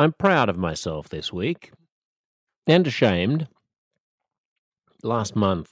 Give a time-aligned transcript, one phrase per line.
[0.00, 1.72] I'm proud of myself this week
[2.68, 3.48] and ashamed.
[5.02, 5.70] Last month,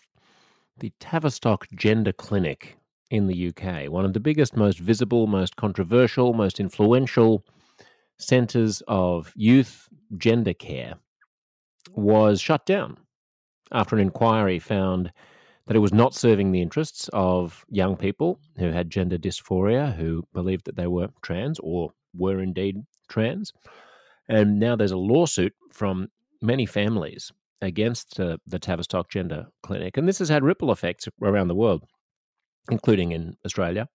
[0.76, 2.76] the Tavistock Gender Clinic
[3.08, 7.44] in the UK, one of the biggest, most visible, most controversial, most influential
[8.18, 10.94] centres of youth gender care,
[11.94, 12.96] was shut down
[13.70, 15.12] after an inquiry found
[15.68, 20.24] that it was not serving the interests of young people who had gender dysphoria, who
[20.32, 23.52] believed that they were trans or were indeed trans.
[24.28, 26.08] And now there's a lawsuit from
[26.42, 27.32] many families
[27.62, 29.96] against uh, the Tavistock Gender Clinic.
[29.96, 31.84] And this has had ripple effects around the world,
[32.70, 33.88] including in Australia.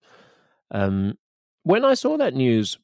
[0.72, 1.16] Um,
[1.64, 2.78] when I saw that news,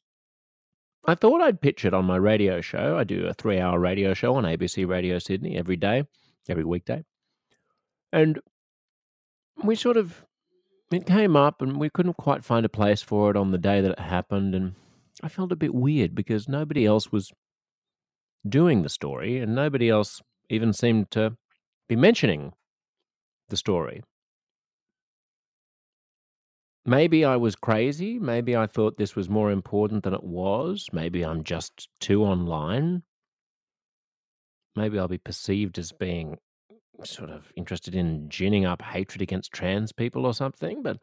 [1.06, 2.96] I thought I'd pitch it on my radio show.
[2.98, 6.04] I do a three hour radio show on ABC Radio Sydney every day,
[6.48, 7.04] every weekday.
[8.12, 8.40] And
[9.64, 10.24] we sort of,
[10.92, 13.80] it came up and we couldn't quite find a place for it on the day
[13.80, 14.54] that it happened.
[14.54, 14.74] And
[15.22, 17.32] I felt a bit weird because nobody else was
[18.46, 20.20] doing the story and nobody else
[20.50, 21.36] even seemed to
[21.88, 22.52] be mentioning
[23.48, 24.02] the story.
[26.84, 28.18] Maybe I was crazy.
[28.18, 30.86] Maybe I thought this was more important than it was.
[30.92, 33.02] Maybe I'm just too online.
[34.74, 36.38] Maybe I'll be perceived as being
[37.04, 40.82] sort of interested in ginning up hatred against trans people or something.
[40.82, 40.98] But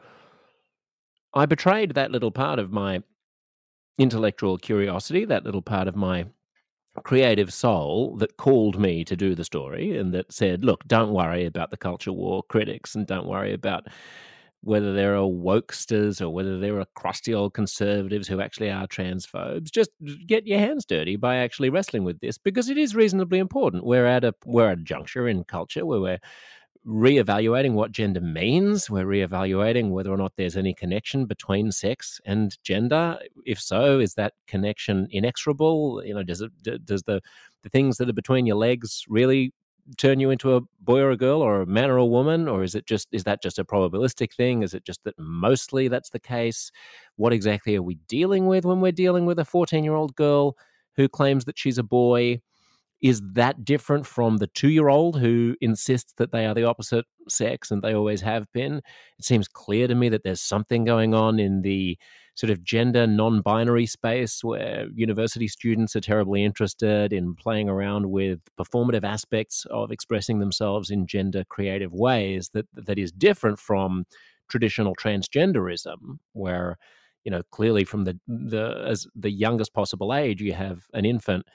[1.33, 3.03] I betrayed that little part of my
[3.99, 6.25] intellectual curiosity, that little part of my
[7.03, 11.45] creative soul that called me to do the story and that said, look, don't worry
[11.45, 13.87] about the culture war critics and don't worry about
[14.61, 19.71] whether there are wokesters or whether there are crusty old conservatives who actually are transphobes.
[19.71, 19.91] Just
[20.25, 23.85] get your hands dirty by actually wrestling with this because it is reasonably important.
[23.85, 26.19] We're at a we're at a juncture in culture where we're
[26.85, 28.89] reevaluating what gender means.
[28.89, 33.19] We're reevaluating whether or not there's any connection between sex and gender.
[33.45, 36.03] If so, is that connection inexorable?
[36.05, 36.51] You know, does it
[36.85, 37.21] does the
[37.63, 39.53] the things that are between your legs really
[39.97, 42.63] turn you into a boy or a girl or a man or a woman or
[42.63, 46.09] is it just is that just a probabilistic thing is it just that mostly that's
[46.09, 46.71] the case
[47.17, 50.57] what exactly are we dealing with when we're dealing with a 14 year old girl
[50.95, 52.41] who claims that she's a boy
[53.05, 57.05] is that different from the two year old who insists that they are the opposite
[57.29, 58.81] sex and they always have been?
[59.19, 61.99] It seems clear to me that there's something going on in the
[62.33, 68.09] sort of gender non binary space where university students are terribly interested in playing around
[68.09, 74.05] with performative aspects of expressing themselves in gender creative ways that, that is different from
[74.49, 76.79] traditional transgenderism, where
[77.23, 81.45] you know clearly from the the as the youngest possible age you have an infant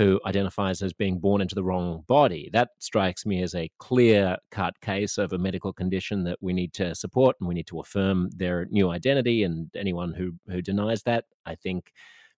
[0.00, 2.48] who identifies as being born into the wrong body.
[2.54, 6.72] That strikes me as a clear cut case of a medical condition that we need
[6.74, 9.44] to support and we need to affirm their new identity.
[9.44, 11.92] And anyone who, who denies that, I think,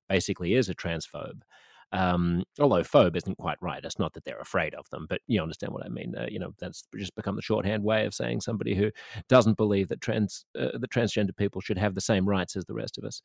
[0.08, 1.42] basically is a transphobe.
[1.92, 3.84] Um, although phobe isn't quite right.
[3.84, 6.16] It's not that they're afraid of them, but you understand what I mean.
[6.18, 8.90] Uh, you know, that's just become the shorthand way of saying somebody who
[9.28, 12.98] doesn't believe that trans uh, transgender people should have the same rights as the rest
[12.98, 13.22] of us.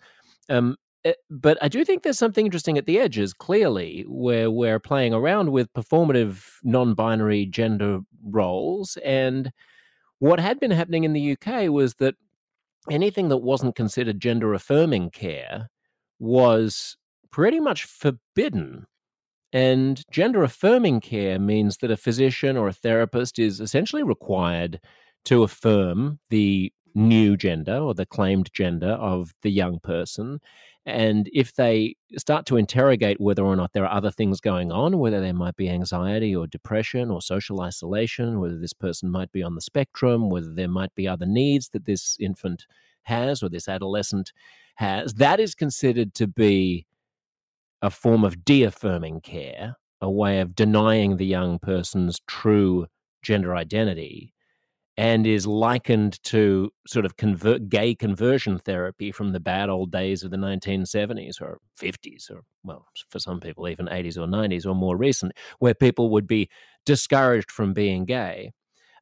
[0.47, 0.75] Um,
[1.05, 5.13] Eh, but I do think there's something interesting at the edges, clearly, where we're playing
[5.13, 8.97] around with performative non binary gender roles.
[9.03, 9.51] And
[10.19, 12.15] what had been happening in the UK was that
[12.89, 15.69] anything that wasn't considered gender affirming care
[16.19, 16.97] was
[17.31, 18.85] pretty much forbidden.
[19.53, 24.79] And gender affirming care means that a physician or a therapist is essentially required
[25.25, 30.39] to affirm the new gender or the claimed gender of the young person
[30.87, 34.99] and if they start to interrogate whether or not there are other things going on,
[34.99, 39.43] whether there might be anxiety or depression or social isolation, whether this person might be
[39.43, 42.65] on the spectrum, whether there might be other needs that this infant
[43.03, 44.31] has or this adolescent
[44.75, 46.87] has, that is considered to be
[47.81, 52.87] a form of de affirming care, a way of denying the young person's true
[53.21, 54.33] gender identity
[54.97, 60.23] and is likened to sort of convert, gay conversion therapy from the bad old days
[60.23, 64.73] of the 1970s or 50s, or, well, for some people, even 80s or 90s or
[64.75, 66.49] more recent, where people would be
[66.85, 68.51] discouraged from being gay.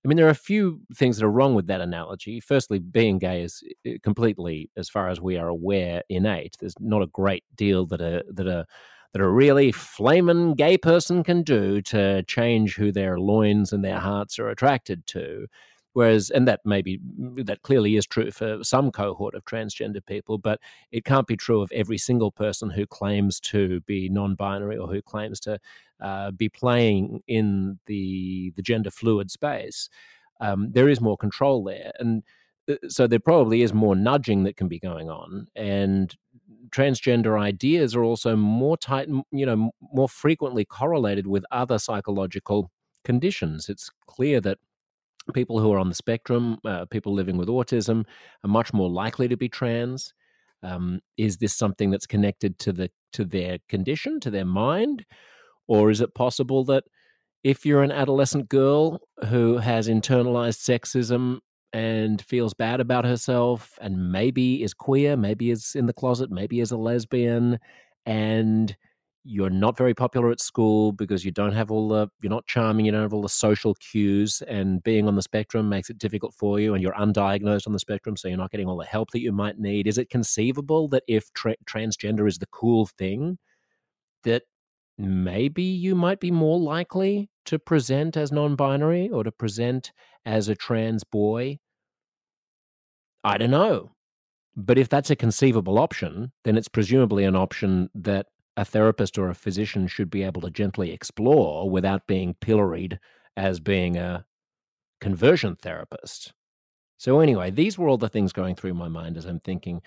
[0.03, 2.39] I mean, there are a few things that are wrong with that analogy.
[2.39, 3.63] Firstly, being gay is
[4.03, 6.55] completely, as far as we are aware, innate.
[6.59, 8.65] There's not a great deal that a that a
[9.13, 13.99] that a really flaming gay person can do to change who their loins and their
[13.99, 15.47] hearts are attracted to.
[15.95, 16.99] Whereas, and that maybe
[17.37, 20.59] that clearly is true for some cohort of transgender people, but
[20.91, 25.01] it can't be true of every single person who claims to be non-binary or who
[25.01, 25.57] claims to
[26.01, 29.87] uh, be playing in the the gender fluid space.
[30.41, 32.23] Um, there is more control there, and
[32.69, 36.13] uh, so there probably is more nudging that can be going on, and
[36.71, 42.69] transgender ideas are also more tight, you know, more frequently correlated with other psychological
[43.05, 43.69] conditions.
[43.69, 44.57] It's clear that
[45.33, 48.05] people who are on the spectrum, uh, people living with autism,
[48.43, 50.13] are much more likely to be trans.
[50.63, 55.05] Um, is this something that's connected to the to their condition, to their mind,
[55.67, 56.83] or is it possible that
[57.43, 61.39] if you're an adolescent girl who has internalized sexism
[61.73, 66.59] and feels bad about herself and maybe is queer, maybe is in the closet, maybe
[66.59, 67.59] is a lesbian,
[68.05, 68.75] and
[69.27, 72.85] you're not very popular at school because you don't have all the you're not charming
[72.85, 76.31] you don't have all the social cues and being on the spectrum makes it difficult
[76.35, 79.09] for you and you're undiagnosed on the spectrum so you're not getting all the help
[79.11, 79.87] that you might need.
[79.87, 83.39] Is it conceivable that if tra- transgender is the cool thing
[84.23, 84.43] that
[84.99, 89.91] maybe you might be more likely to present as non-binary or to present
[90.23, 91.57] as a trans boy?
[93.23, 93.91] I don't know.
[94.55, 99.29] But if that's a conceivable option then it's presumably an option that a therapist or
[99.29, 102.99] a physician should be able to gently explore without being pilloried
[103.35, 104.25] as being a
[105.01, 106.33] conversion therapist.
[106.97, 109.81] So, anyway, these were all the things going through my mind as I'm thinking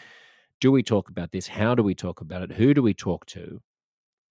[0.61, 1.47] do we talk about this?
[1.47, 2.53] How do we talk about it?
[2.53, 3.61] Who do we talk to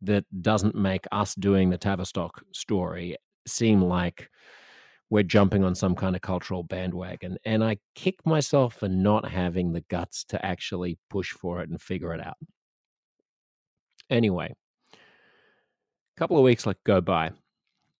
[0.01, 4.29] that doesn't make us doing the Tavistock story seem like
[5.09, 7.37] we're jumping on some kind of cultural bandwagon?
[7.45, 11.81] And I kick myself for not having the guts to actually push for it and
[11.81, 12.37] figure it out.
[14.09, 14.53] Anyway,
[14.93, 17.31] a couple of weeks like go by,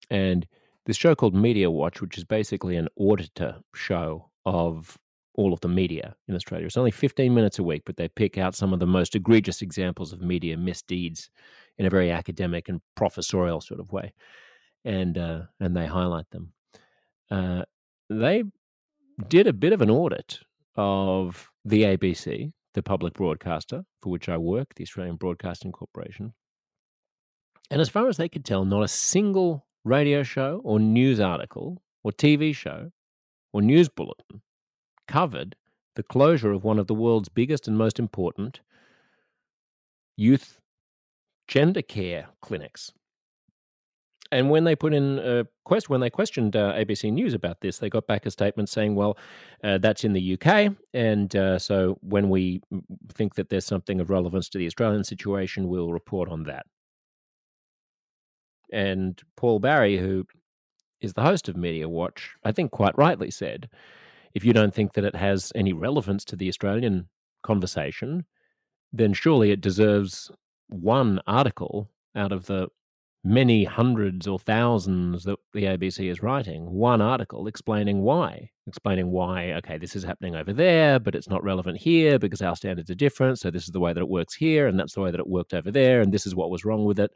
[0.09, 0.47] and
[0.85, 4.97] this show called Media Watch, which is basically an auditor show of
[5.37, 6.65] all of the media in Australia.
[6.65, 9.61] It's only 15 minutes a week, but they pick out some of the most egregious
[9.61, 11.29] examples of media misdeeds
[11.77, 14.13] in a very academic and professorial sort of way,
[14.83, 16.53] and uh, and they highlight them.
[17.29, 17.63] Uh,
[18.09, 18.43] they
[19.27, 20.39] did a bit of an audit
[20.75, 26.35] of the ABC, the public broadcaster for which I work, the Australian Broadcasting Corporation.
[27.71, 31.81] And as far as they could tell, not a single radio show or news article
[32.03, 32.91] or TV show
[33.51, 34.43] or news bulletin
[35.07, 35.55] covered
[35.95, 38.59] the closure of one of the world's biggest and most important
[40.15, 40.61] youth
[41.47, 42.91] gender care clinics.
[44.31, 47.77] And when they put in a quest, when they questioned uh, ABC News about this,
[47.77, 49.17] they got back a statement saying, "Well,
[49.63, 52.61] uh, that's in the UK, and uh, so when we
[53.13, 56.65] think that there's something of relevance to the Australian situation, we'll report on that."
[58.71, 60.25] And Paul Barry, who
[60.99, 63.69] is the host of Media Watch, I think quite rightly said,
[64.33, 67.07] "If you don't think that it has any relevance to the Australian
[67.43, 68.25] conversation,
[68.91, 70.31] then surely it deserves
[70.67, 72.67] one article out of the
[73.27, 79.51] many hundreds or thousands that the ABC is writing, one article explaining why, explaining why,
[79.53, 82.95] okay, this is happening over there, but it's not relevant here because our standards are
[82.95, 83.37] different.
[83.39, 85.27] So this is the way that it works here, and that's the way that it
[85.27, 87.11] worked over there, and this is what was wrong with it.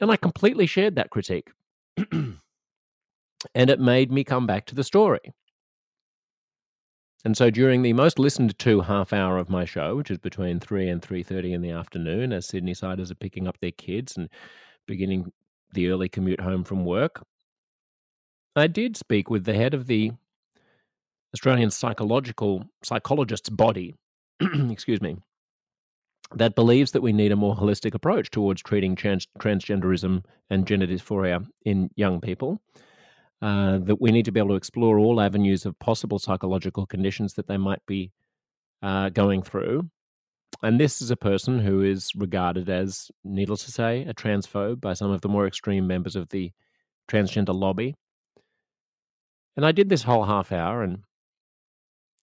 [0.00, 1.48] And I completely shared that critique.
[2.12, 2.36] and
[3.54, 5.20] it made me come back to the story.
[7.24, 10.58] And so during the most listened to half hour of my show, which is between
[10.58, 14.28] 3 and 3:30 in the afternoon as Sydney siders are picking up their kids and
[14.86, 15.32] beginning
[15.72, 17.22] the early commute home from work,
[18.56, 20.12] I did speak with the head of the
[21.34, 23.94] Australian psychological psychologists body,
[24.70, 25.16] excuse me,
[26.34, 30.86] that believes that we need a more holistic approach towards treating trans- transgenderism and gender
[30.86, 32.60] dysphoria in young people
[33.42, 37.34] uh, that we need to be able to explore all avenues of possible psychological conditions
[37.34, 38.12] that they might be
[38.82, 39.88] uh, going through.
[40.62, 44.92] And this is a person who is regarded as, needless to say, a transphobe by
[44.92, 46.52] some of the more extreme members of the
[47.08, 47.94] transgender lobby.
[49.56, 51.04] And I did this whole half hour, and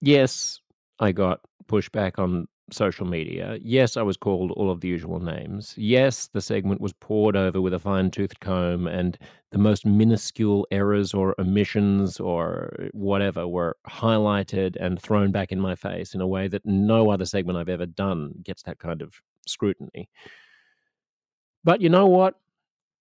[0.02, 0.60] yes,
[1.00, 3.58] I got pushback on social media.
[3.62, 5.74] Yes, I was called all of the usual names.
[5.78, 9.18] Yes, the segment was pored over with a fine toothed comb, and
[9.51, 15.74] the most minuscule errors or omissions or whatever were highlighted and thrown back in my
[15.74, 19.13] face in a way that no other segment I've ever done gets that kind of
[19.46, 20.10] scrutiny.
[21.63, 22.36] But you know what?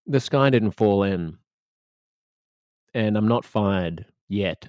[0.06, 1.36] The sky didn't fall in.
[2.94, 4.68] And I'm not fired yet.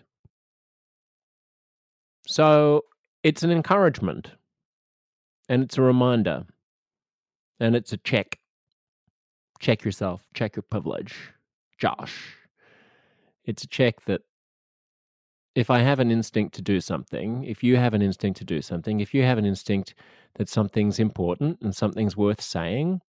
[2.28, 2.86] So
[3.24, 4.32] it's an encouragement
[5.48, 6.46] and it's a reminder.
[7.60, 8.40] And it's a check.
[9.60, 11.16] Check yourself, check your privilege.
[11.78, 12.36] Josh.
[13.46, 14.22] It's a check that
[15.56, 18.62] if I have an instinct to do something, if you have an instinct to do
[18.62, 19.96] something, if you have an instinct
[20.36, 23.02] that something's important and something's worth saying,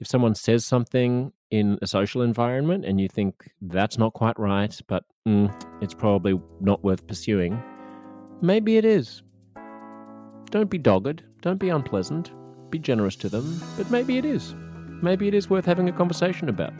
[0.00, 4.80] if someone says something in a social environment and you think that's not quite right,
[4.88, 7.62] but mm, it's probably not worth pursuing,
[8.40, 9.22] maybe it is.
[10.50, 11.22] Don't be dogged.
[11.42, 12.30] Don't be unpleasant.
[12.70, 13.60] Be generous to them.
[13.76, 14.54] But maybe it is.
[15.02, 16.72] Maybe it is worth having a conversation about.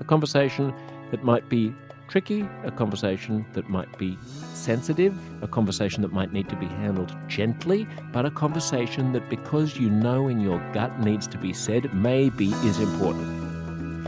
[0.00, 0.74] A conversation
[1.10, 1.74] that might be
[2.08, 4.18] tricky, a conversation that might be
[4.52, 9.78] sensitive, a conversation that might need to be handled gently, but a conversation that, because
[9.78, 13.26] you know in your gut needs to be said, maybe is important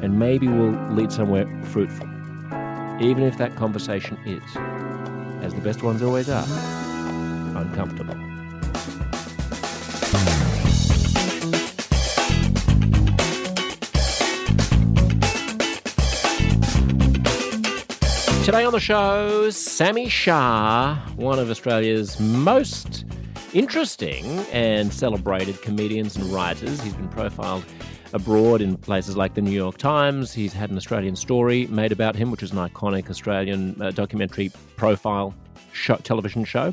[0.02, 2.06] and maybe will lead somewhere fruitful,
[3.00, 4.56] even if that conversation is,
[5.42, 6.44] as the best ones always are,
[7.56, 8.14] uncomfortable.
[18.46, 23.04] Today on the show, Sami Shah, one of Australia's most
[23.52, 26.80] interesting and celebrated comedians and writers.
[26.80, 27.64] He's been profiled
[28.12, 30.32] abroad in places like the New York Times.
[30.32, 34.52] He's had an Australian story made about him, which is an iconic Australian uh, documentary
[34.76, 35.34] profile
[35.72, 36.72] show, television show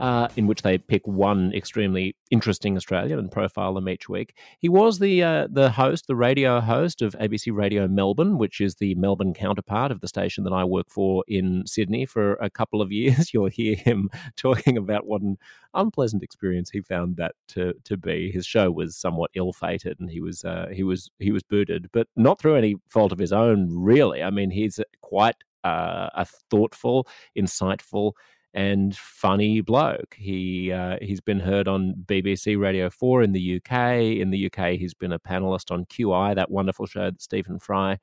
[0.00, 4.36] uh, in which they pick one extremely interesting Australian and profile them each week.
[4.58, 8.76] He was the uh, the host, the radio host of ABC Radio Melbourne, which is
[8.76, 12.82] the Melbourne counterpart of the station that I work for in Sydney for a couple
[12.82, 13.32] of years.
[13.32, 15.38] You'll hear him talking about what an
[15.74, 18.30] unpleasant experience he found that to to be.
[18.30, 21.88] His show was somewhat ill fated, and he was uh, he was he was booted,
[21.92, 23.68] but not through any fault of his own.
[23.70, 28.12] Really, I mean, he's quite uh, a thoughtful, insightful
[28.56, 30.16] and funny bloke.
[30.18, 33.72] He uh, he's been heard on BBC Radio Four in the UK.
[34.18, 37.98] In the UK, he's been a panelist on QI, that wonderful show that Stephen Fry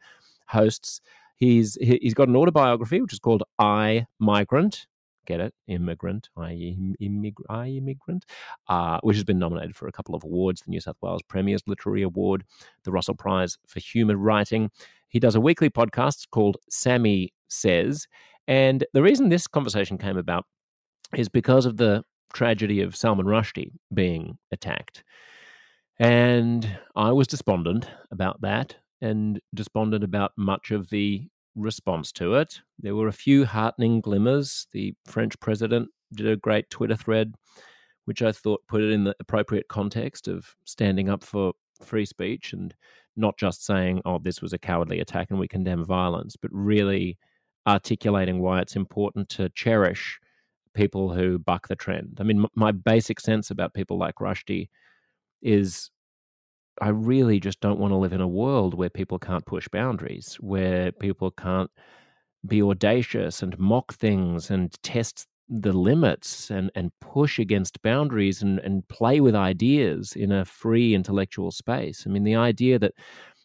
[0.48, 1.02] hosts.
[1.36, 4.86] He's he's got an autobiography which is called I Migrant.
[5.26, 5.54] Get it?
[5.68, 8.26] Immigrant, I, immig- I immigrant,
[8.68, 11.64] uh, which has been nominated for a couple of awards: the New South Wales Premier's
[11.66, 12.44] Literary Award,
[12.84, 14.70] the Russell Prize for Humour Writing.
[15.08, 18.08] He does a weekly podcast called Sammy Says,
[18.48, 20.46] and the reason this conversation came about
[21.16, 25.04] is because of the tragedy of Salman Rushdie being attacked.
[26.00, 32.60] And I was despondent about that and despondent about much of the response to it.
[32.80, 34.68] There were a few heartening glimmers.
[34.72, 37.36] The French president did a great Twitter thread,
[38.06, 42.54] which I thought put it in the appropriate context of standing up for free speech
[42.54, 42.74] and
[43.16, 47.18] not just saying, oh, this was a cowardly attack and we condemn violence, but really
[47.67, 50.20] articulating why it's important to cherish
[50.74, 52.17] people who buck the trend.
[52.20, 54.70] I mean, m- my basic sense about people like Rushdie
[55.41, 55.91] is
[56.82, 60.38] I really just don't want to live in a world where people can't push boundaries,
[60.39, 61.70] where people can't
[62.46, 68.60] be audacious and mock things and test the limits and, and push against boundaries and,
[68.60, 72.05] and play with ideas in a free intellectual space.
[72.05, 72.93] I mean, the idea that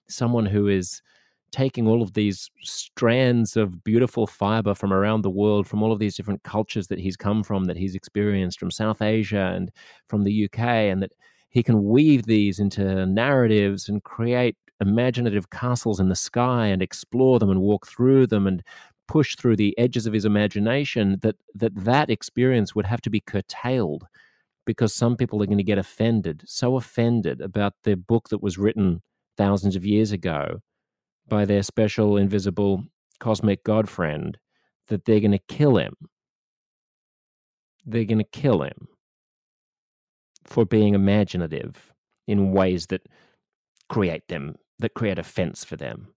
[0.08, 1.02] someone who is
[1.50, 5.98] taking all of these strands of beautiful fiber from around the world, from all of
[5.98, 9.70] these different cultures that he's come from, that he's experienced from South Asia and
[10.08, 11.12] from the UK, and that
[11.50, 17.38] he can weave these into narratives and create imaginative castles in the sky and explore
[17.38, 18.62] them and walk through them and
[19.08, 23.20] push through the edges of his imagination that that that experience would have to be
[23.20, 24.06] curtailed
[24.66, 28.58] because some people are going to get offended so offended about the book that was
[28.58, 29.00] written
[29.36, 30.60] thousands of years ago
[31.28, 32.84] by their special invisible
[33.20, 34.38] cosmic god friend
[34.88, 35.94] that they're going to kill him.
[37.84, 38.88] They're going to kill him
[40.44, 41.92] for being imaginative
[42.26, 43.06] in ways that
[43.88, 46.08] create them, that create offense for them.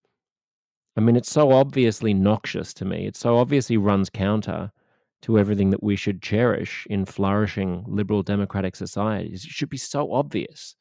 [0.97, 3.07] I mean, it's so obviously noxious to me.
[3.07, 4.71] It so obviously runs counter
[5.21, 9.45] to everything that we should cherish in flourishing liberal democratic societies.
[9.45, 10.75] It should be so obvious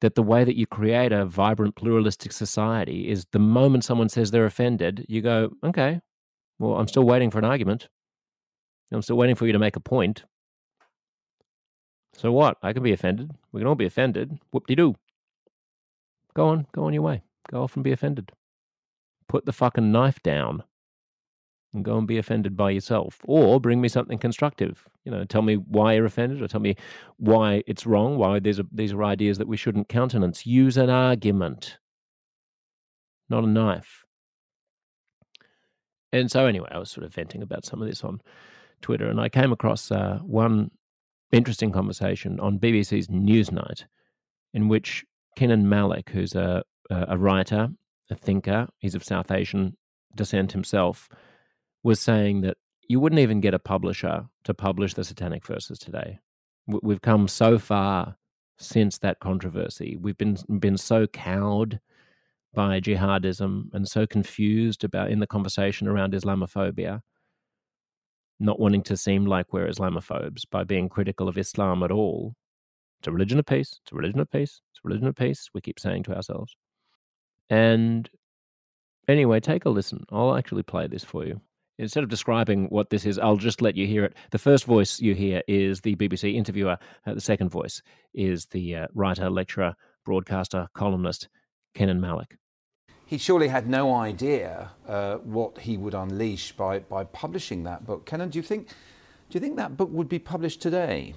[0.00, 4.30] that the way that you create a vibrant pluralistic society is the moment someone says
[4.30, 6.00] they're offended, you go, okay,
[6.58, 7.88] well, I'm still waiting for an argument.
[8.92, 10.24] I'm still waiting for you to make a point.
[12.14, 12.56] So what?
[12.62, 13.30] I can be offended.
[13.52, 14.38] We can all be offended.
[14.52, 14.96] Whoop de doo.
[16.34, 17.22] Go on, go on your way.
[17.50, 18.32] Go off and be offended.
[19.28, 20.64] Put the fucking knife down
[21.72, 24.88] and go and be offended by yourself or bring me something constructive.
[25.04, 26.76] You know tell me why you're offended or tell me
[27.16, 30.46] why it's wrong why these are these are ideas that we shouldn't countenance.
[30.46, 31.78] Use an argument
[33.28, 34.04] not a knife.
[36.12, 38.20] And so anyway i was sort of venting about some of this on
[38.82, 40.72] twitter and i came across uh, one
[41.30, 43.84] interesting conversation on bbc's newsnight
[44.52, 45.04] in which
[45.36, 47.68] kenan malik who's a, a writer
[48.10, 49.76] a thinker he's of south asian
[50.16, 51.08] descent himself
[51.82, 52.56] was saying that
[52.88, 56.18] you wouldn't even get a publisher to publish the Satanic Verses today.
[56.66, 58.16] We've come so far
[58.58, 59.96] since that controversy.
[59.96, 61.80] We've been been so cowed
[62.52, 67.00] by jihadism and so confused about in the conversation around Islamophobia
[68.40, 72.34] not wanting to seem like we're Islamophobes by being critical of Islam at all.
[72.98, 73.78] It's a religion of peace.
[73.82, 74.62] It's a religion of peace.
[74.72, 75.48] It's a religion of peace.
[75.54, 76.56] We keep saying to ourselves.
[77.50, 78.08] And
[79.06, 80.04] anyway, take a listen.
[80.10, 81.40] I'll actually play this for you.
[81.80, 84.14] Instead of describing what this is, I'll just let you hear it.
[84.30, 86.76] The first voice you hear is the BBC interviewer.
[87.06, 87.82] Uh, the second voice
[88.12, 91.28] is the uh, writer, lecturer, broadcaster, columnist,
[91.74, 92.36] Kenan Malik
[93.10, 98.06] he surely had no idea uh, what he would unleash by, by publishing that book.
[98.06, 98.74] Kenan, do you think, do
[99.32, 101.14] you think that book would be published today?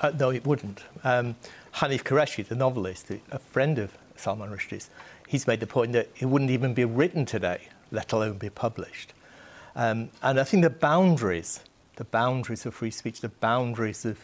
[0.00, 0.84] Uh, no, it wouldn't.
[1.04, 1.36] Um,
[1.74, 4.88] Hanif Kureishi, the novelist, a friend of Salman Rushdie's,
[5.28, 9.12] he's made the point that it wouldn't even be written today, let alone be published.
[9.76, 11.60] Um, and I think the boundaries,
[11.96, 14.18] the boundaries of free speech, the boundaries of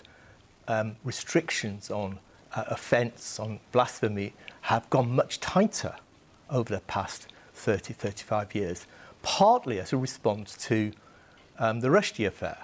[0.69, 2.19] um, restrictions on
[2.55, 4.33] uh, offence, on blasphemy,
[4.63, 5.95] have gone much tighter
[6.51, 8.87] over the past 30, 35 years,
[9.23, 10.93] partly as a response to
[11.59, 12.59] um, the Rushdie affair.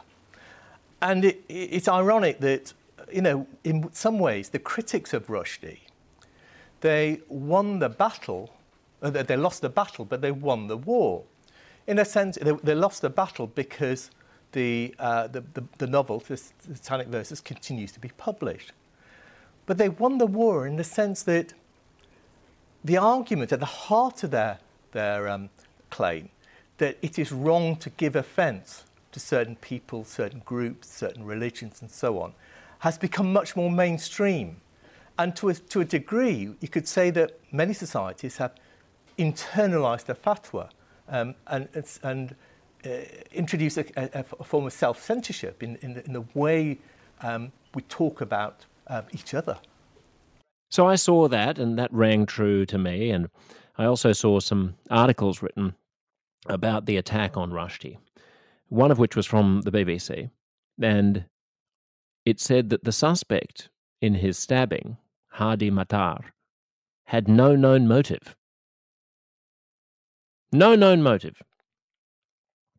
[1.02, 2.72] And it, it's ironic that,
[3.12, 5.78] you know, in some ways, the critics of Rushdie,
[6.80, 8.52] they won the battle,
[9.02, 11.22] uh, they lost the battle, but they won the war.
[11.86, 14.10] In a sense, they, they lost the battle because
[14.52, 18.72] the, uh, the, the, the novel, the Satanic Verses, continues to be published.
[19.66, 21.54] But they won the war in the sense that
[22.82, 24.58] the argument at the heart of their,
[24.92, 25.50] their um,
[25.90, 26.30] claim
[26.78, 31.90] that it is wrong to give offence to certain people, certain groups, certain religions, and
[31.90, 32.32] so on,
[32.80, 34.56] has become much more mainstream.
[35.18, 38.52] And to a, to a degree, you could say that many societies have
[39.18, 40.70] internalized the fatwa
[41.10, 41.68] um, and,
[42.02, 42.34] and
[42.86, 42.88] uh,
[43.32, 46.78] introduced a, a, a, form of self censorship in, in, in, the way
[47.20, 49.58] um, we talk about um, each other.
[50.70, 53.10] So I saw that, and that rang true to me.
[53.10, 53.28] And
[53.76, 55.74] I also saw some articles written
[56.46, 57.98] about the attack on Rushdie,
[58.68, 60.30] one of which was from the BBC.
[60.80, 61.26] And
[62.24, 63.68] it said that the suspect
[64.00, 64.96] in his stabbing,
[65.32, 66.20] Hadi Matar,
[67.06, 68.36] had no known motive.
[70.52, 71.40] No known motive,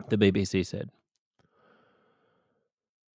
[0.10, 0.90] the BBC said.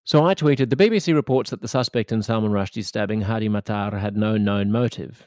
[0.05, 4.01] So I tweeted The BBC reports that the suspect in Salman Rushdie's stabbing, Hadi Matar,
[4.01, 5.27] had no known motive.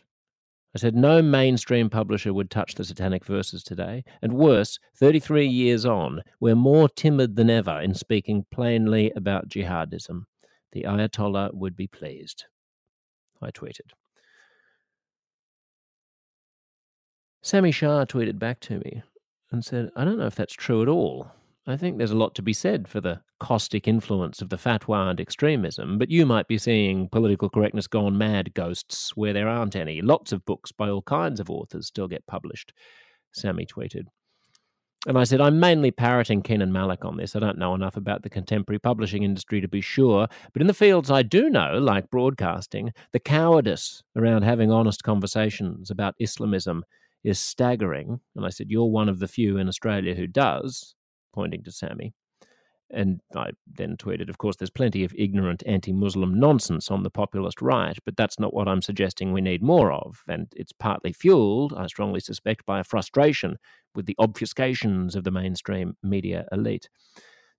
[0.75, 5.85] I said no mainstream publisher would touch the satanic verses today, and worse, 33 years
[5.85, 10.23] on, we're more timid than ever in speaking plainly about jihadism.
[10.71, 12.45] The Ayatollah would be pleased.
[13.41, 13.91] I tweeted.
[17.41, 19.01] Sami Shah tweeted back to me
[19.51, 21.31] and said, I don't know if that's true at all.
[21.67, 25.09] I think there's a lot to be said for the caustic influence of the fatwa
[25.09, 29.75] and extremism, but you might be seeing political correctness gone mad ghosts where there aren't
[29.75, 30.01] any.
[30.01, 32.73] Lots of books by all kinds of authors still get published,
[33.33, 34.05] Sami tweeted.
[35.07, 37.35] And I said, I'm mainly parroting Kenan Malik on this.
[37.35, 40.73] I don't know enough about the contemporary publishing industry to be sure, but in the
[40.73, 46.83] fields I do know, like broadcasting, the cowardice around having honest conversations about Islamism
[47.23, 48.19] is staggering.
[48.35, 50.95] And I said, You're one of the few in Australia who does
[51.33, 52.13] pointing to Sami.
[52.91, 57.11] And I then tweeted, of course, there's plenty of ignorant anti Muslim nonsense on the
[57.11, 60.23] populist right, but that's not what I'm suggesting we need more of.
[60.27, 63.57] And it's partly fueled, I strongly suspect, by a frustration
[63.93, 66.89] with the obfuscations of the mainstream media elite.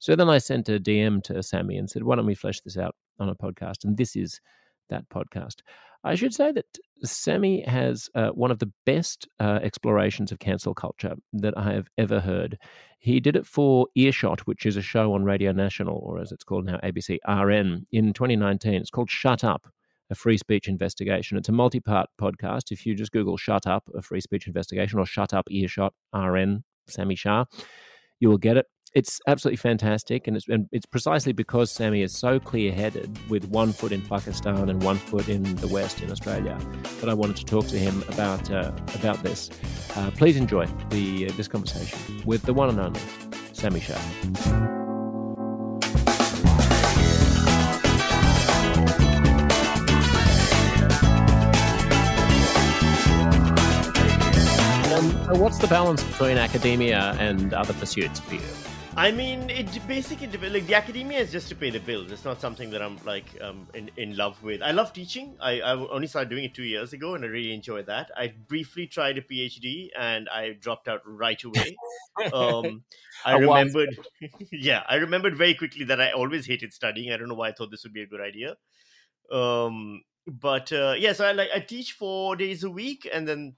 [0.01, 2.77] So then I sent a DM to Sami and said, why don't we flesh this
[2.77, 3.85] out on a podcast?
[3.85, 4.41] And this is
[4.89, 5.57] that podcast.
[6.03, 6.67] I should say that
[7.03, 11.89] Sami has uh, one of the best uh, explorations of cancel culture that I have
[11.99, 12.59] ever heard.
[12.99, 16.45] He did it for Earshot, which is a show on Radio National, or as it's
[16.45, 18.75] called now, ABC RN, in 2019.
[18.75, 19.67] It's called Shut Up,
[20.11, 21.37] a free speech investigation.
[21.37, 22.71] It's a multi part podcast.
[22.71, 26.65] If you just Google Shut Up, a free speech investigation, or Shut Up Earshot RN,
[26.89, 27.45] Sami Shah,
[28.21, 32.13] you will get it it's absolutely fantastic, and it's and it's precisely because Sami is
[32.13, 36.59] so clear-headed with one foot in Pakistan and one foot in the West in Australia
[37.01, 39.51] that I wanted to talk to him about uh, about this.
[39.95, 43.01] Uh, please enjoy the uh, this conversation with the one and only
[43.53, 43.95] Sami Shah.
[54.93, 58.41] Um, what's the balance between academia and other pursuits for you?
[58.97, 62.11] I mean, it basically like the academia is just to pay the bills.
[62.11, 64.63] It's not something that I'm like um, in in love with.
[64.63, 65.37] I love teaching.
[65.41, 68.11] I, I only started doing it two years ago, and I really enjoy that.
[68.17, 71.77] I briefly tried a PhD, and I dropped out right away.
[72.35, 72.83] Um,
[73.25, 73.97] I remembered,
[74.53, 77.13] yeah, I remembered very quickly that I always hated studying.
[77.13, 78.57] I don't know why I thought this would be a good idea.
[79.33, 83.55] Um, but uh, yeah, so I like I teach four days a week, and then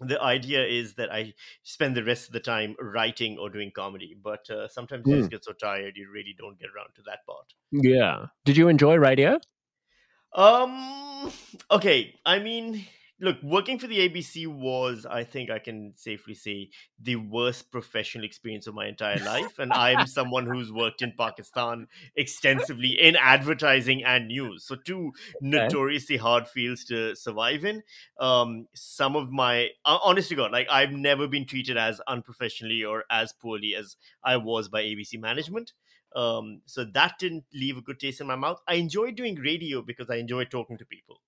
[0.00, 4.16] the idea is that I spend the rest of the time writing or doing comedy.
[4.20, 5.30] But uh, sometimes you just Mm.
[5.30, 7.54] get so tired you really don't get around to that part.
[7.72, 8.26] Yeah.
[8.44, 9.38] Did you enjoy radio?
[10.32, 11.32] Um.
[11.70, 12.14] Okay.
[12.24, 12.84] I mean,
[13.20, 18.24] look, working for the ABC was, I think, I can safely say, the worst professional
[18.24, 19.58] experience of my entire life.
[19.58, 24.64] And I'm someone who's worked in Pakistan extensively in advertising and news.
[24.64, 27.82] So two notoriously hard fields to survive in.
[28.20, 32.84] Um, some of my, uh, honest to God, like I've never been treated as unprofessionally
[32.84, 35.72] or as poorly as I was by ABC management.
[36.14, 38.60] Um, so that didn't leave a good taste in my mouth.
[38.66, 41.20] I enjoyed doing radio because I enjoy talking to people.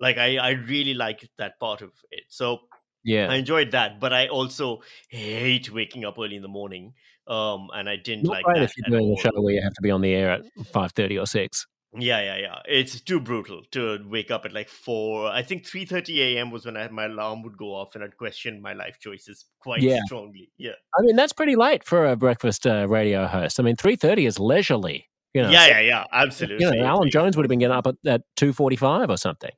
[0.00, 2.24] Like I, I really like that part of it.
[2.28, 2.60] So
[3.04, 3.28] Yeah.
[3.30, 6.94] I enjoyed that, but I also hate waking up early in the morning.
[7.28, 9.62] Um, and I didn't Not like great that if you're doing a show where you
[9.62, 11.66] have to be on the air at five thirty or six.
[11.98, 12.58] Yeah, yeah, yeah.
[12.66, 15.28] It's too brutal to wake up at like four.
[15.28, 16.50] I think three thirty a.m.
[16.50, 19.82] was when I, my alarm would go off, and I'd question my life choices quite
[19.82, 19.98] Yeah.
[20.04, 20.50] strongly.
[20.58, 23.58] Yeah, I mean, that's pretty late for a breakfast uh, radio host.
[23.58, 25.08] I mean, three thirty is leisurely.
[25.32, 26.04] You know, yeah, yeah, yeah.
[26.12, 26.64] Absolutely.
[26.64, 29.52] You know, Alan Jones would have been getting up at, at two forty-five or something.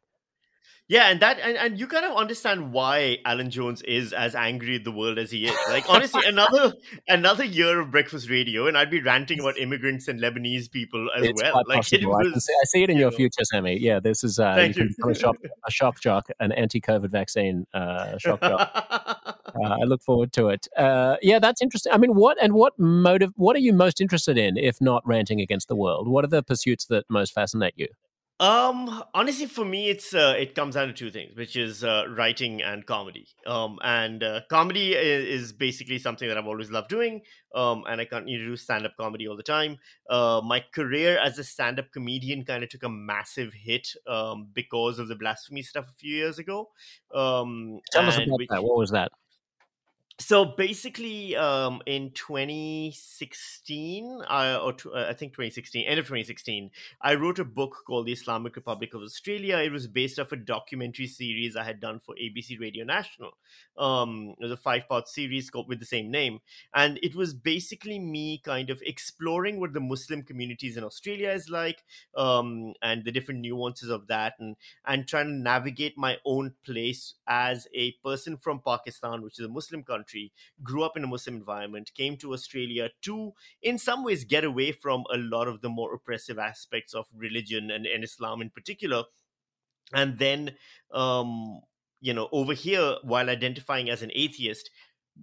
[0.88, 4.76] Yeah, and that and, and you kind of understand why Alan Jones is as angry
[4.76, 5.54] at the world as he is.
[5.68, 6.72] Like honestly, another
[7.06, 11.26] another year of breakfast radio, and I'd be ranting about immigrants and Lebanese people as
[11.26, 11.62] it's well.
[11.68, 12.14] Like it possible.
[12.14, 12.48] I, was.
[12.48, 13.16] I see it in you your know.
[13.18, 13.78] future, Sami.
[13.78, 14.94] Yeah, this is uh, Thank you you.
[15.02, 19.34] can a shock, a shock jock, an anti-COVID vaccine uh, shock jock.
[19.48, 20.68] Uh, I look forward to it.
[20.76, 21.90] Uh, yeah, that's interesting.
[21.90, 23.32] I mean, what and what motive?
[23.34, 26.06] What are you most interested in, if not ranting against the world?
[26.06, 27.88] What are the pursuits that most fascinate you?
[28.40, 32.04] Um, honestly, for me, it's uh, it comes down to two things, which is uh,
[32.08, 33.26] writing and comedy.
[33.46, 37.22] Um, and uh, comedy is, is basically something that I've always loved doing.
[37.52, 39.78] Um, and I continue to do stand up comedy all the time.
[40.08, 44.48] Uh, my career as a stand up comedian kind of took a massive hit um,
[44.52, 46.68] because of the blasphemy stuff a few years ago.
[47.12, 48.62] Um, Tell us about which- that.
[48.62, 49.10] What was that?
[50.20, 57.14] So basically um in 2016 I, or uh, I think 2016 end of 2016 I
[57.14, 59.58] wrote a book called the Islamic Republic of Australia.
[59.58, 63.30] It was based off a documentary series I had done for ABC Radio National
[63.76, 66.40] um it was a five part series called with the same name.
[66.74, 71.48] And it was basically me kind of exploring what the Muslim communities in Australia is
[71.48, 71.84] like
[72.16, 77.14] um and the different nuances of that and and trying to navigate my own place
[77.26, 80.07] as a person from Pakistan, which is a Muslim country,
[80.62, 84.72] grew up in a Muslim environment, came to Australia to, in some ways, get away
[84.72, 89.04] from a lot of the more oppressive aspects of religion and, and Islam in particular.
[89.92, 90.52] And then,
[90.92, 91.60] um,
[92.00, 94.70] you know, over here, while identifying as an atheist,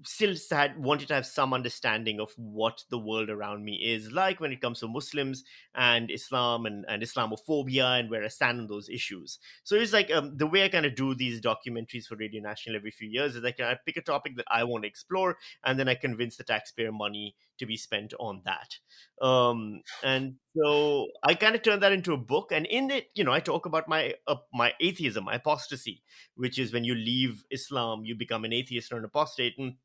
[0.03, 4.39] still had wanted to have some understanding of what the world around me is like
[4.39, 8.67] when it comes to Muslims and Islam and, and Islamophobia and where I stand on
[8.67, 9.39] those issues.
[9.63, 12.75] So it's like um, the way I kind of do these documentaries for Radio National
[12.75, 15.79] every few years is like I pick a topic that I want to explore and
[15.79, 18.77] then I convince the taxpayer money to be spent on that.
[19.25, 23.23] Um, and so I kind of turned that into a book, and in it, you
[23.23, 26.01] know, I talk about my uh, my atheism, my apostasy,
[26.35, 29.75] which is when you leave Islam, you become an atheist or an apostate, and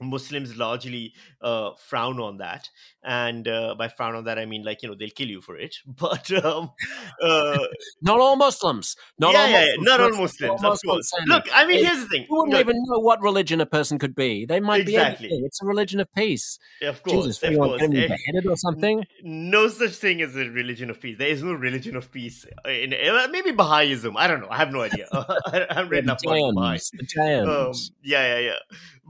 [0.00, 2.68] Muslims largely uh, frown on that,
[3.02, 5.56] and uh, by frown on that I mean like you know they'll kill you for
[5.56, 5.76] it.
[5.86, 6.72] But um,
[7.22, 7.58] uh,
[8.02, 8.96] Not all Muslims.
[9.18, 9.86] Not yeah, all yeah, yeah, Muslims.
[9.86, 11.12] not all Not Muslims, of Muslims, course.
[11.26, 12.22] Look, I mean, here's the thing.
[12.28, 14.44] You wouldn't Look, even know what religion a person could be.
[14.46, 15.28] They might Exactly.
[15.28, 15.46] be anything.
[15.46, 16.58] It's a religion of peace.
[16.82, 17.82] of course, Jesus, of course.
[17.82, 19.04] Eh, beheaded or something?
[19.22, 21.16] no such thing as a religion of peace.
[21.18, 22.44] There is no religion of peace.
[22.66, 24.16] In, uh, maybe Baha'ism.
[24.16, 24.48] I don't know.
[24.50, 25.06] I have no idea.
[25.12, 26.78] I haven't read enough about Baha'i.
[26.92, 28.58] The Um, yeah, yeah, yeah.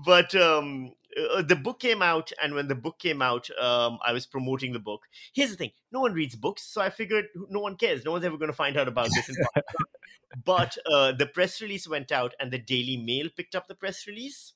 [0.04, 0.73] But um,
[1.16, 4.72] uh, the book came out, and when the book came out, um, I was promoting
[4.72, 5.02] the book.
[5.32, 8.04] Here's the thing: no one reads books, so I figured no one cares.
[8.04, 9.28] No one's ever going to find out about this.
[9.28, 9.36] In
[10.44, 14.06] but uh, the press release went out, and the Daily Mail picked up the press
[14.06, 14.52] release.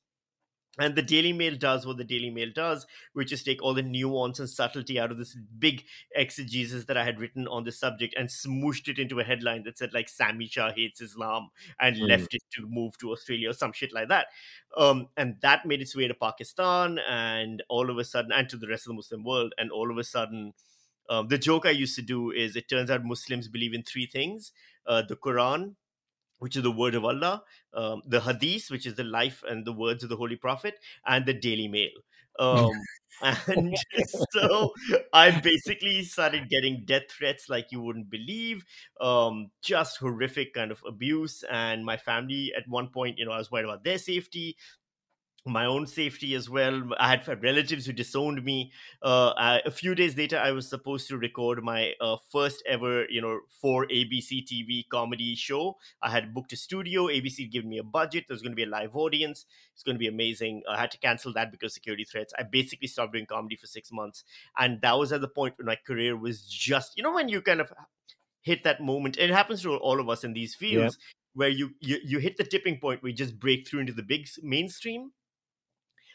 [0.78, 3.82] And the Daily Mail does what the Daily Mail does, which is take all the
[3.82, 8.14] nuance and subtlety out of this big exegesis that I had written on the subject
[8.16, 12.08] and smooshed it into a headline that said like Sami Shah hates Islam and Mm.
[12.08, 14.26] left it to move to Australia or some shit like that.
[14.76, 18.56] Um, and that made its way to Pakistan and all of a sudden, and to
[18.56, 19.54] the rest of the Muslim world.
[19.58, 20.52] And all of a sudden,
[21.08, 24.06] um, the joke I used to do is it turns out Muslims believe in three
[24.06, 24.52] things
[24.86, 25.74] uh, the Quran,
[26.38, 27.42] which is the word of Allah,
[27.74, 30.74] um, the Hadith, which is the life and the words of the Holy Prophet,
[31.06, 31.90] and the Daily Mail.
[32.40, 32.70] Um,
[33.20, 33.76] and
[34.30, 34.72] so
[35.12, 38.64] I basically started getting death threats like you wouldn't believe,
[39.00, 41.42] um, just horrific kind of abuse.
[41.50, 44.56] And my family, at one point, you know, I was worried about their safety.
[45.46, 46.82] My own safety as well.
[46.98, 48.72] I had relatives who disowned me.
[49.02, 53.06] Uh, I, a few days later, I was supposed to record my uh, first ever,
[53.08, 55.76] you know, for ABC TV comedy show.
[56.02, 57.06] I had booked a studio.
[57.06, 58.24] ABC gave me a budget.
[58.28, 59.46] There was going to be a live audience.
[59.74, 60.62] It's going to be amazing.
[60.68, 62.34] I had to cancel that because security threats.
[62.38, 64.24] I basically stopped doing comedy for six months,
[64.56, 67.40] and that was at the point when my career was just, you know, when you
[67.40, 67.72] kind of
[68.42, 69.16] hit that moment.
[69.18, 70.98] It happens to all of us in these fields.
[71.34, 74.02] Where you, you you hit the tipping point where you just break through into the
[74.02, 75.12] big mainstream,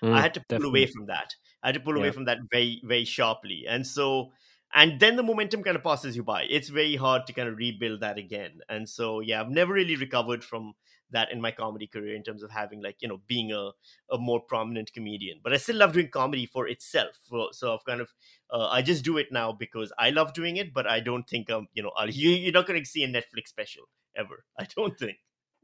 [0.04, 0.70] Mm, I had to pull definitely.
[0.70, 1.34] away from that.
[1.64, 2.00] I had to pull Yeah.
[2.02, 3.66] away from that very, very sharply.
[3.68, 4.32] And so,
[4.74, 6.44] and then the momentum kind of passes you by.
[6.44, 8.62] It's very hard to kind of rebuild that again.
[8.70, 10.74] And so, yeah, I've never really recovered from
[11.12, 13.72] that in my comedy career in terms of having like, you know, being a,
[14.12, 15.40] a more prominent comedian.
[15.44, 17.20] But I still love doing comedy for itself.
[17.52, 18.12] So, I've kind of,
[18.50, 21.52] uh, I just do it now because I love doing it, but I don't think,
[21.52, 23.84] um, you know, I'll, you, you're not going to see a Netflix special
[24.16, 24.44] ever.
[24.60, 25.18] I don't think.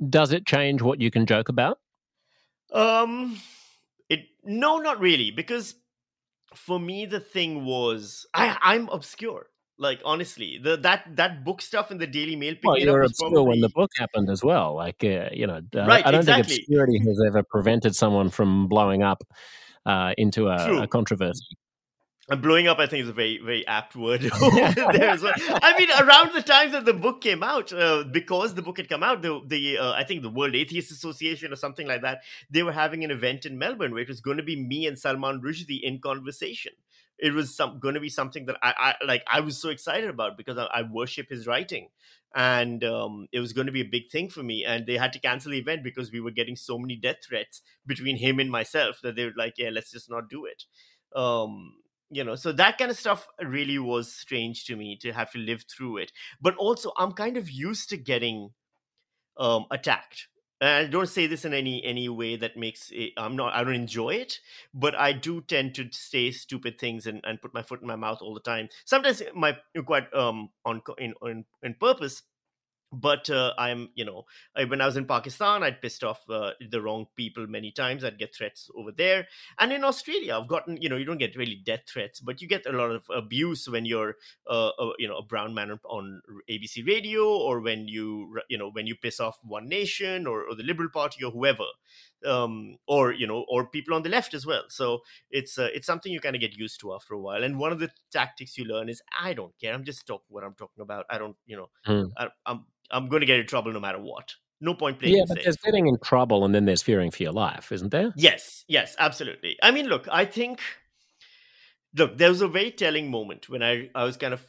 [0.09, 1.79] Does it change what you can joke about?
[2.71, 3.39] Um,
[4.09, 5.75] it no, not really, because
[6.55, 9.47] for me the thing was I I'm obscure.
[9.77, 13.03] Like honestly, the that that book stuff in the Daily Mail Well, you up were
[13.03, 14.75] obscure when the book happened as well.
[14.75, 18.67] Like, uh, you know, uh, Right, I don't think obscurity has ever prevented someone from
[18.67, 19.23] blowing up
[19.85, 21.45] uh, into a, a controversy.
[22.29, 25.33] And blowing up, I think, is a very, very apt word there as well.
[25.37, 28.87] I mean, around the time that the book came out, uh, because the book had
[28.87, 32.21] come out, the, the uh, I think the World Atheist Association or something like that,
[32.51, 34.97] they were having an event in Melbourne where it was going to be me and
[34.97, 36.73] Salman Rushdie in conversation.
[37.17, 39.23] It was some, going to be something that I, I like.
[39.27, 41.89] I was so excited about because I, I worship his writing,
[42.35, 44.63] and um, it was going to be a big thing for me.
[44.63, 47.61] And they had to cancel the event because we were getting so many death threats
[47.87, 50.63] between him and myself that they were like, "Yeah, let's just not do it."
[51.13, 51.73] Um,
[52.09, 55.37] you know so that kind of stuff really was strange to me to have to
[55.39, 56.11] live through it.
[56.41, 58.51] But also i'm kind of used to getting
[59.37, 60.27] um attacked.
[60.61, 63.63] And i don't say this in any any way that makes it i'm not i
[63.63, 64.39] don't enjoy it
[64.73, 67.95] but i do tend to say stupid things and, and put my foot in my
[67.95, 68.69] mouth all the time.
[68.85, 72.23] Sometimes my quite um on in in, in purpose
[72.91, 74.25] but uh, I'm, you know,
[74.55, 78.03] I, when I was in Pakistan, I'd pissed off uh, the wrong people many times.
[78.03, 79.27] I'd get threats over there,
[79.59, 82.47] and in Australia, I've gotten, you know, you don't get really death threats, but you
[82.47, 84.15] get a lot of abuse when you're,
[84.49, 88.69] uh, a, you know, a brown man on- ABC radio, or when you, you know,
[88.71, 91.65] when you piss off One Nation or, or the Liberal Party or whoever,
[92.25, 94.63] um, or you know, or people on the left as well.
[94.69, 94.99] So
[95.31, 97.43] it's uh, it's something you kind of get used to after a while.
[97.43, 99.73] And one of the tactics you learn is I don't care.
[99.73, 101.05] I'm just talking what I'm talking about.
[101.09, 102.05] I don't, you know, Hmm.
[102.17, 104.33] I, I'm I'm going to get in trouble no matter what.
[104.61, 105.43] No point playing Yeah, but safe.
[105.45, 108.11] there's getting in trouble and then there's fearing for your life, isn't there?
[108.17, 109.57] Yes, yes, absolutely.
[109.63, 110.59] I mean, look, I think,
[111.95, 114.45] look, there was a very telling moment when I, I was kind of,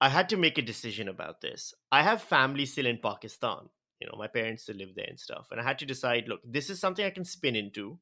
[0.00, 1.72] I had to make a decision about this.
[1.90, 3.70] I have family still in Pakistan.
[4.00, 5.48] You know, my parents still live there and stuff.
[5.50, 7.98] And I had to decide, look, this is something I can spin into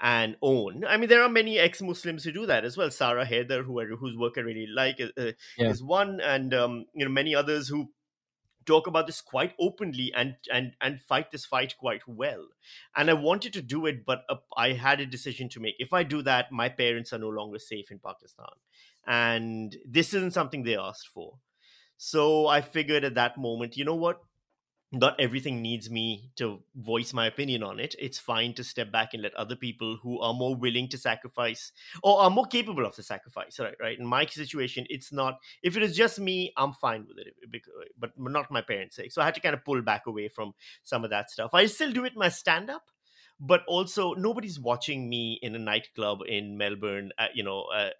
[0.00, 0.84] and own.
[0.84, 2.90] I mean, there are many ex-Muslims who do that as well.
[2.90, 5.70] Sarah Haider, who I, whose work I really like, uh, uh, Yeah.
[5.70, 7.90] is one, and um, you know, many others who
[8.66, 12.48] talk about this quite openly and and and fight this fight quite well
[12.96, 15.92] and i wanted to do it but uh, i had a decision to make if
[15.92, 18.48] i do that my parents are no longer safe in pakistan
[19.06, 21.38] and this isn't something they asked for
[21.96, 24.20] so i figured at that moment you know what
[24.92, 27.94] not everything needs me to voice my opinion on it.
[27.98, 31.72] It's fine to step back and let other people who are more willing to sacrifice
[32.02, 33.98] or are more capable of the sacrifice right right?
[33.98, 37.34] In my situation it's not if it is just me i'm fine with it
[37.98, 39.12] but not my parents sake.
[39.12, 41.50] So i had to kind of pull back away from some of that stuff.
[41.52, 42.90] I still do it my stand up
[43.38, 47.90] but also nobody's watching me in a nightclub in melbourne uh, you know uh,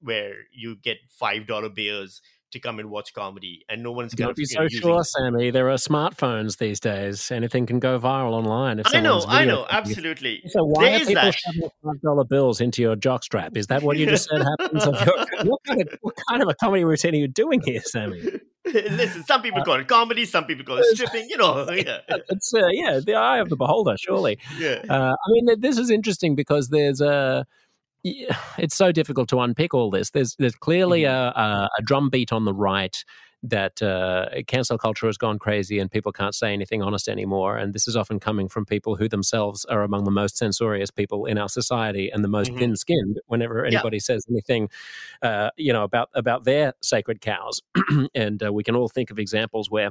[0.00, 2.20] where you get five dollar beers
[2.52, 5.50] to come and watch comedy and no one's going Don't be so sure, Sami.
[5.50, 7.30] There are smartphones these days.
[7.30, 8.78] Anything can go viral online.
[8.78, 11.34] If i know i know absolutely So why There are is people that.
[11.34, 13.56] shoving five dollar bills into your jockstrap?
[13.56, 14.84] Is that what you just said happens?
[14.86, 17.80] Of your, what, kind of, what kind of a comedy routine are you doing here,
[17.84, 18.22] Sami?
[18.64, 21.28] Listen, some people call it comedy, some people call it stripping.
[21.28, 24.38] You know, yeah, It's uh, yeah, the eye of the beholder, surely.
[24.58, 24.82] yeah.
[24.88, 27.44] Uh, I mean, this is interesting because there's a.
[28.02, 30.10] yeah, It's so difficult to unpick all this.
[30.10, 31.04] There's there's clearly Mm-hmm.
[31.04, 33.04] a, a, a drumbeat on the right
[33.44, 37.56] that uh, cancel culture has gone crazy and people can't say anything honest anymore.
[37.56, 41.26] And this is often coming from people who themselves are among the most censorious people
[41.26, 42.58] in our society and the most Mhm.
[42.58, 43.18] thin-skinned.
[43.26, 44.68] Whenever anybody says anything,
[45.22, 47.60] uh, you know, about about their sacred cows,
[48.14, 49.90] and uh, we can all think of examples where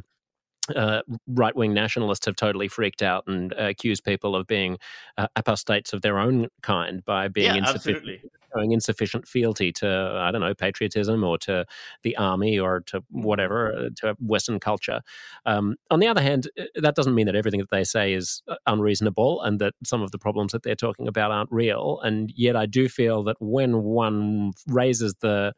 [0.75, 4.77] uh, right wing nationalists have totally freaked out and uh, accused people of being
[5.17, 8.15] uh, apostates of their own kind by being Yeah, insufficient,
[8.53, 11.65] showing insufficient fealty to I don't know patriotism or to
[12.03, 15.01] the army or to whatever uh, to Western culture.
[15.45, 18.43] Um, on the other hand, uh, that doesn't mean that everything that they say is
[18.47, 21.99] uh, unreasonable and that some of the problems that they're talking about aren't real.
[22.03, 25.53] And yet, I do feel that when one raises the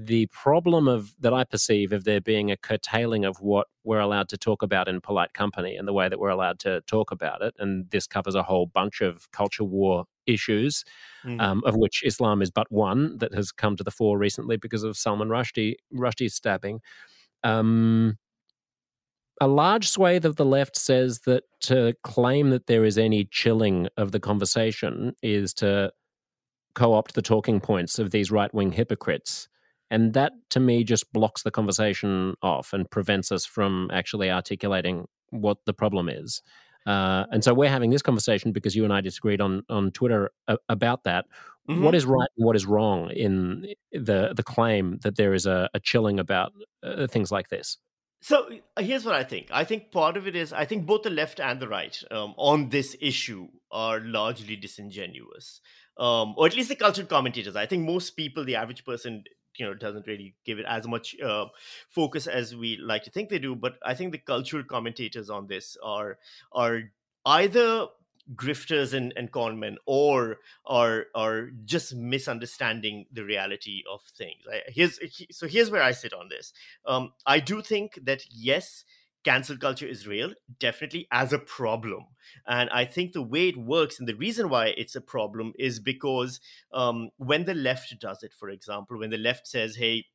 [0.00, 4.28] the problem of that I perceive of there being a curtailing of what we're allowed
[4.28, 7.42] to talk about in polite company and the way that we're allowed to talk about
[7.42, 7.54] it.
[7.58, 10.84] And this covers a whole bunch of culture war issues,
[11.24, 11.40] Mhm.
[11.40, 14.84] um, of which Islam is but one that has come to the fore recently because
[14.84, 16.80] of Salman Rushdie Rushdie's stabbing.
[17.42, 18.18] Um,
[19.40, 23.88] a large swathe of the left says that to claim that there is any chilling
[23.96, 25.92] of the conversation is to
[26.74, 29.48] co-opt the talking points of these right-wing hypocrites
[29.90, 35.06] and that to me just blocks the conversation off and prevents us from actually articulating
[35.30, 36.42] what the problem is
[36.86, 40.30] uh, and so we're having this conversation because you and I disagreed on on Twitter
[40.46, 41.26] a- about that.
[41.68, 41.82] Mhm.
[41.82, 45.68] What is right and what is wrong in the the claim that there is a,
[45.74, 47.76] a chilling about uh, things like this?
[48.22, 49.48] So uh, here's what I think.
[49.52, 52.34] I think part of it is I think both the left and the right um,
[52.38, 55.60] on this issue are largely disingenuous,
[55.98, 57.54] um, or at least the cultural commentators.
[57.54, 59.24] I think most people, the average person,
[59.58, 61.46] you know, doesn't really give it as much uh,
[61.88, 63.54] focus as we like to think they do.
[63.54, 66.18] But I think the cultural commentators on this are
[66.52, 66.82] are
[67.26, 67.88] either
[68.34, 74.42] grifters and, and conmen or are are just misunderstanding the reality of things.
[74.50, 74.98] I, here's
[75.30, 76.52] so here's where I sit on this.
[76.86, 78.84] Um, I do think that yes,
[79.28, 82.06] cancel culture is real, definitely as a problem,
[82.46, 85.80] and I think the way it works and the reason why it's a problem is
[85.80, 86.40] because
[86.72, 90.06] um, when the left does it, for example, when the left says, "Hey,"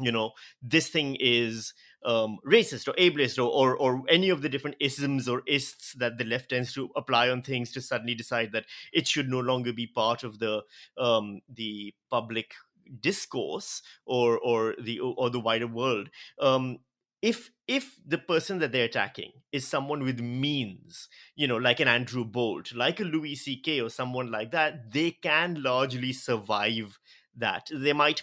[0.00, 0.32] you know
[0.62, 5.28] this thing is um, racist or ableist or, or or any of the different isms
[5.28, 9.08] or ists that the left tends to apply on things to suddenly decide that it
[9.08, 10.62] should no longer be part of the
[10.96, 12.54] um, the public
[13.00, 16.08] discourse or or the or the wider world
[16.40, 16.78] um,
[17.22, 21.88] if if the person that they're attacking is someone with means you know like an
[21.88, 26.98] andrew bolt like a louis ck or someone like that they can largely survive
[27.34, 28.22] that they might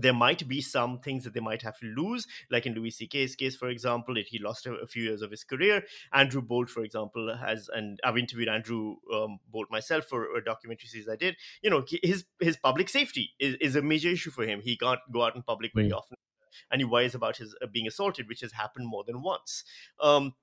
[0.00, 3.34] there might be some things that they might have to lose, like in Louis C.K.'s
[3.34, 5.82] case, for example, it, he lost a, few years of his career.
[6.12, 10.88] Andrew Bolt, for example, has, and I've interviewed Andrew um, Bolt myself for a documentary
[10.88, 11.36] series I did.
[11.62, 14.60] You know, his his public safety is, is a major issue for him.
[14.60, 15.96] He can't go out in public very mm.
[15.96, 16.16] often,
[16.70, 19.64] and he worries about his uh, being assaulted, which has happened more than once.
[20.00, 20.34] Um,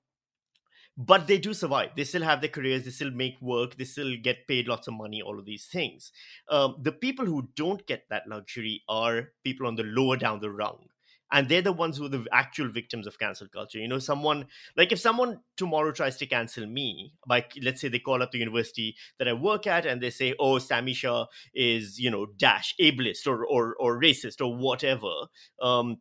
[0.98, 1.90] but they do survive.
[1.94, 2.84] They still have their careers.
[2.84, 3.76] They still make work.
[3.76, 5.20] They still get paid lots of money.
[5.20, 6.10] All of these things.
[6.48, 10.50] Um, the people who don't get that luxury are people on the lower down the
[10.50, 10.88] rung,
[11.32, 13.78] and they're the ones who are the actual victims of cancel culture.
[13.78, 17.98] You know, someone like if someone tomorrow tries to cancel me, like let's say they
[17.98, 21.98] call up the university that I work at and they say, "Oh, Sami Shah is
[21.98, 25.12] you know dash ableist or or or racist or whatever."
[25.60, 25.98] Um,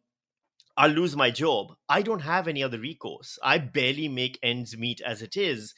[0.78, 1.74] I'll lose my job.
[1.88, 3.40] I don't have any other recourse.
[3.44, 5.74] I barely make ends meet as it is.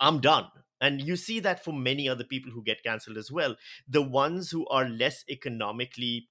[0.00, 0.48] I'm done.
[0.80, 3.56] And you see that for many other people who get cancelled as well.
[3.88, 6.28] The ones who are less economically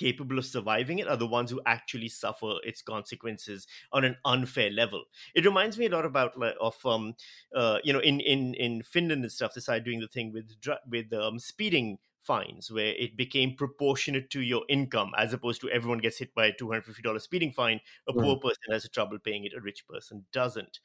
[0.00, 4.70] capable of surviving it are the ones who actually suffer its consequences on an unfair
[4.70, 5.04] level.
[5.34, 7.14] It reminds me a lot about of um
[7.54, 9.54] uh you know in in in Finland and stuff.
[9.54, 10.50] They started doing the thing with
[10.88, 15.98] with um, speeding fines where it became proportionate to your income as opposed to everyone
[15.98, 18.42] gets hit by a $250 speeding fine a poor Mm.
[18.42, 20.80] person has a trouble paying it a rich person doesn't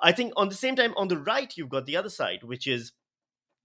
[0.00, 2.66] i think on the same time on the right you've got the other side which
[2.66, 2.90] is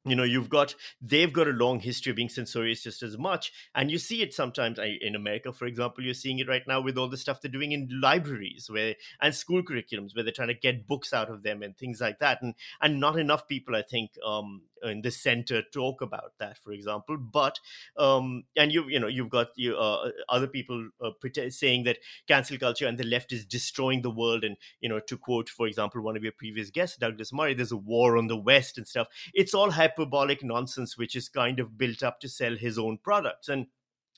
[0.05, 3.51] you know you've got they've got a long history of being censorious just as much
[3.73, 6.97] and you see it sometimes in america for example you're seeing it right now with
[6.97, 10.53] all the stuff they're doing in libraries where and school curriculums where they're trying to
[10.53, 13.81] get books out of them and things like that and and not enough people i
[13.81, 17.59] think um in the center talk about that for example but
[17.97, 21.11] um and you you know you've got you uh, other people uh,
[21.49, 25.17] saying that cancel culture and the left is destroying the world and you know to
[25.17, 28.37] quote for example one of your previous guests douglas murray there's a war on the
[28.37, 29.07] west and stuff.
[29.33, 33.49] It's all hyperbolic nonsense which is kind of built up to sell his own products
[33.49, 33.67] and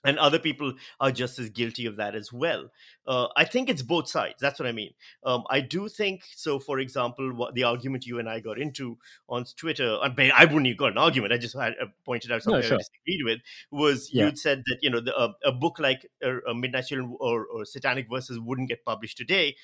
[0.07, 2.69] and other people are just as guilty of that as well
[3.07, 4.91] uh, i think it's both sides that's what i mean
[5.25, 8.97] um, i do think so for example what the argument you and i got into
[9.27, 12.31] on twitter I, mean, I wouldn't even got an argument i just had uh, pointed
[12.31, 12.75] out something sure.
[12.75, 13.39] i disagreed with
[13.71, 14.25] was Yeah.
[14.25, 17.45] you'd said that you know the, uh, a book like uh, uh, midnight children or,
[17.45, 19.55] or satanic verses wouldn't get published today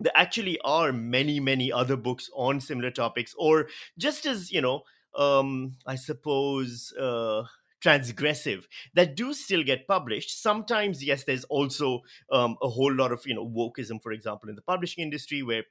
[0.00, 3.68] there actually are many many other books on similar topics or
[3.98, 4.82] just as you know
[5.16, 7.42] um i suppose uh
[7.82, 8.64] transgressive
[8.94, 10.42] that do still get published.
[10.42, 14.56] Sometimes, yes, there's also um, a whole lot of you know wokeism, for example, in
[14.56, 15.64] the publishing industry where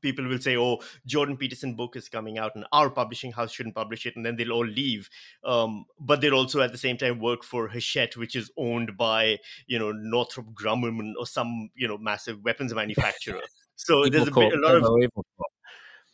[0.00, 3.74] people will say, "Oh, Jordan Peterson book is coming out, and our publishing house shouldn't
[3.74, 5.08] publish it," and then they'll all leave.
[5.44, 9.38] Um, but they'll also at the same time work for Hachette, which is owned by
[9.66, 13.42] you know Northrop Grumman or some you know massive weapons manufacturer.
[13.76, 14.84] So there's a, bit, a lot of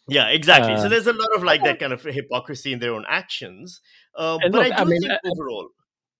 [0.09, 0.73] yeah, exactly.
[0.73, 3.81] Uh, so there's a lot of like that kind of hypocrisy in their own actions.
[4.17, 5.69] Uh, but look, I do I mean, think uh, overall,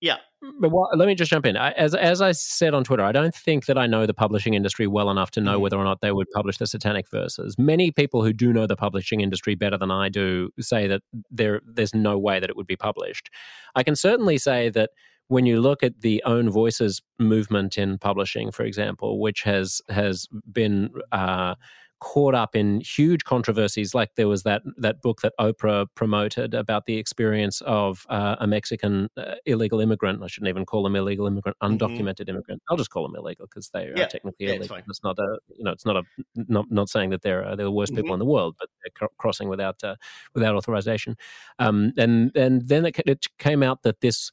[0.01, 0.17] yeah.
[0.59, 1.55] But what, let me just jump in.
[1.55, 4.55] I, as as I said on Twitter, I don't think that I know the publishing
[4.55, 5.61] industry well enough to know mm-hmm.
[5.61, 7.55] whether or not they would publish the Satanic Verses.
[7.59, 11.61] Many people who do know the publishing industry better than I do say that there
[11.63, 13.29] there's no way that it would be published.
[13.75, 14.89] I can certainly say that
[15.27, 20.27] when you look at the own voices movement in publishing, for example, which has has
[20.51, 21.53] been uh,
[22.01, 23.93] caught up in huge controversies.
[23.93, 28.47] Like there was that that book that Oprah promoted about the experience of uh, a
[28.47, 30.21] Mexican uh, illegal immigrant.
[30.21, 31.73] I shouldn't even call them illegal immigrant, mm-hmm.
[31.73, 32.29] undocumented mm-hmm.
[32.31, 32.61] immigrant.
[32.69, 34.03] I'll just call them illegal because they yeah.
[34.03, 34.77] are technically yeah, illegal.
[34.77, 36.03] It's, it's, not a you know it's not a
[36.35, 38.01] not not saying that they're uh, they're the worst mm-hmm.
[38.01, 39.95] people in the world, but they're crossing without uh,
[40.33, 41.15] without authorization.
[41.59, 44.31] Um, and and then it, it came out that this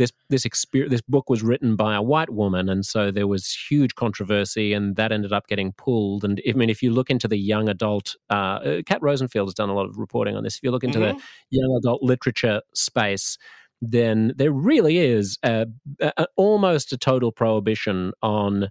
[0.00, 3.52] this this experience this book was written by a white woman and so there was
[3.52, 7.28] huge controversy and that ended up getting pulled and i mean if you look into
[7.28, 10.62] the young adult uh, kat rosenfield has done a lot of reporting on this if
[10.62, 11.18] you look into mm-hmm.
[11.18, 13.36] the young adult literature space
[13.82, 15.66] then there really is a,
[16.00, 18.68] a, almost a total prohibition on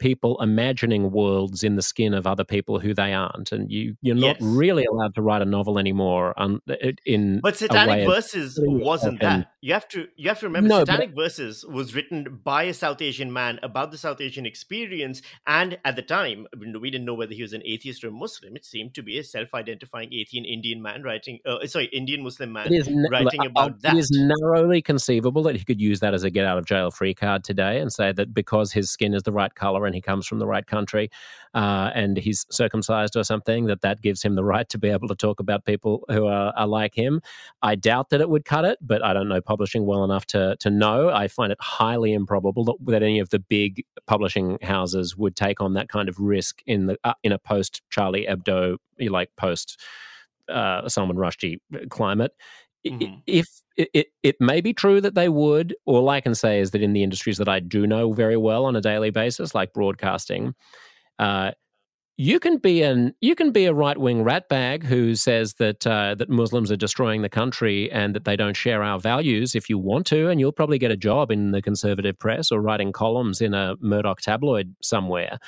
[0.00, 4.16] people imagining worlds in the skin of other people who they aren't, and you you're
[4.16, 4.42] not yes.
[4.42, 6.34] really allowed to write a novel anymore.
[6.36, 6.60] On,
[7.06, 9.52] in but Satanic Verses wasn't that.
[9.60, 12.74] You have to you have to remember no, Satanic but, Verses was written by a
[12.74, 17.14] South Asian man about the South Asian experience, and at the time we didn't know
[17.14, 18.56] whether he was an atheist or a Muslim.
[18.56, 22.72] It seemed to be a self-identifying Atheian Indian man writing, uh, sorry, Indian Muslim man
[23.10, 23.94] writing about uh, that.
[23.94, 26.90] It is narrowly conceivable that he could use that as a get out of jail
[26.90, 30.00] free card today and say that because his skin is the right color and he
[30.00, 31.10] comes from the right country
[31.54, 35.08] uh, and he's circumcised or something, that that gives him the right to be able
[35.08, 37.20] to talk about people who are, are like him.
[37.62, 40.56] I doubt that it would cut it, but I don't know publishing well enough to,
[40.60, 41.10] to know.
[41.10, 45.60] I find it highly improbable that, that any of the big publishing houses would take
[45.60, 48.76] on that kind of risk in the uh, in a post Charlie Hebdo
[49.08, 49.80] like post
[50.48, 52.32] uh, Salman Rushdie climate.
[52.86, 53.14] Mm-hmm.
[53.26, 56.70] If it, it, it, may be true that they would, all I can say is
[56.70, 59.72] that in the industries that I do know very well on a daily basis, like
[59.72, 60.54] broadcasting,
[61.18, 61.52] uh,
[62.16, 66.14] you can be an you can be a right wing ratbag who says that uh,
[66.16, 69.78] that Muslims are destroying the country and that they don't share our values if you
[69.78, 73.40] want to, and you'll probably get a job in the conservative press or writing columns
[73.40, 75.38] in a Murdoch tabloid somewhere.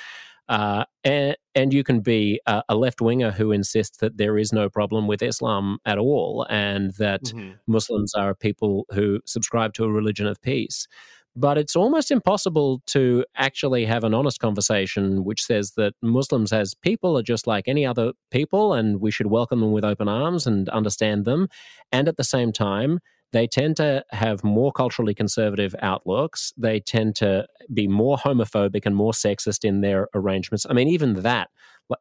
[0.53, 4.53] Uh, and, and you can be a, a left winger who insists that there is
[4.53, 7.53] no problem with Islam at all and that mm-hmm.
[7.67, 10.87] Muslims are people who subscribe to a religion of peace.
[11.35, 16.75] But it's almost impossible to actually have an honest conversation which says that Muslims, as
[16.75, 20.47] people, are just like any other people and we should welcome them with open arms
[20.47, 21.49] and understand them.
[21.91, 22.99] And at the same time,
[23.33, 26.53] they tend to have more culturally conservative outlooks.
[26.57, 30.67] They tend to be more homophobic and more sexist in their arrangements.
[30.69, 31.49] I mean, even that,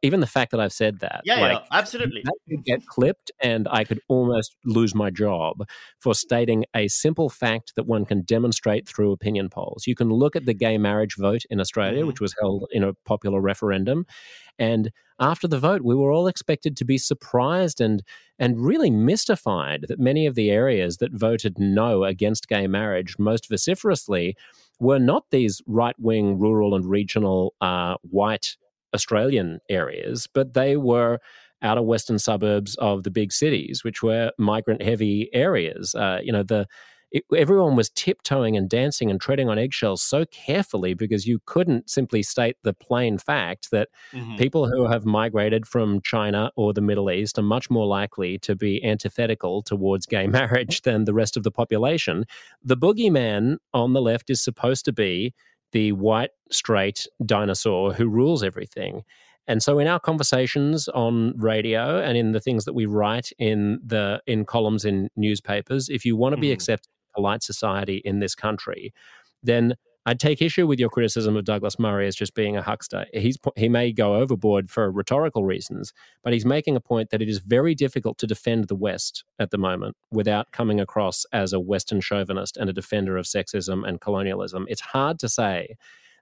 [0.02, 3.30] even the fact that I've said that, yeah, like, yeah absolutely, that could get clipped,
[3.40, 5.66] and I could almost lose my job
[6.00, 9.86] for stating a simple fact that one can demonstrate through opinion polls.
[9.86, 12.08] You can look at the gay marriage vote in Australia, mm-hmm.
[12.08, 14.06] which was held in a popular referendum,
[14.58, 18.02] and after the vote, we were all expected to be surprised and
[18.38, 23.48] and really mystified that many of the areas that voted no against gay marriage most
[23.48, 24.36] vociferously
[24.80, 28.56] were not these right wing, rural, and regional uh, white
[28.94, 31.18] Australian areas, but they were
[31.62, 35.94] outer western suburbs of the big cities, which were migrant heavy areas.
[35.94, 36.66] Uh, you know, the
[37.12, 41.90] it, everyone was tiptoeing and dancing and treading on eggshells so carefully because you couldn't
[41.90, 44.36] simply state the plain fact that mm-hmm.
[44.36, 48.56] people who have migrated from China or the Middle East are much more likely to
[48.56, 52.24] be antithetical towards gay marriage than the rest of the population.
[52.64, 55.34] The boogeyman on the left is supposed to be
[55.72, 59.02] the white, straight dinosaur who rules everything.
[59.48, 63.80] And so in our conversations on radio and in the things that we write in
[63.84, 66.52] the in columns in newspapers, if you want to be mm.
[66.52, 68.92] accepted in polite society in this country,
[69.42, 73.06] then I'd take issue with your criticism of Douglas Murray as just being a huckster.
[73.12, 75.92] He's, he may go overboard for rhetorical reasons,
[76.24, 79.50] but he's making a point that it is very difficult to defend the West at
[79.50, 84.00] the moment without coming across as a Western chauvinist and a defender of sexism and
[84.00, 84.66] colonialism.
[84.68, 85.76] It's hard to say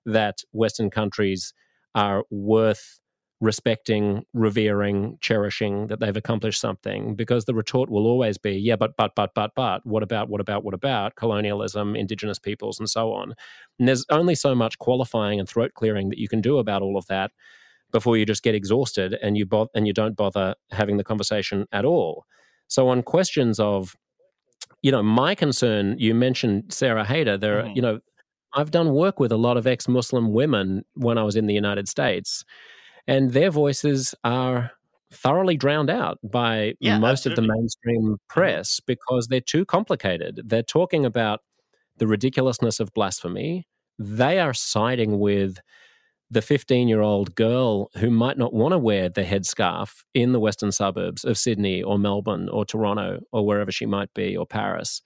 [0.05, 1.55] that Western countries
[1.95, 3.01] are worth
[3.41, 8.97] respecting, revering, cherishing that they've accomplished something because the retort will always be, yeah, but,
[8.99, 13.13] but, but, but, but, what about, what about, what about colonialism, indigenous peoples, and so
[13.13, 13.35] on.
[13.79, 16.99] And there's only so much qualifying and throat clearing that you can do about all
[16.99, 17.31] of that
[17.93, 21.67] before you just get exhausted and you bo- and you don't bother having the conversation
[21.73, 22.27] at all.
[22.69, 23.97] So on questions of,
[24.83, 27.41] you know, my concern, you mentioned Sarah Haider.
[27.41, 27.73] There, mm-hmm.
[27.75, 28.01] you know,
[28.53, 31.89] I've done work with a lot of ex-Muslim women when I was in the United
[31.89, 32.45] States,
[33.07, 34.73] and their voices are
[35.13, 37.45] thoroughly drowned out by yeah, most absolutely.
[37.45, 38.15] of the mainstream mm-hmm.
[38.29, 40.41] press because they're too complicated.
[40.45, 41.41] They're talking about
[41.97, 43.67] the ridiculousness of blasphemy.
[43.99, 45.59] They are siding with
[46.31, 50.41] the 15 year old girl who might not want to wear the headscarf in the
[50.41, 55.03] western suburbs of Sydney or Melbourne or Toronto or wherever she might be or Paris.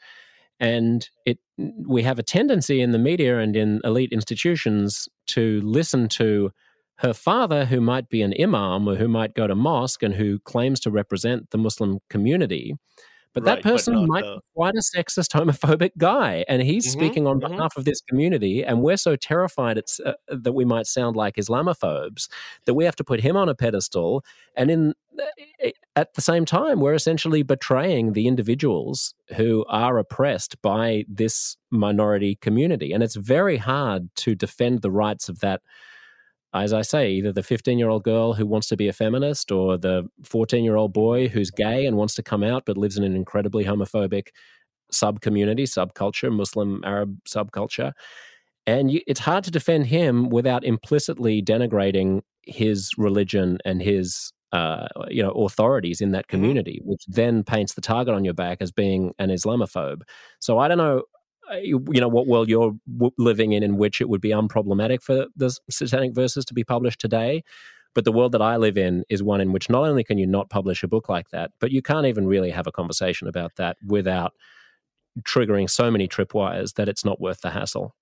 [0.61, 6.09] And it we have a tendency in the media and in elite institutions to listen
[6.09, 6.51] to
[6.97, 10.39] her father, who might be an imam or who might go to mosque and who
[10.41, 12.77] claims to represent the Muslim community,
[13.35, 17.01] but right, that person but might be quite a sexist, homophobic guy, and he's mm-hmm,
[17.01, 17.53] speaking on mm-hmm.
[17.53, 18.65] behalf of this community.
[18.65, 22.29] And we're so terrified it's uh, that we might sound like Islamophobes
[22.65, 24.25] that we have to put him on a pedestal.
[24.57, 30.61] And in uh, at the same time, we're essentially betraying the individuals who are oppressed
[30.63, 35.61] by this minority community, and it's very hard to defend the rights of that
[36.55, 39.51] as I say, either the 15 year old girl who wants to be a feminist
[39.51, 42.97] or the 14 year old boy who's gay and wants to come out but lives
[42.97, 44.29] in an incredibly homophobic
[44.93, 47.93] sub community, subculture, Muslim Arab subculture.
[48.67, 54.87] And you, it's hard to defend him without implicitly denigrating his religion and his uh,
[55.09, 56.37] you know authorities in that mm-hmm.
[56.37, 60.03] community, which then paints the target on your back as being an Islamophobe.
[60.39, 61.03] So I don't know
[61.51, 62.73] Uh, you know what world you're
[63.19, 67.01] living in in which it would be unproblematic for the satanic verses to be published
[67.01, 67.43] today.
[67.95, 70.27] But the world that i live in is one in which not only can you
[70.27, 73.55] not publish a book like that but you can't even really have a conversation about
[73.57, 74.33] that without
[75.23, 77.95] triggering so many tripwires that it's not worth the hassle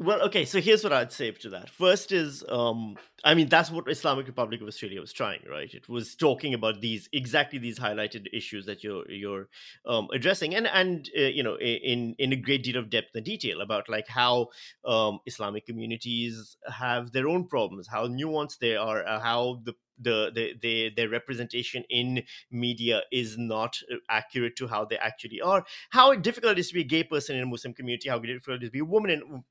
[0.00, 1.68] well, okay, so here's what I'd say to that.
[1.68, 5.72] First is, um, I mean, that's what Islamic Republic of Australia was trying, right?
[5.74, 9.48] It was talking about these exactly these highlighted issues that you're you're
[9.84, 13.26] um, addressing, and and uh, you know, in in a great deal of depth and
[13.26, 14.48] detail about like how
[14.86, 20.30] um, Islamic communities have their own problems, how nuanced they are, uh, how the the,
[20.34, 25.62] the, the their representation in media is not uh, accurate to how they actually are.
[25.90, 28.08] How difficult it is to be a gay person in a Muslim community.
[28.08, 29.44] How difficult it is to be a woman in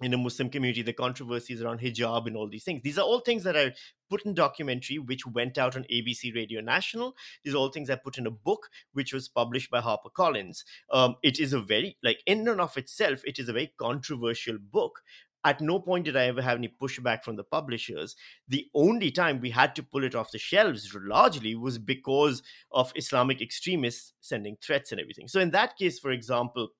[0.00, 2.82] in the Muslim community, the controversies around hijab and all these things.
[2.82, 3.72] These are all things that I
[4.10, 7.14] put in documentary, which went out on ABC Radio National.
[7.44, 10.64] These are all things I put in a book, which was published by HarperCollins.
[10.90, 14.58] Um, it is a very, like, in and of itself, it is a very controversial
[14.58, 15.00] book.
[15.46, 18.16] At no point did I ever have any pushback from the publishers.
[18.48, 22.42] The only time we had to pull it off the shelves largely was because
[22.72, 25.28] of Islamic extremists sending threats and everything.
[25.28, 26.70] So, in that case, for example,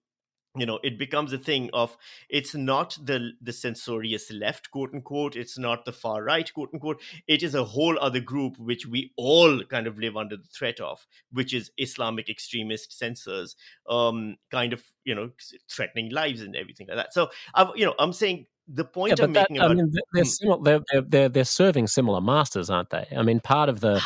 [0.57, 1.97] you know it becomes a thing of
[2.29, 7.01] it's not the the censorious left quote unquote it's not the far right quote unquote
[7.27, 10.81] it is a whole other group which we all kind of live under the threat
[10.81, 13.57] of which is islamic extremist censors
[13.89, 15.31] um kind of you know
[15.69, 19.25] threatening lives and everything like that so i you know i'm saying the point yeah,
[19.25, 20.63] I'm that, making about I mean, they're, hmm.
[20.65, 23.07] they're, they're, they're, they're serving similar masters, aren't they?
[23.15, 24.03] I mean, part of the,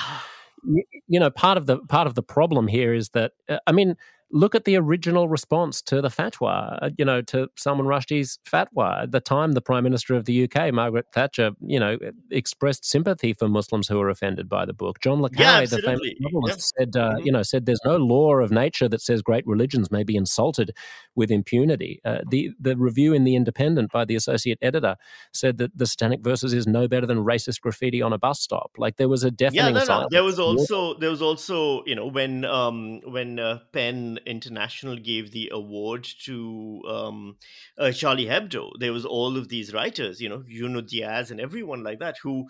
[1.06, 3.96] you know, part of the part of the problem here is that uh, I mean,
[4.30, 9.04] look at the original response to the fatwa, uh, you know, to Salman Rushdie's fatwa.
[9.04, 11.96] At the time, the Prime Minister of the UK, Margaret Thatcher, you know,
[12.30, 15.00] expressed sympathy for Muslims who were offended by the book.
[15.00, 17.26] John le Carre, yeah, the famous novelist, said, uh, mm-hmm.
[17.26, 20.72] you know, said there's no law of nature that says great religions may be insulted
[21.14, 22.00] with impunity.
[22.04, 24.96] Uh, the the review in the Independent by the associate editor
[25.32, 28.72] said that the Satanic Verses is no better than racist graffiti on a bus stop.
[28.76, 29.74] Like there was a definite.
[29.74, 30.08] Yeah, no, no.
[30.10, 35.30] There was also there was also you know when um when uh, PEN International gave
[35.30, 37.36] the award to um,
[37.78, 41.82] uh, Charlie Hebdo, there was all of these writers, you know, Junot Diaz and everyone
[41.82, 42.48] like that, who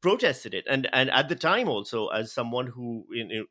[0.00, 0.64] protested it.
[0.68, 3.04] And and at the time also as someone who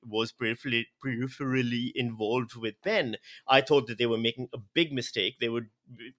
[0.03, 3.17] was peripherally, peripherally involved with pen
[3.47, 5.35] i thought that they were making a big mistake.
[5.39, 5.67] They were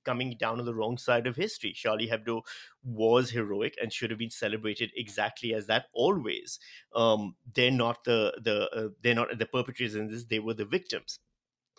[0.05, 1.73] coming down on the wrong side of history.
[1.73, 2.43] Charlie hebdo
[2.83, 6.59] was heroic and should have been celebrated exactly as that always.
[6.95, 10.25] Um, they're not the the uh, they're not the perpetrators in this.
[10.25, 11.19] They were the victims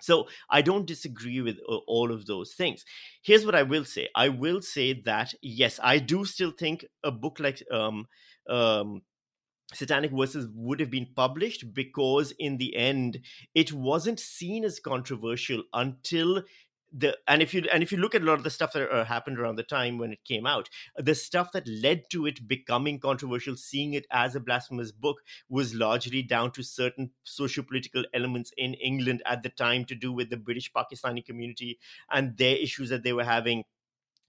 [0.02, 2.84] so I don't disagree with all of those things.
[3.22, 4.10] Here's what I will say.
[4.16, 8.08] I will say that yes, I do still think a book like um,
[8.50, 9.04] um,
[9.74, 13.20] Satanic Verses would have been published because in the end
[13.56, 16.44] it wasn't seen as controversial until
[16.92, 18.92] the and if you and if you look at a lot of the stuff that
[18.92, 22.48] uh, happened around the time when it came out the stuff that led to it
[22.48, 28.52] becoming controversial seeing it as a blasphemous book was largely down to certain socio-political elements
[28.58, 31.80] in england at the time to do with the british pakistani community
[32.10, 33.64] and their issues that they were having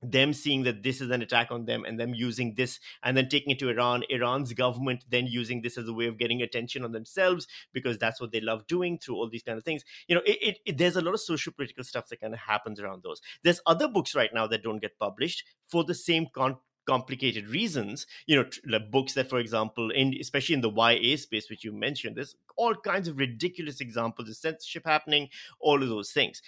[0.02, 3.28] them seeing that this is an attack on them and them using this and then
[3.28, 6.84] taking it to Iran, Iran's government then using this as a way of getting attention
[6.84, 9.84] on themselves because that's what they love doing through all these kind of things.
[10.08, 12.40] You know, it, it, it there's a lot of social political stuff that kind of
[12.40, 13.20] happens around those.
[13.42, 18.06] There's other books right now that don't get published for the same con- complicated reasons
[18.26, 21.72] you know like books that for example in especially in the ya space which you
[21.72, 25.28] mentioned there's all kinds of ridiculous examples of censorship happening
[25.60, 26.42] all of those things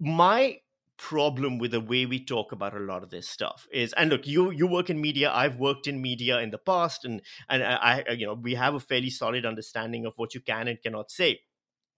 [0.00, 0.56] my
[1.04, 4.26] problem with the way we talk about a lot of this stuff is and look
[4.26, 8.02] you you work in media i've worked in media in the past and and i,
[8.12, 11.40] you know we have a fairly solid understanding of what you can and cannot say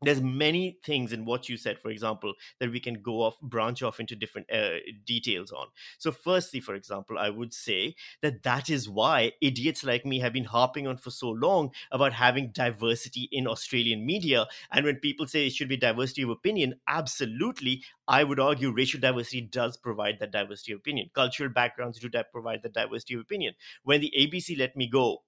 [0.02, 3.82] there's many things in what you said for example that we can go off branch
[3.82, 5.68] off into different uh, details on.
[5.98, 10.32] So firstly for example i would say that that is why idiots like me have
[10.32, 14.46] been harping on for so long about having diversity in australian media.
[14.70, 19.00] And when people say it should be diversity of opinion absolutely i would argue racial
[19.00, 21.10] diversity does provide that diversity of opinion.
[21.14, 23.54] Cultural backgrounds do provide that diversity of opinion.
[23.82, 25.22] When the abc let me go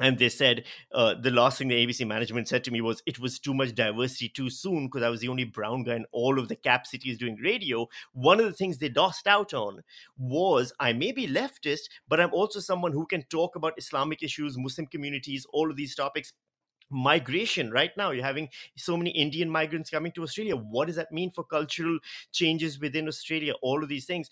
[0.00, 3.18] and they said uh, the last thing the ABC management said to me was it
[3.20, 6.38] was too much diversity too soon because I was the only brown guy in all
[6.38, 7.88] of the cap cities doing radio.
[8.12, 9.82] One of the things they lost out on
[10.18, 14.58] was I may be leftist, but I'm also someone who can talk about Islamic issues,
[14.58, 16.32] Muslim communities, all of these topics.
[16.90, 20.54] Migration right now you're having so many indian migrants coming to australia.
[20.54, 21.98] What does that mean for cultural
[22.30, 23.54] changes within australia?
[23.62, 24.28] All of these things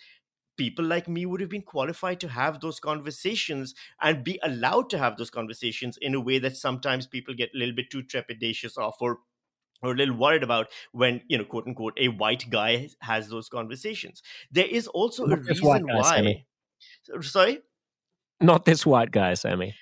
[0.56, 4.98] people like me would have been qualified to have those conversations and be allowed to
[4.98, 8.76] have those conversations in a way that sometimes people get a little bit too trepidatious
[8.78, 9.18] of or
[9.82, 13.48] or a little worried about when you know quote unquote a white guy has those
[13.48, 14.22] conversations.
[14.50, 16.46] There is also not a reason guy, why Sami.
[17.20, 17.60] sorry?
[18.40, 19.74] Not this white guy Sami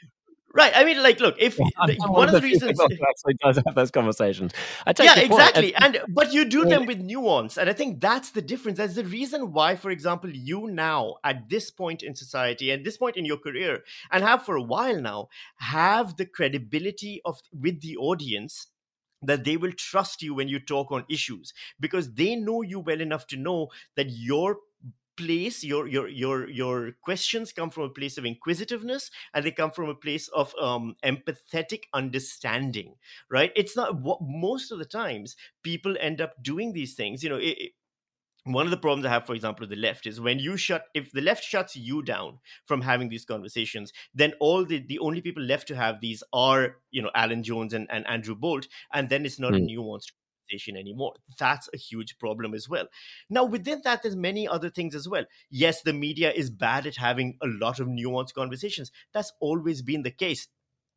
[0.52, 0.72] Right.
[0.74, 4.52] I mean, like, look, if the, one of the, reasons actually does have those conversations,
[4.98, 8.78] yeah, exactly, and but you do them with nuance, and I think that's the difference.
[8.78, 12.96] That's the reason why, for example, you now at this point in society, at this
[12.96, 15.28] point in your career, and have for a while now,
[15.58, 18.66] have the credibility of with the audience
[19.22, 23.00] that they will trust you when you talk on issues because they know you well
[23.00, 24.56] enough to know that your
[25.20, 29.70] place your your your your questions come from a place of inquisitiveness and they come
[29.70, 32.94] from a place of um, empathetic understanding
[33.30, 37.28] right it's not what most of the times people end up doing these things you
[37.28, 37.72] know it,
[38.44, 40.86] one of the problems I have, for example, with the left is when you shut,
[40.94, 45.20] if the left shuts you down from having these conversations, then all the, the only
[45.20, 48.66] people left to have these are, you know, Alan Jones and, and Andrew Bolt.
[48.94, 49.56] And then it's not mm.
[49.56, 49.66] a hmm.
[50.76, 51.14] Anymore.
[51.38, 52.86] That's a huge problem as well.
[53.28, 55.24] Now, within that, there's many other things as well.
[55.50, 58.90] Yes, the media is bad at having a lot of nuanced conversations.
[59.12, 60.48] That's always been the case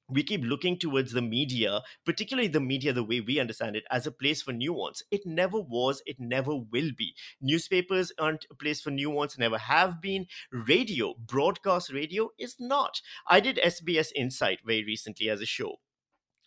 [0.10, 4.06] we keep looking towards the media, particularly the media the way we understand it, as
[4.06, 5.01] a place for nuance.
[5.12, 7.16] It never was, it never will be.
[7.41, 10.28] Newspapers aren't a place for nuance, never have been.
[10.51, 13.01] Radio, broadcast radio, is not.
[13.28, 15.78] I did SBS Insight very recently as a show.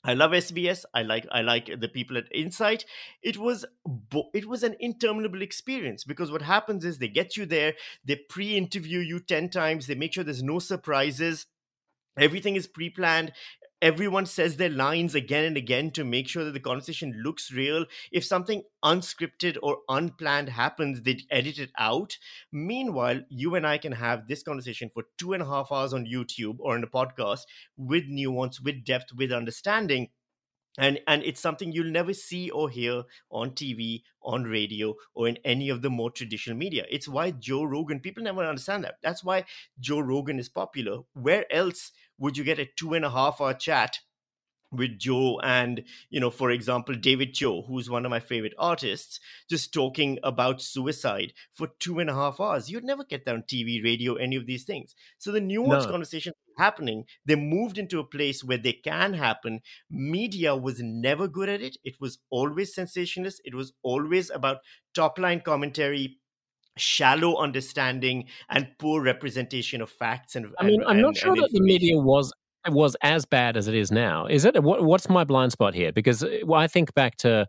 [0.07, 0.85] I love SBS.
[0.95, 2.85] I like I like the people at Insight.
[3.23, 3.65] It was
[4.33, 9.01] it was an interminable experience because what happens is they get you there, they pre-interview
[9.01, 11.47] you 10 times, they make sure there's no surprises.
[12.17, 13.33] Everything is pre-planned
[13.83, 17.87] everyone says their lines again and again to make sure that the conversation looks real.
[18.13, 22.19] If something unscripted or unplanned happens, they edit it out.
[22.53, 26.07] Meanwhile, you and I can have this conversation for two and a half hours on
[26.07, 27.43] YouTube or in a podcast
[27.77, 30.09] with nuance, with depth, with understanding
[30.79, 35.39] and and it's something you'll never see or hear on tv on radio or in
[35.45, 39.25] any of the more traditional media it's why joe rogan people never understand that that's
[39.25, 39.45] why
[39.81, 43.55] joe rogan is popular where else would you get a two and a half hour
[43.55, 43.99] chat
[44.73, 49.21] with Joe and, you know, for example, David Choe, who's one of my favorite artists,
[49.49, 52.71] just talking about suicide for two and a half hours.
[52.71, 54.95] You'd never get that on TV, radio, any of these things.
[55.19, 55.91] So the nuanced no.
[55.93, 59.61] conversation happening, they moved into a place where they can happen.
[59.91, 61.77] Media was never good at it.
[61.85, 63.43] It was always sensationalist.
[63.45, 64.59] It was always about
[64.95, 66.19] top line commentary,
[66.77, 71.51] shallow understanding and poor representation of facts and i mean and, i'm not sure that
[71.53, 72.33] the media was
[72.69, 74.27] was as bad as it is now.
[74.27, 75.93] Is it what, what's my blind spot here?
[75.93, 77.47] Because uh, i think back to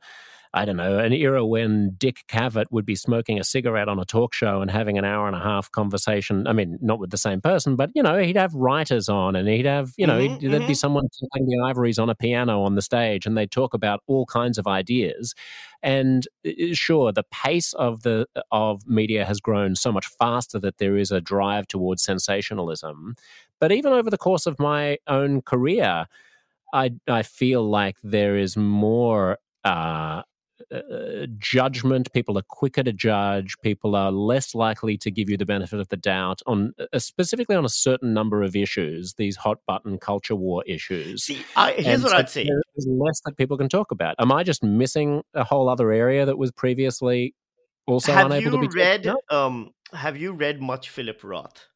[0.54, 4.06] I don't know, an era when Dick Cavett would be smoking a cigarette on a
[4.06, 6.48] talk show and having an hour and a half conversation.
[6.48, 9.48] I mean, not with the same person, but, you know, he'd have writers on and
[9.48, 10.68] he'd have, you know, mm-hmm, there'd mm-hmm.
[10.68, 14.02] be someone playing the ivories on a piano on the stage and they'd talk about
[14.08, 15.36] all kinds of ideas.
[15.84, 16.28] And
[16.74, 21.12] sure, the pace of the of media has grown so much faster that there is
[21.12, 23.14] a drive towards sensationalism.
[23.60, 26.08] But even over the course of my own career,
[26.74, 30.24] I I feel like there is more uh,
[30.72, 32.12] uh, judgment.
[32.14, 33.55] People are quicker to judge.
[33.62, 37.55] People are less likely to give you the benefit of the doubt on uh, specifically
[37.55, 39.14] on a certain number of issues.
[39.14, 41.24] These hot button culture war issues.
[41.24, 44.16] See, I, here's and what so I'd say: there's less that people can talk about.
[44.20, 47.36] Am I just missing a whole other area that was previously
[47.86, 49.12] also have unable to be read?
[49.30, 51.68] Um, have you read much Philip Roth?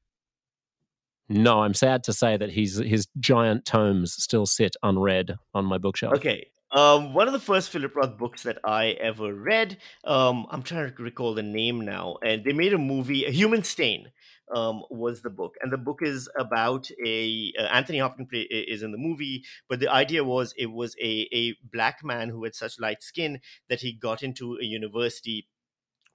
[1.30, 5.78] No, I'm sad to say that his his giant tomes still sit unread on my
[5.78, 6.16] bookshelf.
[6.16, 9.78] Okay, um, one of the first Philip Roth books that I ever read.
[10.04, 13.26] Um, I'm trying to recall the name now, and they made a movie.
[13.26, 14.12] A Human Stain
[14.54, 18.84] um, was the book, and the book is about a uh, Anthony Hopkins play, is
[18.84, 22.56] in the movie, but the idea was it was a a black man who had
[22.56, 25.48] such light skin that he got into a university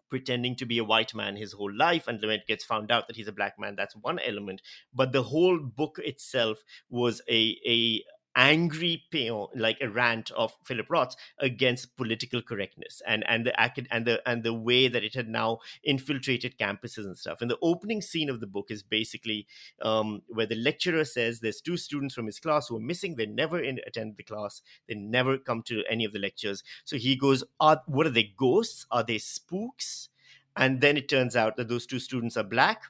[0.08, 3.08] pretending to be a white man his whole life and when it gets found out
[3.08, 4.62] that he's a black man that's one element
[4.94, 8.04] but the whole book itself was a a
[8.36, 13.60] angry peon, like a rant of Philip Roth against political correctness and and the
[13.90, 17.40] and the and the way that it had now infiltrated campuses and stuff.
[17.40, 19.46] And the opening scene of the book is basically
[19.82, 23.16] um, where the lecturer says there's two students from his class who are missing.
[23.16, 24.60] They never in, attend the class.
[24.86, 26.62] They never come to any of the lectures.
[26.84, 28.86] So he goes, "Are what are they ghosts?
[28.90, 30.10] Are they spooks?"
[30.56, 32.84] And then it turns out that those two students are black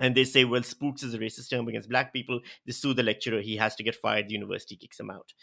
[0.00, 2.40] and they say, well, spooks is a racist term against black people.
[2.66, 3.40] They sue the lecturer.
[3.40, 4.28] He has to get fired.
[4.28, 5.34] The university kicks him out.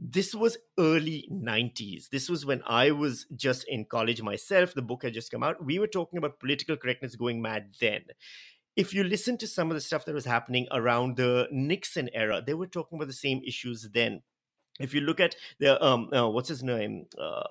[0.00, 2.08] This was early 90s.
[2.08, 4.72] This was when I was just in college myself.
[4.72, 5.62] The book had just come out.
[5.62, 8.04] We were talking about political correctness going mad then.
[8.76, 12.42] If you listen to some of the stuff that was happening around the Nixon era,
[12.44, 14.22] they were talking about the same issues then.
[14.78, 17.48] If you look at the um, uh, what's his name, uh,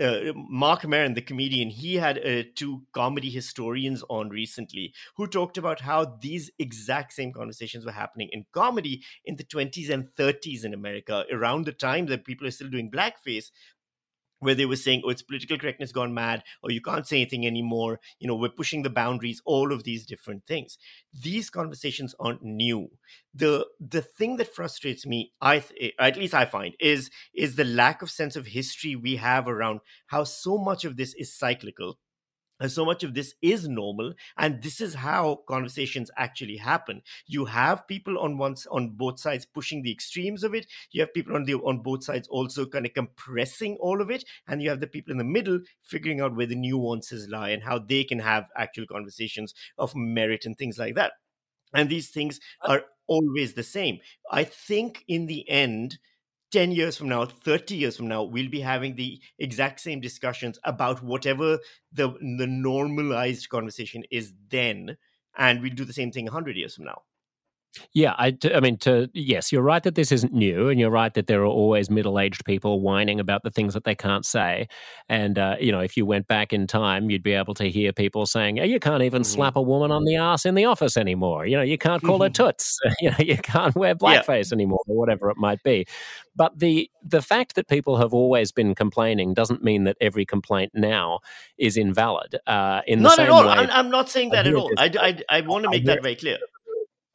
[0.00, 5.58] uh, Marc Maron, the comedian, he had uh, two comedy historians on recently who talked
[5.58, 10.64] about how these exact same conversations were happening in comedy in the 20s and 30s
[10.64, 13.50] in America, around the time that people are still doing blackface
[14.40, 17.46] where they were saying, oh, it's political correctness gone mad, or you can't say anything
[17.46, 18.00] anymore.
[18.18, 20.78] You know, we're pushing the boundaries, all of these different things.
[21.12, 22.90] These conversations aren't new.
[23.34, 27.64] The the thing that frustrates me, I eh, at least I find, is is the
[27.64, 31.98] lack of sense of history we have around how so much of this is cyclical
[32.60, 37.02] and so much of this is normal and this is how conversations actually happen.
[37.26, 40.66] You have people on once on both sides pushing the extremes of it.
[40.90, 44.24] You have people on the on both sides also kind of compressing all of it
[44.46, 47.62] and you have the people in the middle figuring out where the nuances lie and
[47.62, 51.12] how they can have actual conversations of merit and things like that.
[51.74, 53.98] And these things uh are always the same.
[54.30, 55.98] I think in the end
[56.50, 60.58] 10 years from now 30 years from now we'll be having the exact same discussions
[60.64, 61.58] about whatever
[61.92, 64.96] the the normalized conversation is then
[65.36, 67.02] and we'll do the same thing 100 years from now
[67.92, 71.12] yeah, I, I mean, to yes, you're right that this isn't new, and you're right
[71.14, 74.68] that there are always middle-aged people whining about the things that they can't say.
[75.08, 77.92] And uh, you know, if you went back in time, you'd be able to hear
[77.92, 79.34] people saying, oh, "You can't even mm-hmm.
[79.34, 81.46] slap a woman on the ass in the office anymore.
[81.46, 82.78] You know, you can't call her toots.
[83.00, 84.56] you know, you can't wear blackface yeah.
[84.56, 85.86] anymore, or whatever it might be."
[86.34, 90.72] But the the fact that people have always been complaining doesn't mean that every complaint
[90.74, 91.20] now
[91.58, 92.36] is invalid.
[92.46, 93.44] Uh, in not at all.
[93.44, 94.70] Way, I'm, I'm, not saying that at all.
[94.78, 96.38] I, I, I want to make that very clear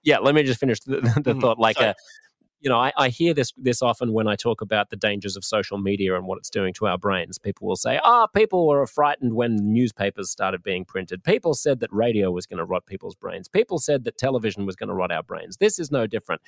[0.04, 1.40] yeah, let me just finish the, the mm-hmm.
[1.40, 1.60] thought.
[1.60, 1.94] Like, a, uh,
[2.64, 5.44] you know, I, I, hear this this often when I talk about the dangers of
[5.44, 7.38] social media and what it's doing to our brains.
[7.38, 11.26] People will say, "Ah, oh, people were frightened when newspapers started being printed.
[11.26, 13.50] People said that radio was going to rot people's brains.
[13.50, 15.58] People said that television was going to rot our brains.
[15.58, 16.42] This is no different."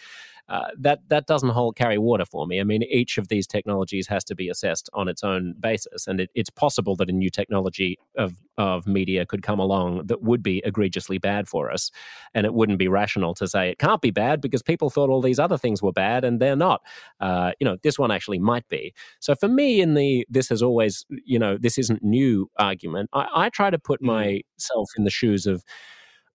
[0.48, 2.62] Uh, that that doesn't hold carry water for me.
[2.62, 6.22] I mean, each of these technologies has to be assessed on its own basis, and
[6.22, 10.42] it, it's possible that a new technology of of media could come along that would
[10.42, 11.92] be egregiously bad for us.
[12.34, 15.22] And it wouldn't be rational to say it can't be bad because people thought all
[15.22, 16.82] these other things were bad and they're not.
[17.20, 18.94] Uh, you know, this one actually might be.
[19.20, 23.28] So for me, in the this has always, you know, this isn't new argument, I,
[23.34, 24.08] I try to put mm.
[24.08, 25.64] myself in the shoes of,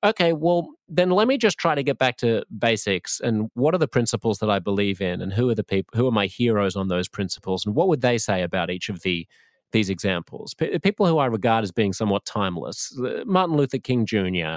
[0.02, 3.78] okay, well, then let me just try to get back to basics and what are
[3.78, 6.76] the principles that I believe in and who are the people, who are my heroes
[6.76, 9.26] on those principles and what would they say about each of the
[9.72, 10.54] these examples.
[10.54, 14.56] P- people who I regard as being somewhat timeless uh, Martin Luther King Jr.,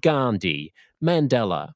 [0.00, 1.72] Gandhi, Mandela.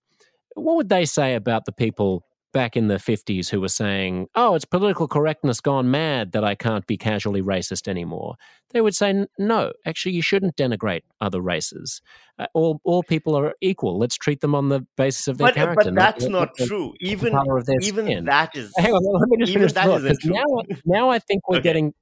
[0.55, 4.55] What would they say about the people back in the 50s who were saying, oh,
[4.55, 8.37] it's political correctness gone mad that I can't be casually racist anymore,
[8.71, 12.01] they would say, no, actually, you shouldn't denigrate other races.
[12.39, 13.99] Uh, all, all people are equal.
[13.99, 15.91] Let's treat them on the basis of their but, character.
[15.91, 16.95] But that's not, not true.
[17.01, 17.35] Even,
[17.81, 18.25] even skin.
[18.27, 18.73] that is.
[18.77, 20.45] Hang on, let me just finish thought, Now,
[20.85, 21.63] now I think we're okay.
[21.63, 21.95] getting.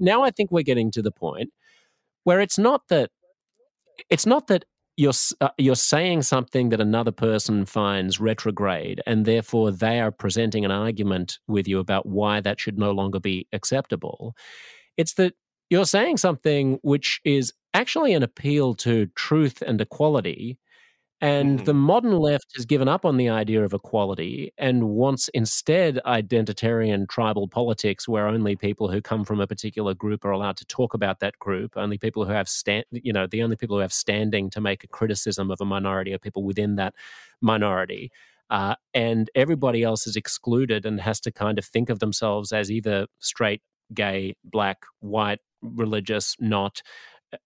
[0.00, 1.50] Now I think we're getting to the point
[2.24, 3.10] where it's not that
[4.10, 4.64] it's not that
[4.98, 10.64] you're uh, you're saying something that another person finds retrograde and therefore they are presenting
[10.64, 14.34] an argument with you about why that should no longer be acceptable.
[14.96, 15.34] It's that
[15.70, 20.58] you're saying something which is actually an appeal to truth and equality
[21.20, 21.64] and mm-hmm.
[21.64, 27.08] the modern left has given up on the idea of equality and wants instead identitarian
[27.08, 30.94] tribal politics where only people who come from a particular group are allowed to talk
[30.94, 31.76] about that group.
[31.76, 34.84] Only people who have stand, you know, the only people who have standing to make
[34.84, 36.94] a criticism of a minority are people within that
[37.40, 38.12] minority.
[38.48, 42.70] Uh, and everybody else is excluded and has to kind of think of themselves as
[42.70, 43.60] either straight,
[43.92, 46.80] gay, black, white, religious, not,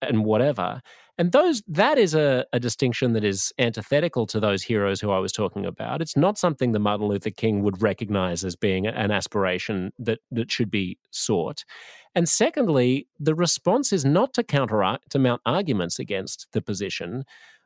[0.02, 0.82] and whatever
[1.22, 5.20] and those that is a, a, distinction that is antithetical to those heroes who I
[5.20, 6.02] was talking about.
[6.02, 10.50] It's not something that Martin Luther King would recognize as being an aspiration that that
[10.50, 11.64] should be sought.
[12.16, 17.22] And secondly, the response is not to counter to mount arguments against the position,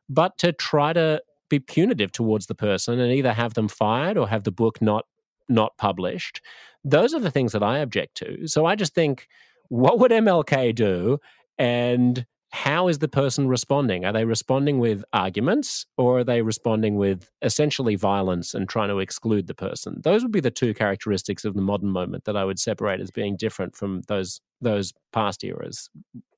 [0.07, 4.29] but to try to be punitive towards the person and either have them fired or
[4.29, 5.07] have the book not
[5.49, 6.43] not published.
[6.85, 8.49] Those are the things that I object to.
[8.49, 9.29] So I just think,
[9.71, 11.21] what would MLK do?
[11.59, 14.05] And how is the person responding?
[14.05, 18.99] Are they responding with arguments or are they responding with essentially violence and trying to
[18.99, 20.01] exclude the person?
[20.03, 23.11] Those would be the two characteristics of the modern moment that I would separate as
[23.11, 25.91] being different from those those past eras.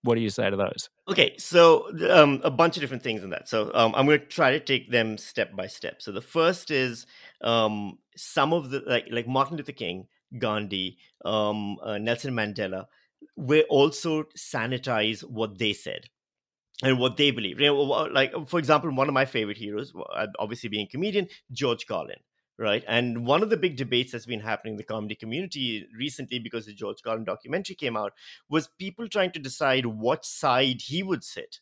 [0.03, 0.89] What do you say to those?
[1.09, 3.49] Okay, so um, a bunch of different things in that.
[3.49, 6.03] So um, I'm going to try to take them step by step.
[6.03, 7.07] So the first is
[7.43, 10.07] um, some of the like like Martin Luther King,
[10.37, 12.87] Gandhi, um, uh, Nelson Mandela
[13.37, 16.07] we also sanitize what they said
[16.83, 17.61] and what they believe.
[17.61, 19.93] You know, like for example, one of my favorite heroes,
[20.39, 22.19] obviously being comedian, George Carlin.
[22.61, 22.83] Right.
[22.89, 26.67] And one of the big debates that's been happening in the comedy community recently, because
[26.67, 28.15] the George Carlin documentary came out,
[28.49, 31.61] was people trying to decide what side he would sit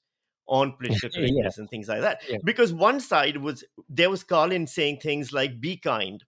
[0.49, 1.61] on political correctness yeah.
[1.61, 2.23] and things like that.
[2.27, 2.39] Yeah.
[2.43, 6.25] Because one side was there was Carlin saying things like be kind,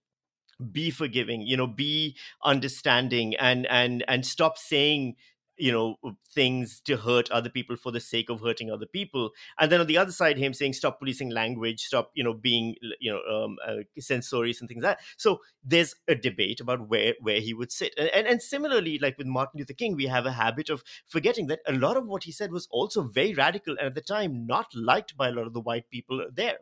[0.71, 5.15] be forgiving you know be understanding and and and stop saying
[5.59, 5.97] you know
[6.33, 9.31] things to hurt other people for the sake of hurting other people.
[9.59, 12.75] And then on the other side him saying stop policing language stop you know being
[12.99, 15.05] you know um, uh, censorious and things like that.
[15.17, 17.93] So there's a debate about where where he would sit.
[17.97, 21.47] And, and and similarly like with martin luther king we have a habit of forgetting
[21.47, 24.47] that a lot of what he said was also very radical and at the time
[24.47, 26.59] not liked by a lot of the white people there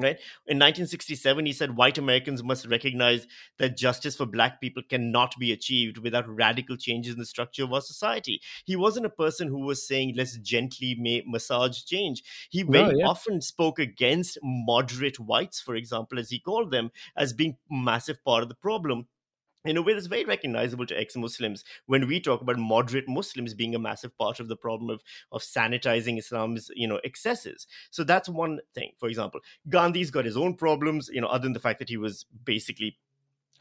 [0.00, 0.18] Right.
[0.46, 3.26] In 1967, he said white Americans must recognize
[3.58, 7.72] that justice for black people cannot be achieved without radical changes in the structure of
[7.72, 8.40] our society.
[8.64, 12.22] He wasn't a person who was saying, let's gently ma- massage change.
[12.50, 13.06] He very no, yeah.
[13.06, 18.42] often spoke against moderate whites, for example, as he called them, as being massive part
[18.42, 19.06] of the problem
[19.64, 23.74] in a way that's very recognizable to ex-Muslims when we talk about moderate Muslims being
[23.74, 25.02] a massive part of the problem of,
[25.32, 27.66] of sanitizing Islam's you know excesses.
[27.90, 28.92] So that's one thing.
[28.98, 31.96] For example, Gandhi's got his own problems, you know, other than the fact that he
[31.96, 32.96] was basically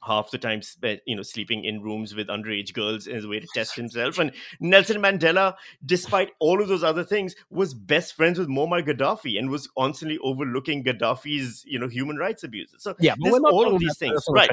[0.01, 3.39] half the time spent, you know, sleeping in rooms with underage girls as a way
[3.39, 4.17] to test himself.
[4.17, 9.37] And Nelson Mandela, despite all of those other things, was best friends with Muammar Gaddafi
[9.37, 12.83] and was constantly overlooking Gaddafi's, you know, human rights abuses.
[12.83, 14.23] So yeah, there's all of these things.
[14.29, 14.49] Right.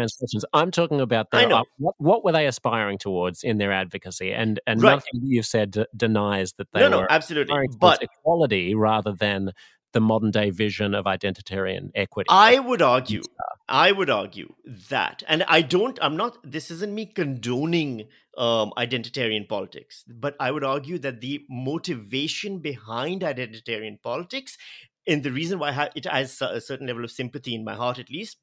[0.52, 4.32] I'm talking about the, uh, what, what, were they aspiring towards in their advocacy?
[4.32, 4.92] And and right.
[4.92, 7.68] nothing you've said denies that they no, no, absolutely.
[7.78, 9.52] But equality rather than
[9.96, 12.28] the modern day vision of identitarian equity.
[12.28, 13.22] I would argue,
[13.66, 14.54] I would argue
[14.90, 20.50] that, and I don't, I'm not, this isn't me condoning um, identitarian politics, but I
[20.50, 24.58] would argue that the motivation behind identitarian politics,
[25.06, 28.10] and the reason why it has a certain level of sympathy in my heart at
[28.10, 28.36] least,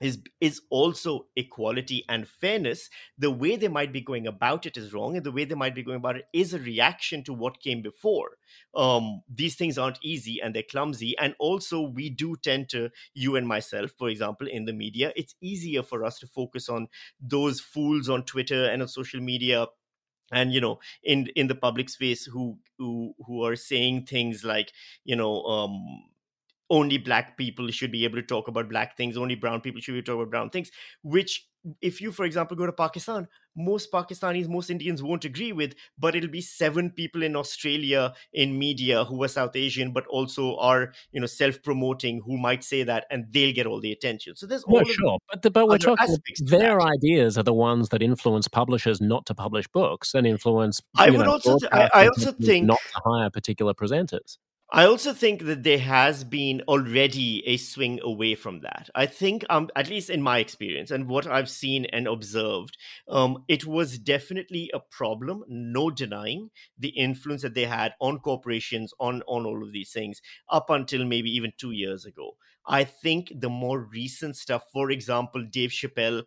[0.00, 4.92] is is also equality and fairness the way they might be going about it is
[4.92, 7.60] wrong and the way they might be going about it is a reaction to what
[7.60, 8.36] came before.
[8.74, 13.36] Um, these things aren't easy and they're clumsy and also we do tend to you
[13.36, 16.88] and myself for example in the media it's easier for us to focus on
[17.20, 19.66] those fools on twitter and on social media
[20.32, 24.72] and you know in in the public space who who who are saying things like
[25.04, 26.04] you know um
[26.70, 29.92] only black people should be able to talk about black things only brown people should
[29.92, 30.70] be able to talk about brown things
[31.02, 31.46] which
[31.80, 36.14] if you for example go to pakistan most pakistanis most indians won't agree with but
[36.14, 40.92] it'll be seven people in australia in media who are south asian but also are
[41.12, 44.36] you know self-promoting who might say that and they'll get all the attention.
[44.36, 48.02] So there's all sure but, the, but we're talking their ideas are the ones that
[48.02, 52.06] influence publishers not to publish books and influence i would know, also th- I, I
[52.08, 54.38] also think not to hire particular presenters
[54.72, 58.90] I also think that there has been already a swing away from that.
[58.96, 62.76] I think, um, at least in my experience and what I've seen and observed,
[63.08, 65.44] um, it was definitely a problem.
[65.48, 70.20] No denying the influence that they had on corporations, on on all of these things,
[70.50, 72.36] up until maybe even two years ago.
[72.66, 76.24] I think the more recent stuff, for example, Dave Chappelle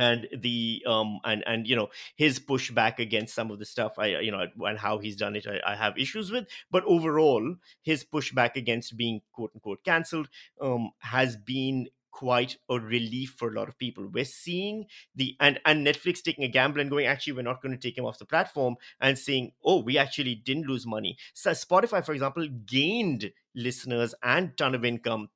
[0.00, 4.06] and the um and and you know his pushback against some of the stuff i
[4.06, 6.46] you know and how he's done it I, I, have issues with.
[6.70, 10.28] But overall his pushback against being quote unquote cancelled
[10.60, 14.06] um has been quite a relief for a lot of people.
[14.06, 17.76] We're seeing the and and netflix taking a gamble and going actually we're not going
[17.76, 21.16] to take him off the platform and saying oh we actually didn't lose money.
[21.34, 25.28] So spotify for example gained listeners and ton of income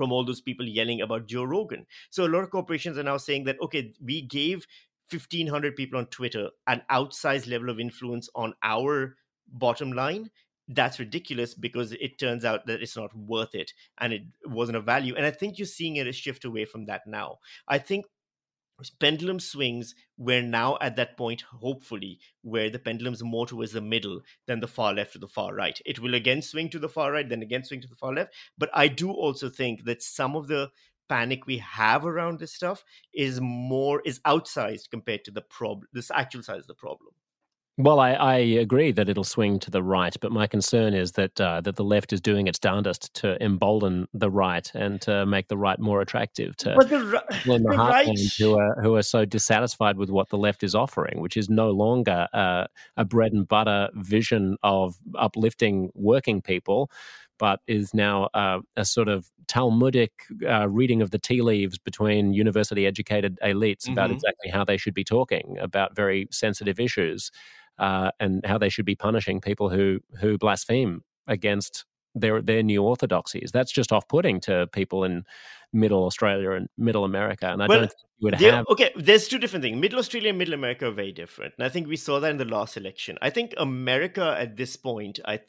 [0.00, 1.84] from all those people yelling about Joe Rogan.
[2.08, 4.66] So a lot of corporations are now saying that, okay, we gave
[5.10, 9.14] 1,500 people on Twitter an outsized level of influence on our
[9.52, 10.30] bottom line.
[10.68, 14.80] That's ridiculous because it turns out that it's not worth it and it wasn't a
[14.80, 15.14] value.
[15.16, 17.40] And I think you're seeing a shift away from that now.
[17.68, 18.06] I think
[18.88, 24.20] pendulum swings we're now at that point hopefully where the pendulum's more towards the middle
[24.46, 25.80] than the far left or the far right.
[25.84, 28.34] It will again swing to the far right then again swing to the far left.
[28.56, 30.70] But i do also think that some of the
[31.08, 36.10] panic we have around this stuff is more is outsized compared to the problem this
[36.12, 37.12] actual size of the problem
[37.82, 41.40] well, I, I, agree that it'll swing to the right, but my concern is that
[41.40, 45.48] uh, that the left is doing its darndest to embolden the right and to make
[45.48, 47.22] the right more attractive to but the, the,
[47.58, 48.18] the right...
[48.38, 51.70] who are who are so dissatisfied with what the left is offering, which is no
[51.70, 52.66] longer uh,
[52.96, 56.90] a bread and butter vision of uplifting working people,
[57.38, 60.12] but is now uh, a sort of Talmudic
[60.48, 63.94] uh, reading of the tea leaves between university educated elites mm-hmm.
[63.94, 67.32] about exactly how they should be talking about very sensitive issues
[67.80, 72.82] uh, and how they should be punishing people who who blaspheme against their their new
[72.82, 73.50] orthodoxies.
[73.52, 75.24] That's just off putting to people in
[75.72, 78.66] Middle Australia and Middle America, and I well, don't think you would have.
[78.70, 79.80] Okay, there's two different things.
[79.80, 82.36] Middle Australia and Middle America are very different, and I think we saw that in
[82.36, 83.16] the last election.
[83.22, 85.40] I think America at this point, I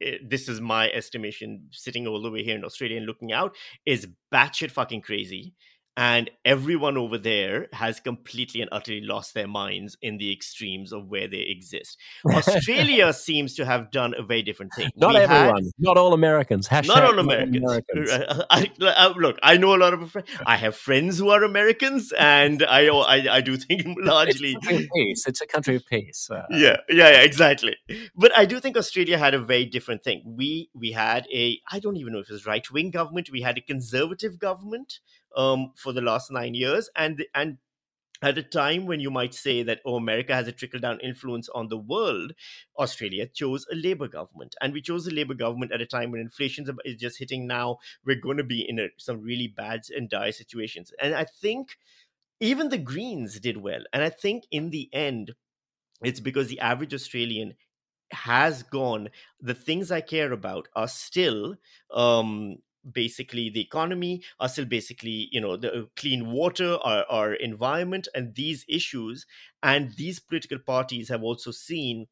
[0.00, 3.56] eh, this is my estimation, sitting all the way here in Australia and looking out,
[3.84, 5.54] is batshit fucking crazy
[6.00, 11.08] and everyone over there has completely and utterly lost their minds in the extremes of
[11.08, 11.98] where they exist.
[12.26, 14.88] Australia seems to have done a very different thing.
[14.96, 16.68] Not we everyone, had, not all Americans.
[16.68, 17.58] Hashtag not all Americans.
[17.58, 18.10] Americans.
[18.50, 20.28] I, I, look, I know a lot of friends.
[20.46, 24.88] I have friends who are Americans, and I I, I do think largely it's a,
[24.94, 25.24] peace.
[25.26, 26.30] It's a country of peace.
[26.30, 27.76] Uh, yeah, yeah, yeah, exactly.
[28.16, 30.22] But I do think Australia had a very different thing.
[30.24, 33.28] We we had a I don't even know if it was right wing government.
[33.30, 35.00] We had a conservative government
[35.36, 37.58] um, for the last nine years, and and
[38.22, 41.48] at a time when you might say that oh america has a trickle down influence
[41.50, 42.32] on the world
[42.78, 44.54] australia chose a labor government.
[44.60, 47.78] And we chose a labor government at a time when inflation is just hitting now.
[48.04, 50.92] We're going to be in a, some really bad and dire situations.
[51.00, 51.76] And i think
[52.40, 53.82] even the greens did well.
[53.92, 55.34] And i think in the end
[56.02, 57.54] it's because the average australian
[58.12, 59.08] has gone.
[59.40, 61.56] The things i care about are still
[61.92, 62.58] um
[62.92, 68.08] basically the economy are still basically you know the uh, clean water our, our environment
[68.14, 69.26] and these issues
[69.62, 72.06] and these political parties have also seen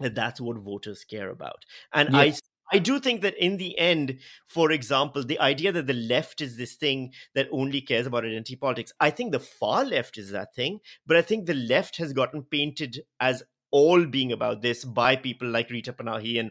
[0.00, 1.64] that that's what voters care about.
[1.92, 2.34] And i
[2.72, 6.56] I do think that in the end, for example, the idea that the left is
[6.56, 10.54] this thing that only cares about identity politics, I think the far left is that
[10.54, 15.14] thing, but I think the left has gotten painted as all being about this by
[15.14, 16.50] people like Rita Panahi and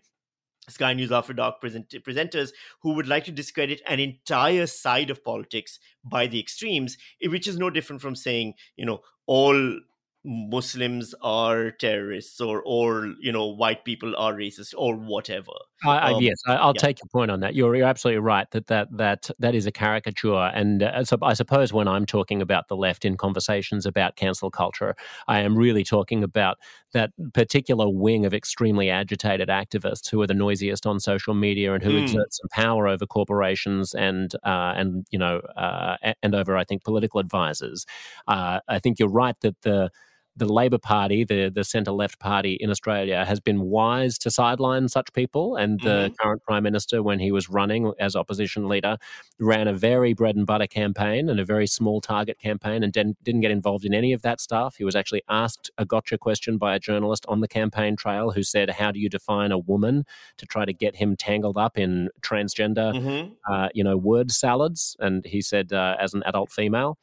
[0.69, 2.51] Sky News After Dark present- presenters
[2.81, 7.47] who would like to discredit an entire side of politics by the extremes, eh, which
[7.47, 9.79] is no different from saying, you know, all
[10.25, 15.51] Muslims are terrorists or or you know white people are racist or whatever.
[15.85, 16.81] I, um, yes, I, will yeah.
[16.81, 17.55] take your point on that.
[17.55, 21.33] You're, you're absolutely right that that that that is a caricature, and uh, so I
[21.33, 24.95] suppose when I'm talking about the left in conversations about cancel culture,
[25.27, 26.57] I am really talking about
[26.93, 31.83] that particular wing of extremely agitated activists who are the noisiest on social media and
[31.83, 32.03] who mm.
[32.03, 36.83] exert some power over corporations and uh, and you know uh, and over I think
[36.83, 37.85] political advisors.
[38.27, 39.91] Uh, I think you're right that the
[40.35, 44.87] the Labor Party, the the centre left party in Australia, has been wise to sideline
[44.89, 45.55] such people.
[45.55, 46.15] And the Mhm.
[46.19, 48.97] current prime minister, when he was running as opposition leader,
[49.39, 53.23] ran a very bread and butter campaign and a very small target campaign, and didn't
[53.23, 54.75] didn't get involved in any of that stuff.
[54.77, 58.43] He was actually asked a gotcha question by a journalist on the campaign trail, who
[58.43, 60.05] said, "How do you define a woman?"
[60.37, 63.35] to try to get him tangled up in transgender Mhm.
[63.49, 64.95] uh, you know, word salads.
[64.99, 66.97] And he said, uh, as an adult female,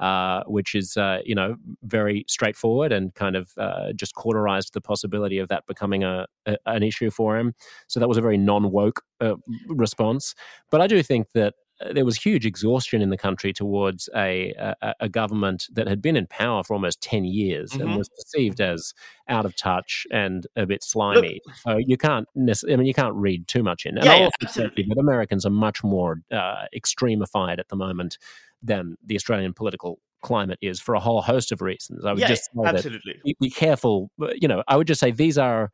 [0.00, 4.80] uh, which is, uh, you know, very straightforward and kind of uh, just cauterized the
[4.80, 7.54] possibility of that becoming a, a an issue for him.
[7.86, 9.34] So that was a very non woke uh,
[9.68, 10.34] response.
[10.70, 11.54] But I do think that.
[11.80, 16.00] uh, There was huge exhaustion in the country towards a, a a government that had
[16.00, 17.98] been in power for almost ten years and Mhm.
[17.98, 18.94] was perceived as
[19.28, 21.40] out of touch and a bit slimy.
[21.64, 23.96] so you can't, nec- I mean, you can't read too much in.
[23.98, 24.84] And Yeah, yeah, absolutely.
[24.88, 28.18] that Americans are much more uh, extremified at the moment
[28.64, 32.04] than the Australian political climate is for a whole host of reasons.
[32.04, 33.20] I would Yeah, just say that absolutely.
[33.24, 34.10] be, be careful.
[34.18, 35.70] You know, I would just say these are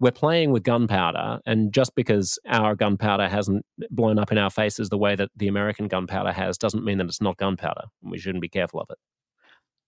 [0.00, 4.88] we're playing with gunpowder, and just because our gunpowder hasn't blown up in our faces
[4.88, 7.82] the way that the American gunpowder has, doesn't mean that it's not gunpowder.
[8.02, 8.98] and We shouldn't be careful of it.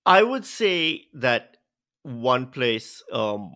[0.07, 1.57] I would say that
[2.05, 3.51] one place um,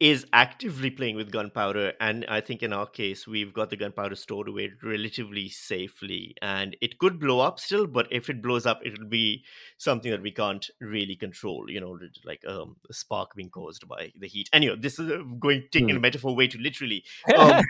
[0.00, 4.16] is actively playing with gunpowder, and I think in our case, we've got the gunpowder
[4.16, 7.86] stored away relatively safely, and it could blow up still.
[7.86, 9.44] But if it blows up, it'll be
[9.76, 11.66] something that we can't really control.
[11.68, 14.48] You know, like um, a spark being caused by the heat.
[14.54, 17.04] Anyway, this is uh, going taking a metaphor way too literally.
[17.36, 17.62] Um,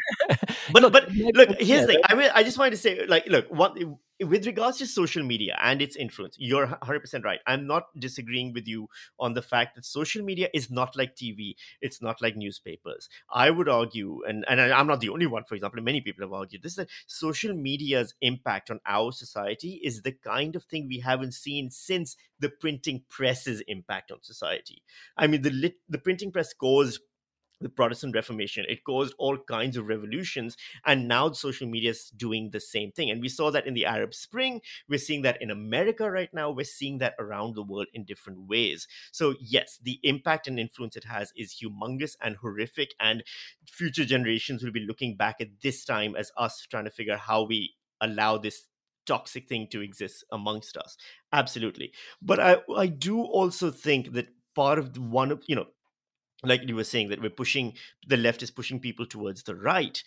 [0.73, 2.01] but but maybe- look, here's the thing.
[2.05, 3.77] I mean, I just wanted to say, like, look, what
[4.27, 7.41] with regards to social media and its influence, you're 100 percent right.
[7.47, 11.55] I'm not disagreeing with you on the fact that social media is not like TV.
[11.81, 13.09] It's not like newspapers.
[13.31, 15.45] I would argue, and and I'm not the only one.
[15.45, 20.03] For example, many people have argued this that social media's impact on our society is
[20.03, 24.83] the kind of thing we haven't seen since the printing press's impact on society.
[25.17, 27.01] I mean, the lit, the printing press caused
[27.61, 28.65] the Protestant Reformation.
[28.69, 30.57] It caused all kinds of revolutions.
[30.87, 33.11] And now social media is doing the same thing.
[33.11, 34.61] And we saw that in the Arab Spring.
[34.89, 36.51] We're seeing that in America right now.
[36.51, 38.87] We're seeing that around the world in different ways.
[39.13, 42.95] So, yes, the impact and influence it has is humongous and horrific.
[43.01, 43.23] And
[43.67, 47.21] future generations will be looking back at this time as us trying to figure out
[47.21, 48.67] how we allow this
[49.07, 50.97] toxic thing to exist amongst us.
[51.33, 51.93] Absolutely.
[52.23, 55.67] But I, I do also think that part of the one of, you know,
[56.45, 57.75] like you were saying that we're pushing
[58.07, 60.03] the left is pushing people towards the right.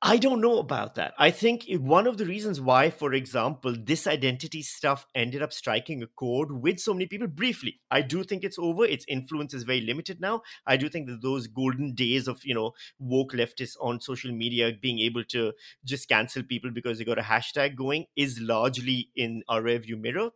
[0.00, 1.12] I don't know about that.
[1.18, 6.04] I think one of the reasons why for example this identity stuff ended up striking
[6.04, 7.80] a chord with so many people briefly.
[7.90, 8.84] I do think it's over.
[8.84, 10.42] Its influence is very limited now.
[10.64, 14.72] I do think that those golden days of you know woke leftists on social media
[14.80, 15.52] being able to
[15.84, 20.30] just cancel people because they got a hashtag going is largely in our rearview mirror.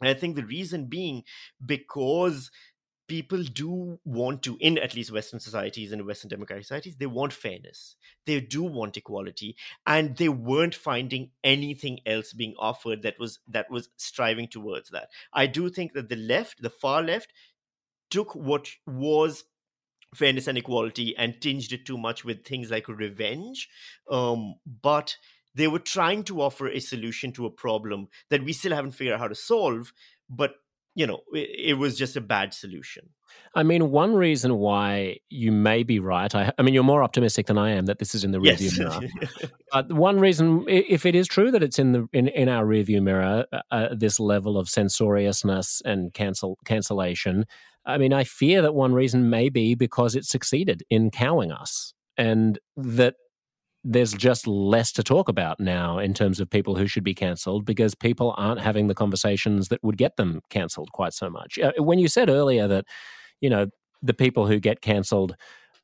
[0.00, 1.22] And i think the reason being
[1.64, 2.50] because
[3.08, 7.32] people do want to in at least western societies and western democratic societies they want
[7.32, 7.96] fairness.
[8.26, 9.56] They do want equality
[9.86, 15.08] and they weren't finding anything else being offered that was that was striving towards that.
[15.32, 17.32] I do think that the left the far left
[18.10, 19.44] took what was
[20.14, 23.68] fairness and equality and tinged it too much with things like revenge
[24.10, 25.16] um, but
[25.54, 29.14] they were trying to offer a solution to a problem that we still haven't figured
[29.14, 29.92] out how to solve
[30.30, 30.54] but
[30.98, 33.04] you know it, it was just a bad solution
[33.54, 36.32] I mean, one reason why you may be right.
[36.34, 38.60] I, I mean, you're more optimistic than I am that this is in the rearview
[38.60, 39.00] yes mirror.
[39.72, 43.02] But one reason, if it is true that it's in the in, in our rearview
[43.02, 47.46] mirror, uh, uh, this level of censoriousness and cancel cancellation.
[47.84, 51.94] I mean, I fear that one reason may be because it succeeded in cowing us,
[52.16, 53.14] and that
[53.90, 57.64] there's just less to talk about now in terms of people who should be cancelled
[57.64, 61.58] because people aren't having the conversations that would get them cancelled quite so much.
[61.58, 62.84] Uh, When you said earlier that,
[63.40, 63.68] you know,
[64.02, 65.36] the people who get cancelled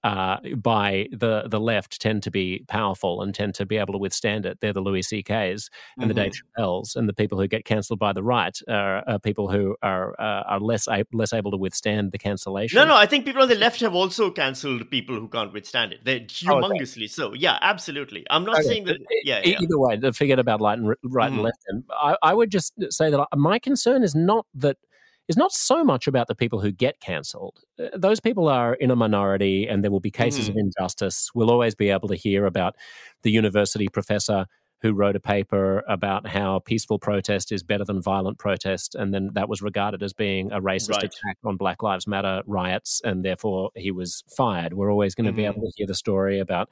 [0.04, 3.98] uh, by the the left tend to be powerful and tend to be able to
[3.98, 4.60] withstand it.
[4.60, 6.14] They're the Louis C.K.'s and the.
[6.14, 9.74] Dave Chappelle's, and the people who get cancelled by the right are, are people who
[9.82, 12.76] are uh, are less a- less able to withstand the cancellation.
[12.78, 15.92] no no i think people on the left have also cancelled people who can't withstand
[15.92, 16.68] it they're Oh, okay.
[16.68, 19.58] humongously so yeah absolutely i'm not Okay, saying that yeah, yeah.
[19.60, 21.44] Either way, forget about right and, right and Mhm.
[21.44, 21.58] left.
[21.68, 24.76] And I, I would just say that my concern is not that
[25.28, 27.60] is not so much about the people who get cancelled.
[27.78, 31.30] Uh, Those people are in a minority, and there will be cases of injustice.
[31.34, 32.76] We'll always be able to hear about
[33.22, 34.46] the university professor
[34.84, 39.30] who wrote a paper about how peaceful protest is better than violent protest, and then
[39.32, 41.04] that was regarded as being a racist Right.
[41.04, 44.74] attack on Black Lives Matter riots, and therefore he was fired.
[44.74, 45.52] We're always going to be Mhm.
[45.56, 46.68] able to hear the story about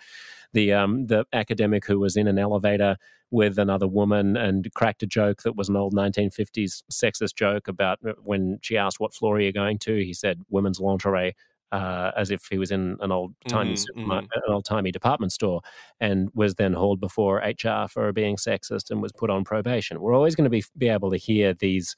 [0.53, 2.99] the um, the academic who was in an elevator
[3.31, 7.99] with another woman and cracked a joke that was an old 1950s sexist joke about
[8.07, 11.35] uh, when she asked what floor are you going to, he said women's lingerie.
[11.73, 15.63] Uh, as if he was in an old timey Mhm, an old timey department store,
[16.01, 19.99] and was then hauled before HR for being sexist and was put on probation.
[20.01, 21.97] We're always going to be be able to hear these.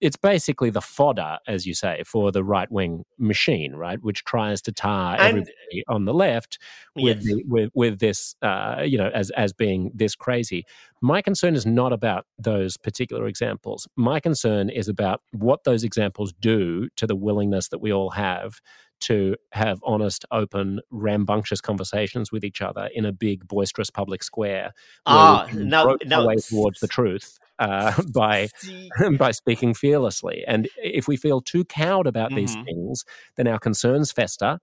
[0.00, 4.60] It's basically the fodder, as you say, for the right wing machine, right, which tries
[4.62, 6.58] to tar And- everybody on the left
[6.96, 7.24] with Yes.
[7.24, 10.64] the, with with this, uh, you know, as as being this crazy.
[11.00, 13.86] My concern is not about those particular examples.
[13.94, 18.60] My concern is about what those examples do to the willingness that we all have
[19.02, 24.72] to have honest, open, rambunctious conversations with each other in a big, boisterous public square.
[25.06, 28.48] Ah, now- now way towards the truth uh, by
[29.18, 30.44] by speaking fearlessly.
[30.46, 32.64] And if we feel too cowed about these Mhm.
[32.64, 33.04] things,
[33.36, 34.58] then our concerns fester.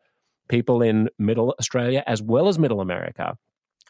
[0.48, 3.38] People in middle Australia as well as middle America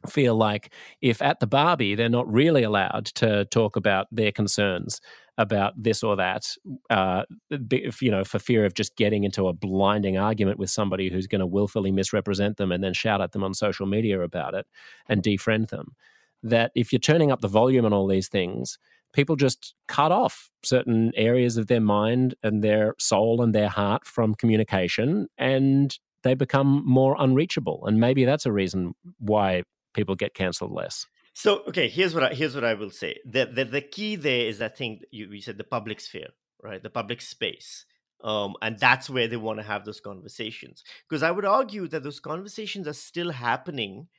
[0.07, 5.01] feel like if at the Barbie they're not really allowed to talk about their concerns
[5.39, 6.53] about this or that,
[6.89, 11.27] uh, you know, for fear of just getting into a blinding argument with somebody who's
[11.27, 14.67] going to willfully misrepresent them and then shout at them on social media about it
[15.07, 15.95] and defriend them.
[16.43, 18.77] That if you're turning up the volume on all these things,
[19.13, 24.05] people just cut off certain areas of their mind and their soul and their heart
[24.05, 27.85] from communication and they become more unreachable.
[27.85, 29.63] And maybe that's a reason why
[29.93, 31.07] people get cancelled less.
[31.39, 33.17] So okay, here's what I, here's what I will say.
[33.25, 36.83] The, the the key there is that thing you, you said the public sphere, right?
[36.83, 37.85] The public space.
[38.21, 40.83] Um, and that's where they want to have those conversations.
[41.07, 44.09] Because I would argue that those conversations are still happening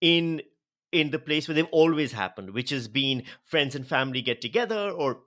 [0.00, 0.40] in
[0.92, 4.88] in the place where they've always happened, which has been friends and family get together
[4.92, 5.22] or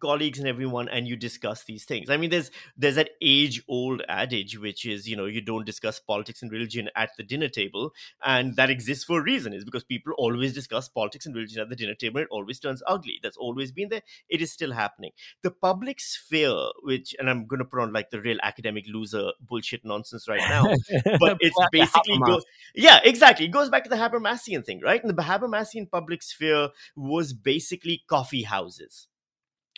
[0.00, 2.10] colleagues and everyone and you discuss these things.
[2.10, 6.00] I mean there's there's that age old adage which is you know you don't discuss
[6.00, 7.92] politics and religion at the dinner table
[8.24, 9.52] and that exists for a reason.
[9.52, 12.58] Is because people always discuss politics and religion at the dinner table and it always
[12.58, 13.20] turns ugly.
[13.22, 14.02] That's always been there.
[14.28, 15.12] It is still happening.
[15.42, 19.32] The public sphere which and i'm going to put on like the real academic loser
[19.40, 20.64] bullshit nonsense right now
[21.20, 22.26] but it's basically Habermas.
[22.26, 22.40] go,
[22.74, 23.46] yeah exactly.
[23.46, 25.02] It goes back to the habermasian thing right?
[25.02, 29.08] And the habermasian public sphere was basically coffee houses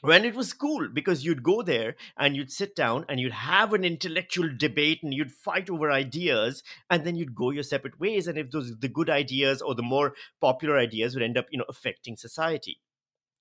[0.04, 3.72] when it was cool because you'd go there and you'd sit down and you'd have
[3.72, 8.26] an intellectual debate and you'd fight over ideas and then you'd go your separate ways
[8.26, 11.58] and if those the good ideas or the more popular ideas would end up you
[11.58, 12.80] know affecting society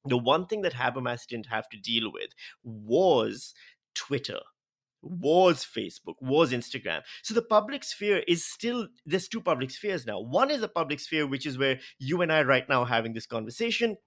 [0.05, 2.31] the one thing that habermas didn't have to deal with
[2.63, 3.53] was
[3.93, 4.39] twitter
[5.05, 7.01] was Facebook, was Instagram.
[7.23, 10.21] So the public sphere is still, there's two public spheres now.
[10.21, 13.25] One is a public sphere, which is where you and I right now having this
[13.25, 13.97] conversation.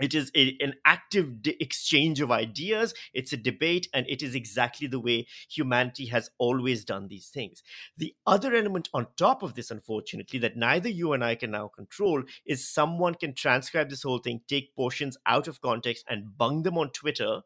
[0.00, 2.94] It is a, an active d- exchange of ideas.
[3.14, 7.62] It's a debate, and it is exactly the way humanity has always done these things.
[7.96, 11.68] The other element on top of this, unfortunately, that neither you and I can now
[11.68, 16.62] control is someone can transcribe this whole thing, take portions out of context, and bung
[16.62, 17.42] them on Twitter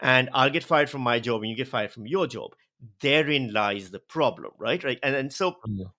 [0.00, 2.54] and I'll get fired from my job and you get fired from your job.
[3.00, 4.82] Therein lies the problem, right?
[4.82, 4.98] Right.
[5.02, 5.92] And, and so Mm.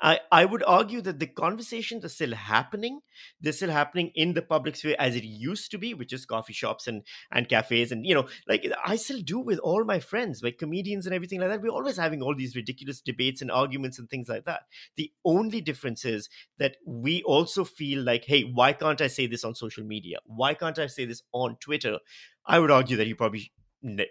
[0.00, 3.00] I, I would argue that the conversations are still happening.
[3.40, 6.52] They're still happening in the public sphere as it used to be, which is coffee
[6.52, 7.92] shops and, and cafes.
[7.92, 11.40] And, you know, like I still do with all my friends, like comedians and everything
[11.40, 11.62] like that.
[11.62, 14.62] We're always having all these ridiculous debates and arguments and things like that.
[14.96, 16.28] The only difference is
[16.58, 20.18] that we also feel like, hey, why can't I say this on social media?
[20.24, 21.98] Why can't I say this on Twitter?
[22.46, 23.52] I would argue that you probably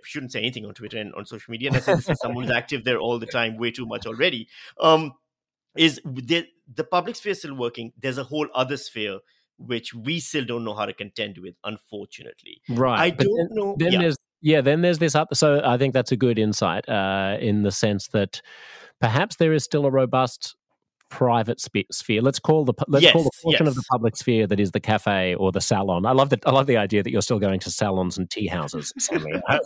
[0.03, 1.69] shouldn't say anything on Twitter and on social media.
[1.69, 4.05] And I say this as someone who's active there all the time, way too much
[4.05, 4.47] already.
[4.79, 5.13] Um,
[5.77, 7.91] is the, the public sphere still working?
[8.01, 9.19] There's a whole other sphere
[9.57, 12.61] which we still don't know how to contend with, unfortunately.
[12.69, 12.99] Right.
[12.99, 13.75] I don't then, know.
[13.77, 14.01] Then yeah.
[14.01, 15.33] there's yeah, then there's this up.
[15.33, 18.41] So I think that's a good insight uh, in the sense that
[19.01, 20.55] perhaps there is still a robust
[21.09, 22.21] private spe- sphere.
[22.21, 24.79] Let's call the let's call the Yes, portion of the public sphere that is the
[24.79, 26.05] cafe or the salon.
[26.05, 26.45] I love that.
[26.47, 28.93] I love the idea that you're still going to salons and tea houses.
[28.97, 29.31] Sami.
[29.47, 29.59] I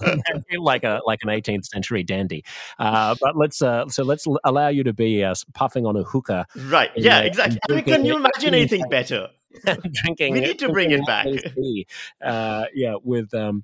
[0.49, 2.43] feel like a like an 18th century dandy.
[2.77, 6.03] Uh, but let's uh, so let's l- allow you to be uh, puffing on a
[6.03, 6.89] hookah, Right.
[6.95, 7.59] in Yeah, there exactly.
[7.69, 9.29] I mean, can you imagine anything better?
[10.03, 10.33] drinking.
[10.33, 11.25] We need to bring it back.
[11.25, 11.87] tea,
[12.23, 13.63] uh, yeah, with um,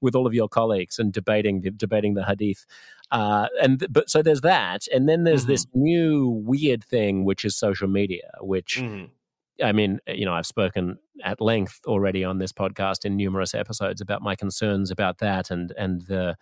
[0.00, 2.64] with all of your colleagues and debating debating the hadith.
[3.10, 5.80] Uh, and but so there's that, and then there's this Mm-hmm.
[5.82, 8.30] new weird thing, which is social media.
[8.40, 9.10] Which Mhm.
[9.62, 14.00] I mean, you know, I've spoken at length already on this podcast in numerous episodes
[14.00, 16.36] about my concerns about that and and the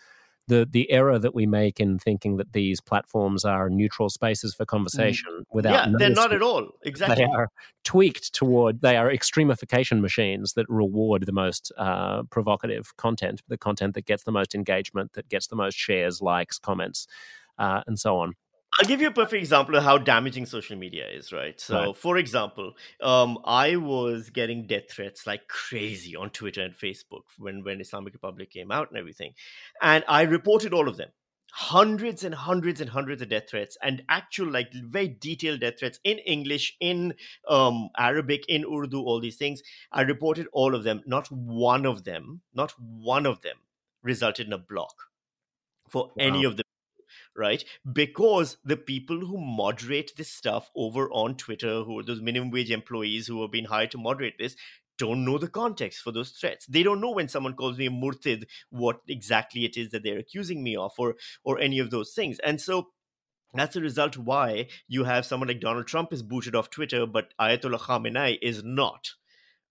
[0.47, 4.65] the the error that we make in thinking that these platforms are neutral spaces for
[4.65, 5.45] conversation mm.
[5.53, 6.69] without yeah they're not at all.
[6.83, 7.49] exactly they are
[7.85, 13.95] tweaked toward they are extremification machines that reward the most uh, provocative content the content
[13.95, 17.07] that gets the most engagement that gets the most shares likes comments
[17.59, 18.35] uh, and so on
[18.79, 21.61] I'll give you a perfect example of how damaging social media is, right?
[21.61, 21.97] So, right.
[21.97, 27.63] for example, um, I was getting death threats like crazy on Twitter and Facebook when,
[27.63, 29.35] when Islamic Republic came out and everything.
[29.81, 31.11] And I reported all of them
[31.57, 36.01] hundreds and hundreds and hundreds of death threats and actual like very detailed death threats
[36.03, 37.15] in english in
[37.49, 42.03] um, arabic in urdu all these things i reported all of them not one of
[42.03, 43.55] them not one of them
[44.03, 44.95] resulted in a block
[45.89, 46.13] for wow.
[46.19, 46.65] any of the
[47.37, 47.65] right?
[47.91, 52.71] Because the people who moderate this stuff over on Twitter, who are those minimum wage
[52.71, 54.57] employees who have been hired to moderate this,
[54.97, 56.67] don't know the context for those threats.
[56.67, 60.19] They don't know when someone calls me a murtad what exactly it is that they're
[60.19, 62.39] accusing me of, or or any of those things.
[62.41, 62.91] And so
[63.55, 67.35] that's the result why you have someone like Donald Trump is booted off Twitter, but
[67.41, 69.11] Ayatollah Khamenei is not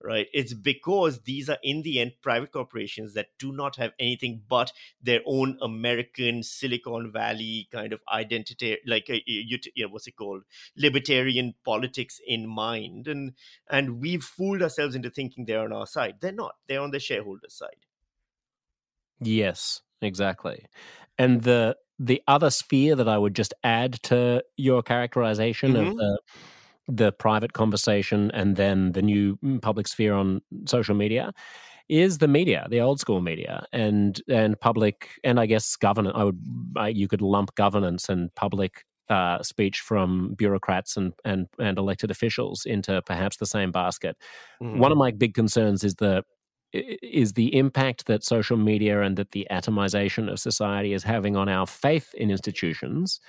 [0.04, 0.26] right?
[0.32, 4.72] It's because these are, in the end, private corporations that do not have anything but
[5.02, 10.42] their own American Silicon Valley kind of identity, like a, you know, what's it called,
[10.76, 13.32] libertarian politics in mind, and
[13.70, 16.16] and we've fooled ourselves into thinking they're on our side.
[16.20, 16.54] They're not.
[16.68, 17.86] They're on the shareholder side.
[19.20, 20.66] Yes, exactly.
[21.18, 25.90] And the the other sphere that I would just add to your characterization mm-hmm.
[25.90, 26.18] of the
[26.88, 31.32] the private conversation and then the new mm, public sphere on social media
[31.88, 36.14] is the media, the old school media, and and public, and I guess governance.
[36.16, 36.40] I would
[36.76, 42.10] I, you could lump governance and public uh, speech from bureaucrats and, and and elected
[42.10, 44.16] officials into perhaps the same basket.
[44.62, 44.78] Mm-hmm.
[44.78, 46.24] One of my big concerns is the
[46.72, 51.48] is the impact that social media and that the atomization of society is having on
[51.48, 53.20] our faith in institutions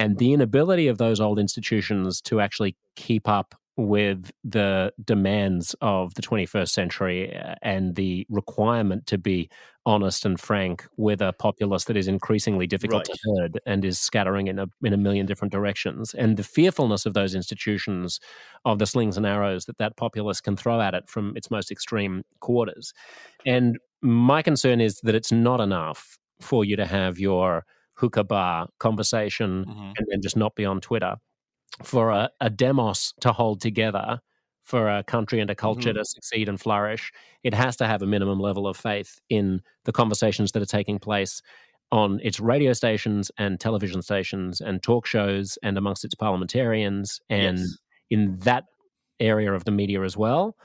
[0.00, 6.14] and the inability of those old institutions to actually keep up with the demands of
[6.14, 9.48] the 21st century and the requirement to be
[9.86, 13.16] honest and frank with a populace that is increasingly difficult right.
[13.16, 17.06] to herd and is scattering in a in a million different directions and the fearfulness
[17.06, 18.20] of those institutions
[18.64, 21.70] of the slings and arrows that that populace can throw at it from its most
[21.70, 22.92] extreme quarters
[23.46, 27.64] and my concern is that it's not enough for you to have your
[28.00, 29.92] hookah bar conversation mm-hmm.
[29.96, 31.16] and then just not be on Twitter.
[31.84, 34.20] For a, a, demos to hold together,
[34.64, 35.98] for a country and a culture mm-hmm.
[35.98, 37.12] to succeed and flourish,
[37.42, 40.98] it has to have a minimum level of faith in the conversations that are taking
[40.98, 41.42] place
[41.92, 47.58] on its radio stations and television stations and talk shows and amongst its parliamentarians and
[47.58, 47.78] yes.
[48.10, 48.64] in that
[49.18, 50.56] area of the media as well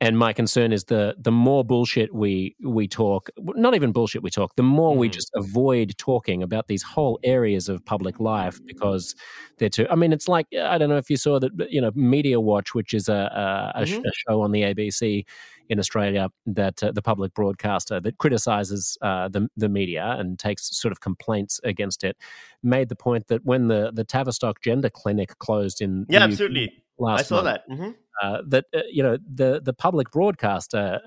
[0.00, 4.30] and my concern is the the more bullshit we we talk not even bullshit we
[4.30, 4.98] talk the more mm.
[4.98, 9.14] we just avoid talking about these whole areas of public life because
[9.58, 11.90] they're too i mean it's like i don't know if you saw that you know
[11.94, 14.00] media watch which is a a, mm-hmm.
[14.00, 15.24] a show on the abc
[15.68, 20.76] in australia that uh, the public broadcaster that criticizes uh, the the media and takes
[20.78, 22.16] sort of complaints against it
[22.62, 27.20] made the point that when the the tavistock gender clinic closed in yeah absolutely last
[27.20, 27.90] i saw month, that mm-hmm
[28.22, 31.00] uh, that uh, you know the the public broadcaster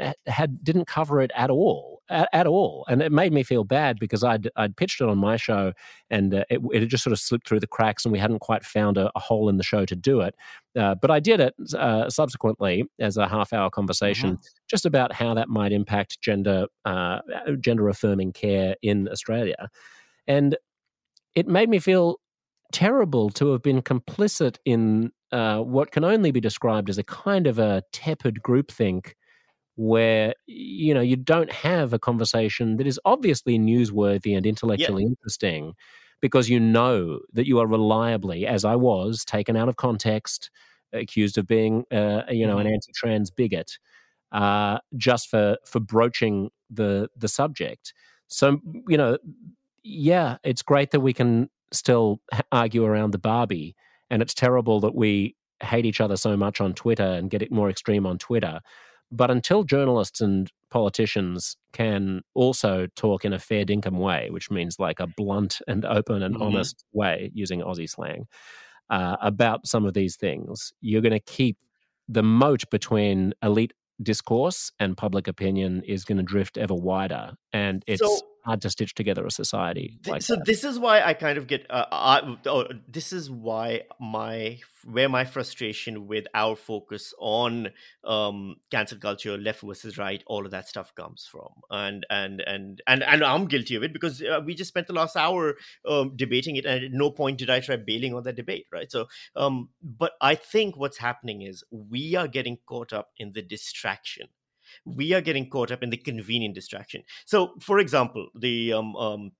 [0.00, 3.64] uh, had didn't cover it at all at, at, all, and it made me feel
[3.64, 5.72] bad because I'd I'd pitched it on my show
[6.10, 8.40] and uh, it, it had just sort of slipped through the cracks, and we hadn't
[8.40, 10.36] quite found a, a hole in the show to do it.
[10.78, 14.46] Uh, but I did it uh, subsequently as a half hour conversation mm-hmm.
[14.68, 16.66] just about how that might impact gender
[17.60, 19.68] gender affirming care in Australia,
[20.28, 20.56] and
[21.34, 22.18] it made me feel
[22.72, 27.46] terrible to have been complicit in uh, what can only be described as a kind
[27.46, 29.14] of a tepid groupthink
[29.76, 35.08] where you know you don't have a conversation that is obviously newsworthy and intellectually yeah.
[35.08, 35.72] interesting
[36.20, 40.50] because you know that you are reliably as i was taken out of context
[40.92, 42.66] accused of being uh, you know mm-hmm.
[42.66, 43.78] an anti-trans bigot
[44.32, 47.94] uh, just for for broaching the the subject
[48.28, 49.16] so you know
[49.82, 52.20] yeah it's great that we can still
[52.52, 53.74] argue around the barbie
[54.12, 57.50] and it's terrible that we hate each other so much on Twitter and get it
[57.50, 58.60] more extreme on Twitter.
[59.10, 64.78] But until journalists and politicians can also talk in a fair dinkum way, which means
[64.78, 66.42] like a blunt and open and mm-hmm.
[66.42, 68.26] honest way, using Aussie slang,
[68.90, 71.56] uh, about some of these things, you're going to keep
[72.06, 73.72] the moat between elite
[74.02, 77.32] discourse and public opinion is going to drift ever wider.
[77.54, 79.98] And it's so, hard to stitch together a society.
[80.02, 80.44] Th- like so that.
[80.44, 81.66] this is why I kind of get.
[81.70, 87.70] Uh, I, oh, this is why my where my frustration with our focus on
[88.04, 92.82] um, cancel culture, left versus right, all of that stuff comes from, and and and
[92.86, 95.56] and and I'm guilty of it because uh, we just spent the last hour
[95.88, 98.90] um, debating it, and at no point did I try bailing on that debate, right?
[98.90, 99.06] So,
[99.36, 104.28] um, but I think what's happening is we are getting caught up in the distraction
[104.84, 107.02] we are getting caught up in the convenient distraction.
[107.24, 109.32] So, for example, the um, um,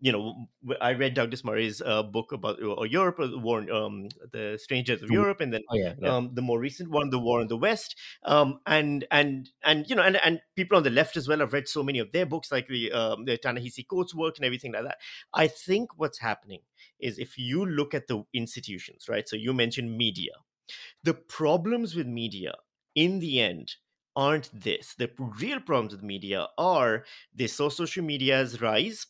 [0.00, 0.48] you know,
[0.80, 5.10] I read Douglas Murray's uh, book about uh, Europe, uh, war, um, the Strangers of
[5.10, 6.16] Europe, and then oh, yeah, yeah.
[6.16, 7.94] um, the more recent one, the War in the West.
[8.24, 11.52] Um, and and and you know, and, and people on the left as well have
[11.52, 14.72] read so many of their books, like the um, the Ta-Nehisi Coates work and everything
[14.72, 14.98] like that.
[15.32, 16.60] I think what's happening
[16.98, 19.28] is if you look at the institutions, right?
[19.28, 20.32] So you mentioned media.
[21.04, 22.54] The problems with media,
[22.94, 23.76] in the end,
[24.18, 24.96] aren't this.
[24.98, 29.06] The real problems with media are they saw social media's rise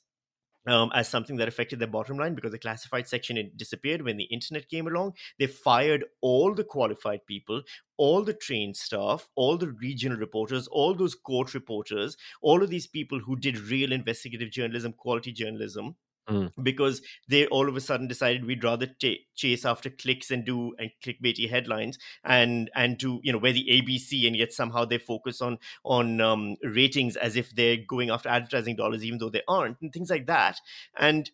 [0.67, 4.19] um, as something that affected their bottom line because the classified section it disappeared when
[4.19, 5.15] the internet came along.
[5.39, 7.63] They fired all the qualified people,
[7.97, 12.87] all the trained staff, all the regional reporters, all those court reporters, all of these
[12.87, 15.97] people who did real investigative journalism, quality journalism.
[16.29, 16.53] Mm.
[16.63, 20.75] Because they all of a sudden decided we'd rather t- chase after clicks and do
[20.79, 24.99] and clickbaity headlines and and do you know where the ABC and yet somehow they
[24.99, 29.43] focus on on um, ratings as if they're going after advertising dollars even though they
[29.49, 30.61] aren't and things like that
[30.99, 31.31] and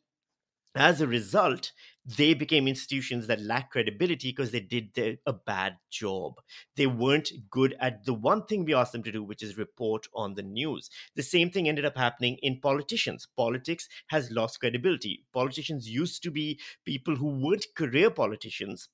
[0.77, 1.73] as a result
[2.07, 6.35] they became institutions that lack credibility because they did a bad job.
[6.77, 10.07] They weren't good at the one thing we asked them to do, which is report
[10.15, 10.91] on the news.
[11.15, 13.27] The same thing ended up happening in politicians.
[13.37, 15.25] Politics has lost credibility.
[15.33, 18.89] Politicians used to be people who weren't career politicians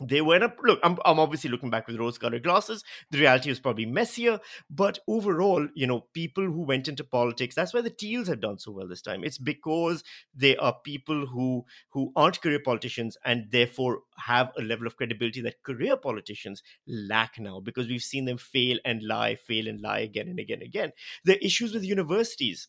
[0.00, 2.84] they went up look I'm, I'm obviously looking back with rose colored glasses.
[3.10, 7.74] The reality was probably messier but overall you know people who went into politics that's
[7.74, 9.24] why the teals have done so well this time.
[9.24, 10.04] It's because
[10.34, 15.40] they are people who who aren't career politicians and therefore have a level of credibility
[15.40, 20.00] that career politicians lack now because we've seen them fail and lie fail and lie
[20.00, 20.92] again and again and again.
[21.24, 22.68] The issues with universities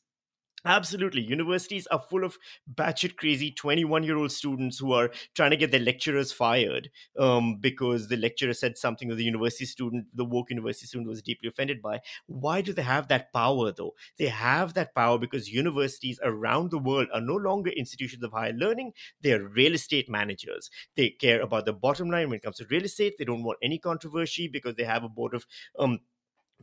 [0.66, 1.22] Absolutely.
[1.22, 2.38] Universities are full of
[2.74, 7.56] batshit crazy 21 year old students who are trying to get their lecturers fired um,
[7.58, 11.48] because the lecturer said something that the university student, the woke university student, was deeply
[11.48, 12.00] offended by.
[12.28, 13.96] Why do they have that power, though?
[14.18, 18.54] They have that power because universities around the world are no longer institutions of higher
[18.54, 18.92] learning.
[19.22, 20.70] They're real estate managers.
[20.98, 23.14] They care about the bottom line when it comes to real estate.
[23.18, 25.46] They don't want any controversy because they have a board of
[25.78, 26.00] um,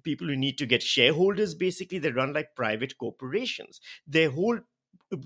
[0.02, 3.81] people who need to get shareholders basically they run like private corporations.
[4.06, 4.59] Their whole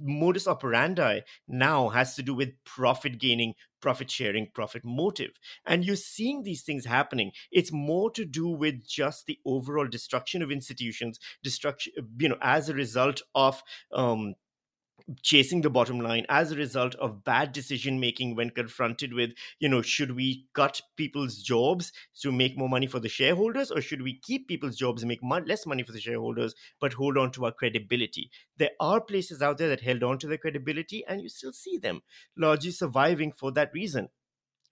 [0.03, 5.39] modus operandi now has to do with profit gaining profit sharing profit motive.
[5.65, 7.33] And you're seeing these things happening.
[7.51, 12.69] It's more to do with just the overall destruction of institutions destruction you know as
[12.69, 14.35] a result of um,
[15.23, 19.69] chasing the bottom line as a result of bad decision making when confronted with you
[19.69, 24.03] know should we cut people's jobs to make more money for the shareholders or should
[24.03, 27.31] we keep people's jobs and make mo- less money for the shareholders but hold on
[27.33, 28.31] to our credibility?
[28.57, 31.77] There are places out there that held on to their credibility and you still see
[31.79, 32.03] them
[32.37, 34.09] largely surviving for that reason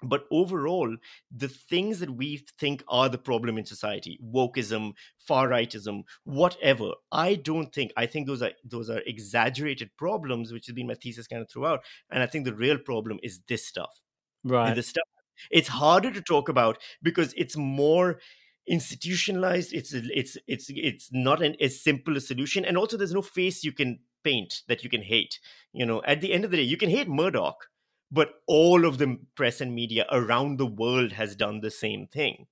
[0.02, 0.96] but overall
[1.34, 7.34] the things that we think are the problem in society wokeism far rightism whatever i
[7.34, 11.26] don't think i think those are those are exaggerated problems which has been my thesis
[11.26, 11.80] kind of throughout
[12.10, 14.00] and i think the real problem is this stuff
[14.44, 14.68] right.
[14.68, 15.04] and the stuff.
[15.50, 18.20] It's harder to talk about because it's more
[18.66, 23.22] institutionalized it's it's it's it's not an, as simple a solution and also there's no
[23.22, 25.38] face you can paint that you can hate
[25.72, 26.02] you know?
[26.02, 27.68] At the end of the day you can hate murdoch
[28.10, 32.46] but all of the press and media around the world has done the same thing.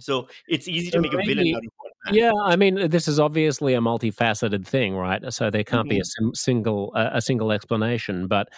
[0.00, 2.14] So it's easy to So make a villain out of one.
[2.14, 5.32] Yeah, I mean, this is obviously a multifaceted thing, right?
[5.32, 6.24] So there can't be a Mm-hmm.
[6.24, 8.26] sim- single uh, a single explanation.
[8.28, 8.48] But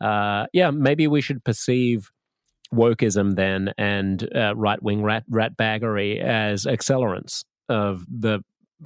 [0.00, 2.10] uh, yeah, maybe we should perceive
[2.72, 8.40] wokeism then and uh, right wing rat ratbaggery as accelerants of the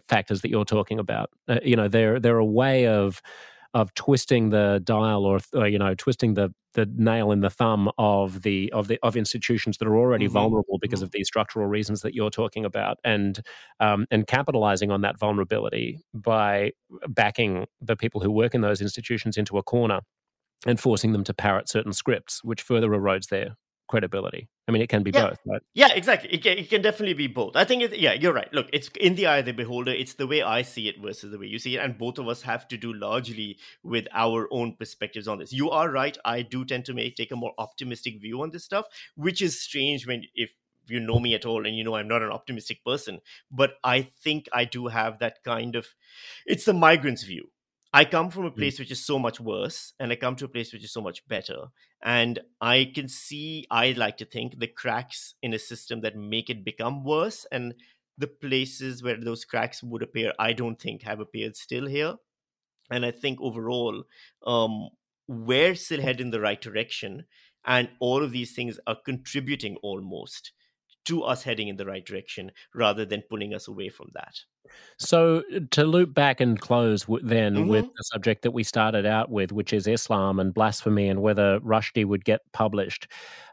[0.08, 1.30] factors that you're talking about.
[1.48, 3.20] Uh, you know, they're they're a way of
[3.74, 7.90] of twisting the dial or, or you know twisting the the nail in the thumb
[7.98, 11.02] of the of the of institutions that are already Mhm, vulnerable because mhm.
[11.02, 13.40] of these structural reasons that you're talking about and
[13.80, 16.72] um, and capitalizing on that vulnerability by
[17.08, 20.00] backing the people who work in those institutions into a corner
[20.66, 23.56] and forcing them to parrot certain scripts which further erodes their
[23.88, 25.28] credibility i mean it can be Yeah.
[25.30, 26.30] both right Yeah, exactly.
[26.32, 27.54] It can, it can definitely be both.
[27.54, 28.52] I think, it, yeah, you're right.
[28.52, 29.92] Look, it's in the eye of the beholder.
[29.92, 31.80] It's the way I see it versus the way you see it.
[31.80, 35.52] And both of us have to do largely with our own perspectives on this.
[35.52, 36.16] You are right.
[36.24, 39.60] I do tend to make take a more optimistic view on this stuff, which is
[39.60, 40.50] strange when if
[40.88, 43.20] you know me at all and you know I'm not an optimistic person.
[43.50, 45.86] But I think I do have that kind of
[46.46, 47.50] it's the migrant's view.
[47.92, 48.56] I come from a mm.
[48.56, 51.00] place which is so much worse, and I come to a place which is so
[51.00, 51.66] much better.
[52.02, 56.50] And I can see, I like to think, the cracks in a system that make
[56.50, 57.46] it become worse.
[57.50, 57.74] And
[58.18, 62.16] the places where those cracks would appear, I don't think have appeared still here.
[62.90, 64.04] And I think overall,
[64.46, 64.90] um,
[65.28, 67.24] we're still heading in the right direction.
[67.64, 70.52] And all of these things are contributing almost
[71.06, 74.36] to us heading in the right direction rather than pulling us away from that.
[74.98, 77.68] So, to loop back and close then mm-hmm.
[77.68, 81.60] with the subject that we started out with, which is Islam and blasphemy and whether
[81.60, 83.06] Rushdie would get published,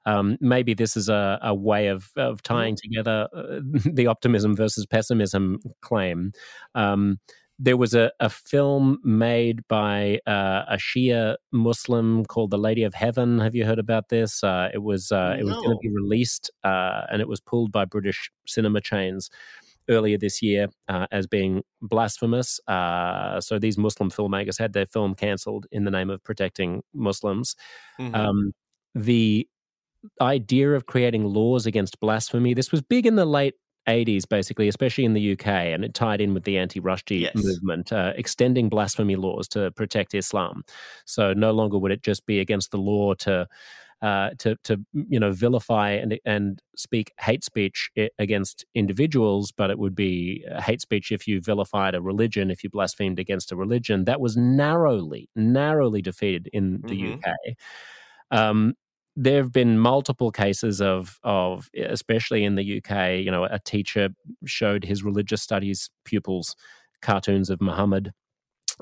[0.05, 2.89] um, maybe this is a, a way of, of tying mm-hmm.
[2.89, 3.59] together uh,
[3.93, 6.31] the optimism versus pessimism claim.
[6.75, 7.19] Um,
[7.59, 12.93] there was a, a film made by uh, a Shia Muslim called The Lady of
[12.93, 13.39] Heaven.
[13.39, 14.43] Have you heard about this?
[14.43, 17.71] Uh, it was uh, it was going to be released, uh, and it was pulled
[17.71, 19.29] by British cinema chains
[19.89, 22.59] earlier this year uh, as being blasphemous.
[22.67, 27.55] Uh, so these Muslim filmmakers had their film cancelled in the name of protecting Muslims.
[27.99, 28.15] Mm-hmm.
[28.15, 28.53] Um,
[28.95, 29.47] the
[30.21, 33.53] idea of creating laws against blasphemy this was big in the late
[33.87, 37.35] 80s, basically, especially in the UK, and it tied in with the anti Rushdie yes.
[37.35, 40.63] movement, uh, extending blasphemy laws to protect Islam.
[41.05, 43.47] So no longer would it just be against the law to.
[44.01, 47.89] Uh, to to you know vilify and and speak hate speech
[48.19, 52.69] against individuals, but it would be hate speech if you vilified a religion, if you
[52.69, 54.03] blasphemed against a religion.
[54.03, 57.19] That was narrowly narrowly defeated in the mm-hmm.
[57.23, 57.55] UK.
[58.29, 58.73] Um,
[59.15, 64.09] there have been multiple cases of of especially in the UK you know a teacher
[64.45, 66.55] showed his religious studies pupils
[67.01, 68.11] cartoons of Muhammad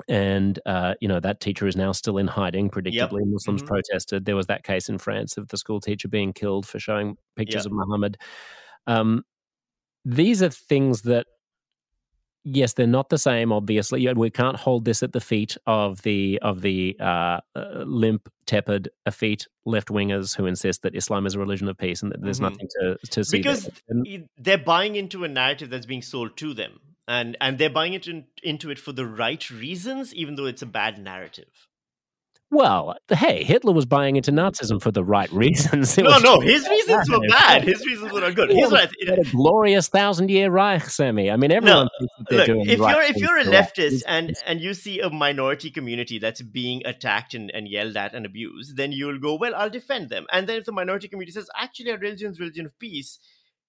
[0.08, 3.26] and uh, you know that teacher is now still in hiding predictably yep.
[3.26, 3.68] Muslims mm-hmm.
[3.68, 7.16] protested there was that case in France of the school teacher being killed for showing
[7.36, 7.66] pictures yep.
[7.66, 8.16] of Muhammad
[8.86, 9.22] um,
[10.04, 11.26] these are things that
[12.44, 13.52] yes, they're not the same.
[13.52, 18.28] Obviously, we can't hold this at the feet of the of the uh, uh, limp,
[18.46, 22.22] tepid, effete left wingers who insist that Islam is a religion of peace and that
[22.22, 22.52] there's mm-hmm.
[22.52, 23.38] nothing to to see.
[23.38, 23.70] Because
[24.38, 28.24] they're buying into a narrative that's being sold to them, and and they're buying into
[28.42, 31.68] into it for the right reasons, even though it's a bad narrative.
[32.52, 35.96] Well, hey, Hitler was buying into Nazism for the right reasons.
[36.02, 37.64] It no, no, his reasons were bad.
[37.64, 38.50] His reasons were not good.
[38.50, 38.90] He's right.
[39.08, 41.30] a glorious thousand-year Reich, Sami.
[41.30, 44.74] I mean, everyone no, look, if right you're if you're a leftist and and you
[44.74, 49.18] see a minority community that's being attacked and, and yelled at and abused, then you'll
[49.18, 50.26] go, well, I'll defend them.
[50.30, 53.18] And then if the minority community says, actually, our religion's religion of peace,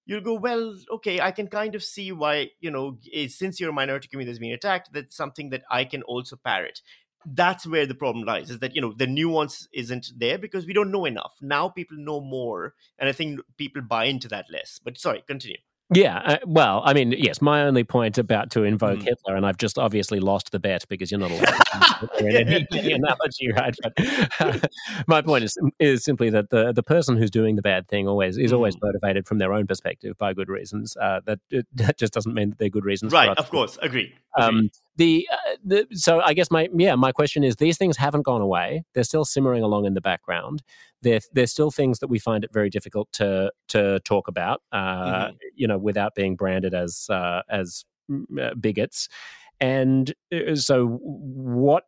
[0.04, 3.72] you'll go, well, okay, I can kind of see why, you know, eh, since you're
[3.72, 6.80] minority community that's being attacked, that's something that I can also parrot
[7.26, 10.72] that's where the problem lies is that you know the nuance isn't there because we
[10.72, 14.80] don't know enough now people know more and i think people buy into that less
[14.84, 15.56] but sorry continue
[15.92, 19.04] yeah, uh, well, I mean, yes, my only point about to invoke mm.
[19.04, 23.52] Hitler, and I've just obviously lost the bet because you're not allowed to any analogy,
[23.52, 23.74] right?
[23.82, 23.92] But
[24.40, 24.58] uh,
[25.06, 28.38] my point is is simply that the the person who's doing the bad thing always
[28.38, 28.80] is always mm.
[28.82, 30.96] motivated from their own perspective by good reasons.
[30.96, 31.38] Uh, that
[31.74, 33.36] that just doesn't mean that they're good reasons, right?
[33.36, 34.14] Of course, agree.
[34.38, 38.22] Um, the, uh, the so I guess my yeah my question is these things haven't
[38.22, 38.84] gone away.
[38.94, 40.62] They're still simmering along in the background
[41.02, 45.26] They're they're still things that we find it very difficult to to talk about, uh,
[45.26, 45.36] mm-hmm.
[45.54, 49.08] you know, without being branded as uh, as mm, uh, bigots.
[49.60, 51.84] And uh, so, what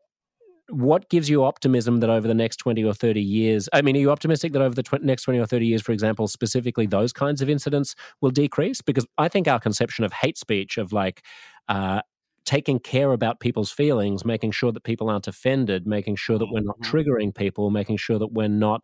[0.69, 4.01] what gives you optimism that over the next 20 or 30 years i mean are
[4.01, 7.13] you optimistic that over the tw- next 20 or 30 years for example specifically those
[7.13, 11.23] kinds of incidents will decrease because i think our conception of hate speech of like
[11.69, 12.01] uh,
[12.47, 16.61] taking care about people's feelings, making sure that people aren't offended, making sure that we're
[16.61, 16.97] not mm-hmm.
[16.97, 18.83] triggering people, making sure that we're not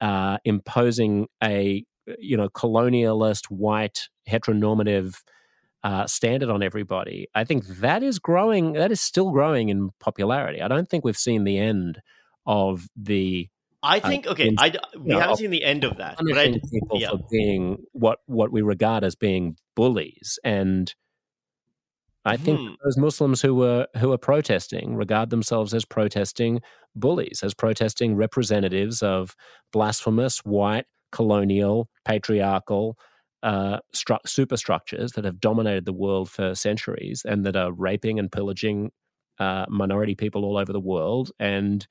[0.00, 1.84] uh, imposing a
[2.18, 5.22] you know colonialist white heteronormative
[5.82, 7.28] uh, standard on everybody.
[7.34, 8.74] I think that is growing.
[8.74, 10.60] That is still growing in popularity.
[10.60, 12.00] I don't think we've seen the end
[12.46, 13.48] of the.
[13.82, 14.54] I uh, think uh, okay.
[14.58, 16.16] I we know, haven't seen the end of that.
[16.18, 17.10] But I, people yeah.
[17.10, 20.94] for being what what we regard as being bullies and
[22.28, 22.74] I think hmm.
[22.84, 26.60] those Muslims who were who are protesting regard themselves as protesting
[26.94, 29.34] bullies, as protesting representatives of
[29.72, 32.98] blasphemous, white, colonial, patriarchal
[33.42, 38.32] uh, stru- superstructures that have dominated the world for centuries and that are raping and
[38.32, 38.90] pillaging
[39.38, 41.86] uh, minority people all over the world and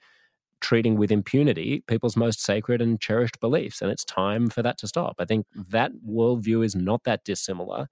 [0.60, 3.82] treating with impunity people's most sacred and cherished beliefs.
[3.82, 5.16] And it's time for that to stop.
[5.20, 7.88] I think that worldview is not that dissimilar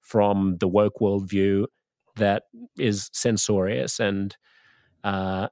[0.00, 1.66] from the woke worldview
[2.16, 2.44] that
[2.78, 4.36] is censorious and
[5.04, 5.48] uh,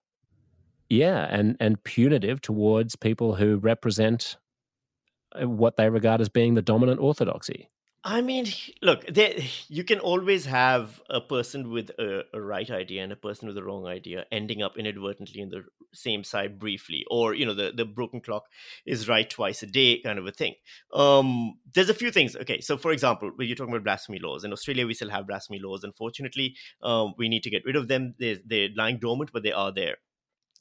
[0.89, 4.37] yeah, and and punitive towards people who represent
[5.41, 7.71] uh, what they regard as being the dominant orthodoxy.
[8.07, 8.47] I mean,
[8.83, 9.33] look, there,
[9.69, 13.57] you can always have a person with a, a, right idea and a person with
[13.57, 15.65] a wrong idea ending up inadvertently in the
[15.95, 18.45] same side briefly, or you know, the the broken clock
[18.85, 20.55] is right twice a day, kind of a thing.
[20.93, 22.37] Um, there's a few things.
[22.37, 25.27] Okay, so for example, when you're talking about blasphemy laws in Australia, we still have
[25.27, 25.83] blasphemy laws.
[25.83, 28.15] Unfortunately, um, we need to get rid of them.
[28.19, 29.97] They're, they're lying dormant, but they are there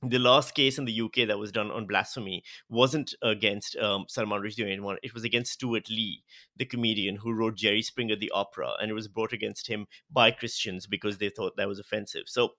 [0.10, 4.42] the last case in the UK that was done on blasphemy wasn't against um, Salman
[4.42, 4.98] Rushdie or anyone.
[5.04, 6.24] It was against Stewart Lee,
[6.58, 10.32] the comedian who wrote Jerry Springer the opera, and it was brought against him by
[10.32, 12.24] Christians because they thought that was offensive.
[12.28, 12.54] So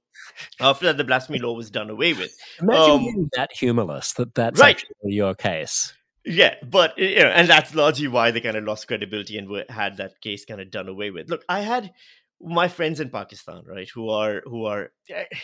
[0.61, 2.37] after that, the blasphemy law was done away with.
[2.61, 4.77] Imagine um, being that humorless that that's right.
[4.77, 5.93] actually your case.
[6.27, 9.67] Yeah, but you know, and that's largely why they kind of lost credibility and were,
[9.69, 11.29] had that case kind of done away with.
[11.29, 11.93] Look, I had
[12.41, 14.93] my friends in Pakistan, right, who are who are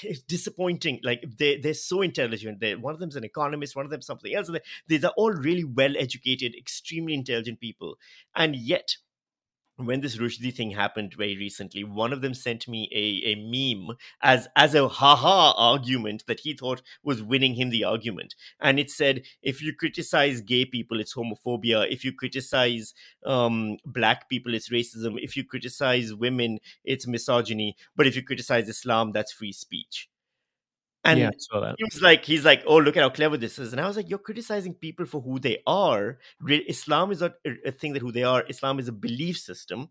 [0.02, 1.00] it's disappointing.
[1.02, 2.60] Like they they're so intelligent.
[2.60, 4.48] They one of them's an economist, one of them something else.
[4.48, 7.96] They, these are all really well educated, extremely intelligent people,
[8.34, 8.96] and yet
[9.86, 13.96] when this Rushdie thing happened very recently, one of them sent me a, a meme
[14.22, 18.34] as as a haha argument that he thought was winning him the argument.
[18.60, 21.90] And it said, if you criticize gay people, it's homophobia.
[21.90, 22.94] If you criticize
[23.24, 25.18] um, black people, it's racism.
[25.20, 27.76] If you criticize women, it's misogyny.
[27.96, 30.08] But if you criticize Islam, that's free speech.
[31.02, 31.30] And yeah,
[31.78, 33.72] he was like, he's like, oh, look at how clever this is.
[33.72, 36.18] And I was like, you're criticizing people for who they are.
[36.46, 37.32] Islam is not
[37.64, 38.44] a thing that who they are.
[38.48, 39.88] Islam is a belief system.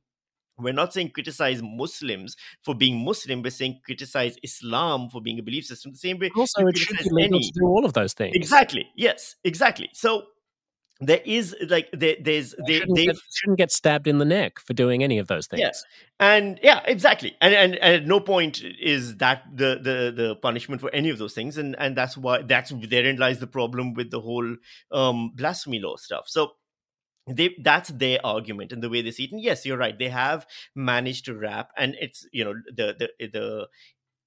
[0.59, 3.41] We're not saying criticize Muslims for being Muslim.
[3.41, 5.93] We're saying criticize Islam for being a belief system.
[5.93, 6.29] The same way.
[6.35, 8.35] Also, it should be legal to do all of those things.
[8.35, 8.87] Exactly.
[8.95, 9.35] Yes.
[9.43, 9.89] Exactly.
[9.93, 10.23] So
[11.01, 14.73] there is like there, there's they shouldn't, get, shouldn't get stabbed in the neck for
[14.73, 15.61] doing any of those things.
[15.61, 15.83] Yes,
[16.19, 17.37] and yeah, exactly.
[17.39, 21.17] And, and and at no point is that the the the punishment for any of
[21.17, 24.55] those things, and and that's why that's therein lies the problem with the whole
[24.91, 26.25] um blasphemy law stuff.
[26.27, 26.51] So
[27.27, 30.09] they that's their argument and the way they see it and yes you're right they
[30.09, 33.67] have managed to wrap and it's you know the the the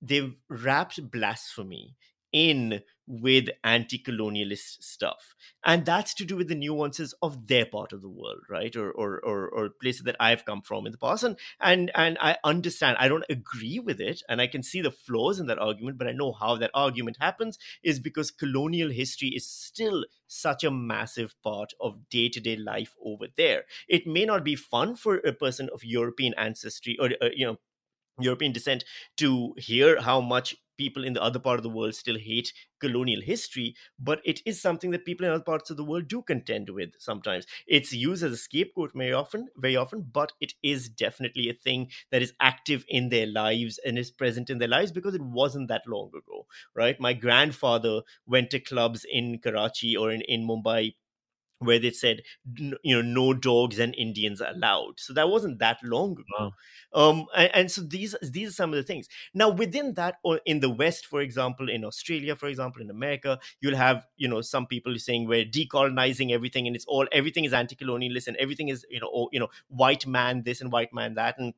[0.01, 1.97] they've wrapped blasphemy
[2.32, 5.34] in with anti-colonialist stuff.
[5.64, 8.74] And that's to do with the nuances of their part of the world right?
[8.76, 11.24] Or or or, or places that i've come from in the past.
[11.24, 14.90] And and and i understand i don't agree with it and i can see the
[14.90, 19.28] flaws in that argument but i know how that argument happens is because colonial history
[19.28, 23.64] is still such a massive part of day-to-day life over there.
[23.88, 27.59] It may not be fun for a person of european ancestry or uh, you know
[28.20, 28.84] European descent
[29.16, 33.20] to hear how much people in the other part of the world still hate colonial
[33.20, 36.70] history, but it is something that people in other parts of the world do contend
[36.70, 37.47] with sometimes.
[37.66, 41.90] It's used as a scapegoat very often, very often, but it is definitely a thing
[42.11, 45.69] that is active in their lives and is present in their lives because it wasn't
[45.69, 46.99] that long ago, right?
[47.01, 50.94] My grandfather went to clubs in Karachi or in, in Mumbai
[51.64, 52.22] where they said
[52.55, 54.98] you know no dogs and indians allowed.
[54.98, 56.24] So that wasn't that long ago.
[56.39, 56.52] Wow.
[56.94, 59.09] um and, and, so these these are some of the things.
[59.34, 63.39] Now within that or in the west for example in australia for example in america
[63.60, 67.52] you'll have you know some people saying we're decolonizing everything and it's all everything is
[67.52, 71.39] anti-colonialist and everything is you know you know white man this and white man that
[71.39, 71.55] and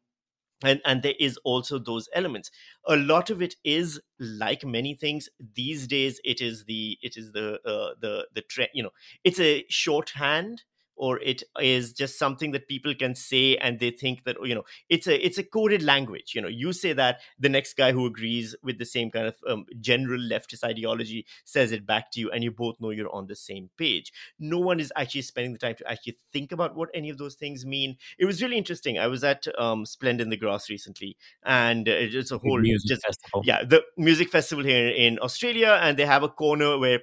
[0.63, 2.51] and and there is also those elements.
[2.87, 7.33] A lot of it is like many things these days it is the it is
[7.33, 8.91] the uh, the the trend you know
[9.25, 10.63] it's a shorthand
[10.97, 14.65] or it is just something that people can say and they think that you know
[14.89, 18.07] it's a it's a coded language you know you say that the next guy who
[18.07, 22.31] agrees with the same kind of um, general leftist ideology says it back to you
[22.31, 24.13] and you both know you're on the same page.
[24.39, 27.35] No one is actually spending the time to actually think about what any of those
[27.35, 27.97] things mean.
[28.19, 28.99] It was really interesting.
[28.99, 33.07] I was at um, Splendour in the grass recently and it's a whole music just,
[33.07, 33.43] festival.
[33.45, 37.01] yeah the music festival here in australia and they have a corner where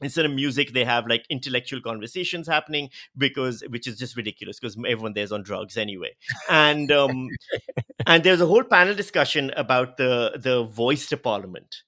[0.00, 4.76] instead of music they have like intellectual conversations happening because which is just ridiculous because
[4.88, 6.10] everyone there's on drugs anyway.
[6.48, 7.28] And um
[8.06, 11.82] and there's a whole panel discussion about the the voice to parliament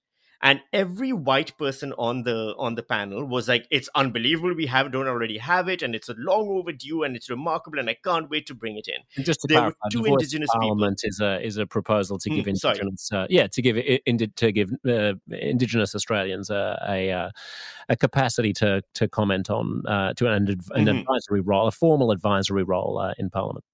[0.45, 4.93] and every white person on the on the panel was like it's unbelievable we have
[4.93, 8.31] don't already have it and it's a long overdue and it's remarkable and i can't
[8.31, 11.09] wait to bring it in and just to there clarify, two indigenous parliament people.
[11.09, 13.77] is a is a proposal to give mm, indigenous uh, yeah to give
[14.37, 17.31] to give uh, indigenous australians a a, uh,
[17.89, 20.89] a, capacity to to comment on uh, to an, an mm-hmm.
[20.89, 23.65] advisory role a formal advisory role uh, in parliament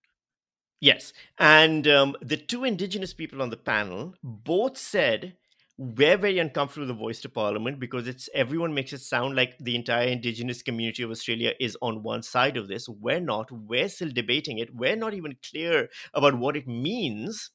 [0.83, 1.13] Yes.
[1.39, 5.35] And um, the two indigenous people on the panel both said
[5.81, 9.57] we're very uncomfortable with the voice to parliament because it's everyone makes it sound like
[9.59, 12.87] the entire indigenous community of australia is on one side of this.
[12.87, 13.51] We're not.
[13.51, 14.75] We're still debating it.
[14.75, 17.51] We're not even clear about what it means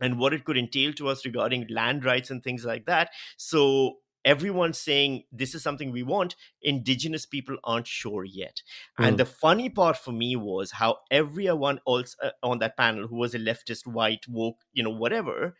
[0.00, 3.10] and what it could entail to us regarding land rights and things like that.
[3.36, 6.34] So everyone's saying this is something we want.
[6.62, 8.62] Indigenous people aren't sure yet.
[8.98, 9.06] Mm.
[9.06, 13.16] and the funny part for me was how everyone else uh, on that panel who
[13.16, 15.54] was a leftist white woke you know whatever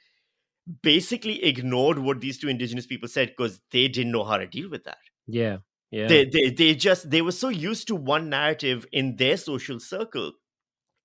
[0.83, 4.69] basically ignored what these two indigenous people said because they didn't know how to deal
[4.69, 5.59] with that yeah
[5.91, 9.81] yeah they, they they just they were so used to one narrative in their social
[9.81, 10.33] circle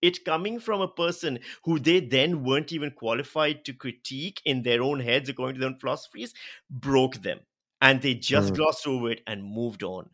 [0.02, 4.82] it coming from a person who they then weren't even qualified to critique in their
[4.82, 6.34] own heads according to their own philosophies
[6.70, 7.40] broke them
[7.82, 8.58] and they just mm.
[8.58, 10.10] glossed over it and moved on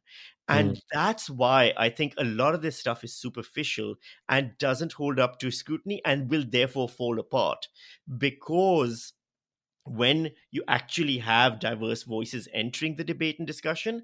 [0.48, 0.82] and mm.
[0.91, 3.95] that's why i think a lot of this stuff is superficial
[4.30, 7.68] and doesn't hold up to scrutiny and will therefore fall apart
[8.18, 9.14] because
[9.86, 14.03] when you actually have diverse voices entering the debate and discussion,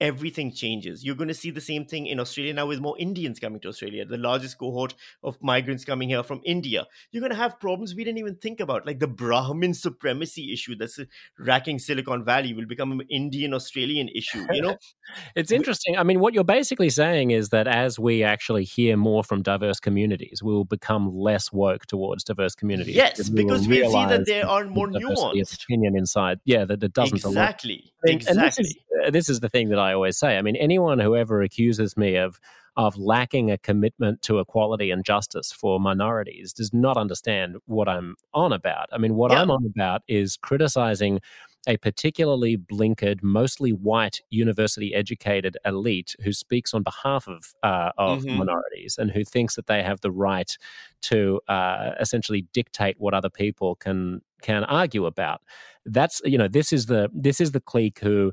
[0.00, 1.04] everything changes.
[1.04, 3.68] You're going to see the same thing in Australia now with more Indians coming to
[3.68, 6.86] Australia, the largest cohort of migrants coming here from India.
[7.10, 10.76] You're going to have problems we didn't even think about, like the Brahmin supremacy issue
[10.76, 10.98] that's
[11.38, 14.44] racking Silicon Valley will become an Indian Australian issue.
[14.52, 14.76] You know,
[15.36, 15.96] it's interesting.
[15.96, 19.80] I mean, what you're basically saying is that as we actually hear more from diverse
[19.80, 22.94] communities, we will become less woke towards diverse communities.
[22.94, 26.40] Yes, because we see that there are more nuanced opinion inside.
[26.44, 27.92] Yeah, that, that doesn't exactly.
[28.04, 28.40] Exactly.
[28.40, 30.38] And this is, uh, this is the thing that I always say.
[30.38, 32.40] I mean, anyone who ever accuses me of
[32.76, 38.16] of lacking a commitment to equality and justice for minorities does not understand what I'm
[38.34, 38.88] on about.
[38.92, 39.40] I mean, what yeah.
[39.40, 41.20] I'm on about is criticizing
[41.66, 48.22] a particularly blinkered, mostly white, university educated elite who speaks on behalf of, uh, of
[48.22, 48.38] mm-hmm.
[48.38, 50.56] minorities and who thinks that they have the right
[51.02, 55.40] to uh, essentially dictate what other people can can argue about.
[55.86, 58.32] That's you know this is the this is the clique who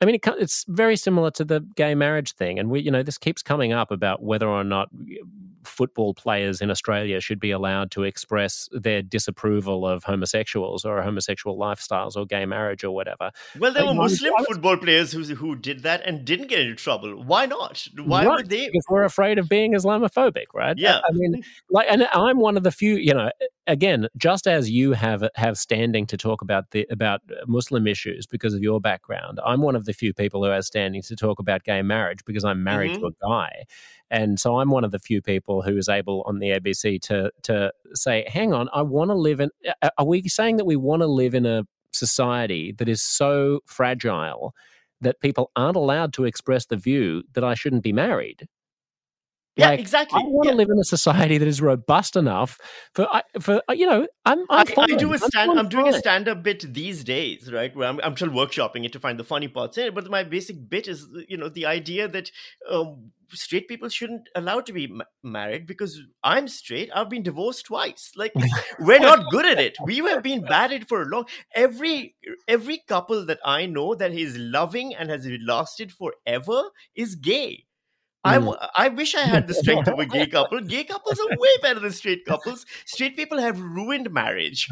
[0.00, 3.02] I mean, it, it's very similar to the gay marriage thing, and we, you know,
[3.02, 4.88] this keeps coming up about whether or not
[5.68, 11.58] football players in Australia should be allowed to express their disapproval of homosexuals or homosexual
[11.58, 13.30] lifestyles or gay marriage or whatever.
[13.58, 17.22] Well, there were Muslim football players who who did that and didn't get into trouble.
[17.22, 17.86] Why not?
[18.02, 18.66] Why right, would they?
[18.66, 20.76] Because we're afraid of being Islamophobic, right?
[20.78, 20.98] Yeah.
[20.98, 22.96] I mean, like, and I'm one of the few.
[22.96, 23.30] You know,
[23.66, 28.54] again, just as you have have standing to talk about the about Muslim issues because
[28.54, 31.64] of your background, I'm one of the few people who has standing to talk about
[31.64, 33.00] gay marriage because I'm married mm-hmm.
[33.00, 33.64] to a guy.
[34.10, 37.32] And so I'm one of the few people who is able on the ABC to
[37.42, 39.50] to say, hang on, I want to live in
[39.82, 44.54] are we saying that we want to live in a society that is so fragile
[45.00, 48.46] that people aren't allowed to express the view that I shouldn't be married?
[49.58, 50.20] Yeah, like, exactly.
[50.20, 50.52] I want yeah.
[50.52, 52.58] to live in a society that is robust enough
[52.94, 53.08] for
[53.40, 54.06] for uh, you know.
[54.24, 55.50] I'm, I'm I, I, do a stand.
[55.50, 57.74] I'm, I'm doing a stand up bit these days, right?
[57.74, 59.94] Where I'm, I'm still workshopping it to find the funny parts in it.
[59.96, 62.30] But my basic bit is, you know, the idea that
[62.70, 66.90] um, straight people shouldn't allowed to be m- married because I'm straight.
[66.94, 68.12] I've been divorced twice.
[68.14, 68.32] Like
[68.78, 69.76] we're not good at it.
[69.84, 71.24] We have been bad at it for a long.
[71.52, 72.14] Every
[72.46, 76.62] every couple that I know that is loving and has lasted forever
[76.94, 77.64] is gay
[78.24, 78.50] I, hmm.
[78.76, 80.60] I wish I had the strength of a gay couple.
[80.60, 82.66] Gay couples are way better than straight couples.
[82.84, 84.68] Straight people have ruined marriage.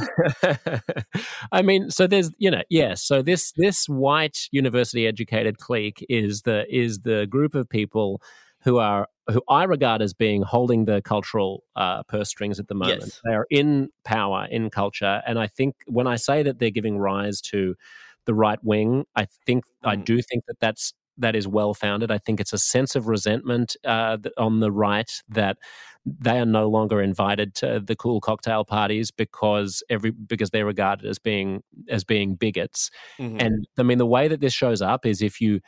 [1.52, 2.86] I mean, so there's you know, yes.
[2.86, 8.20] Yeah, so this this white university educated clique is the is the group of people
[8.62, 12.74] who are who I regard as being holding the cultural uh, purse strings at the
[12.74, 13.02] moment.
[13.02, 13.20] Yes.
[13.24, 16.98] They are in power in culture, and I think when I say that they're giving
[16.98, 17.76] rise to
[18.24, 19.88] the right wing, I think mm.
[19.88, 22.10] I do think that that's that is well founded.
[22.10, 25.58] I think it's a sense of resentment uh, on the right that
[26.04, 31.08] they are no longer invited to the cool cocktail parties because every because they're regarded
[31.08, 32.90] as being as being bigots.
[33.18, 33.40] Mm-hmm.
[33.40, 35.60] And I mean, the way that this shows up is if you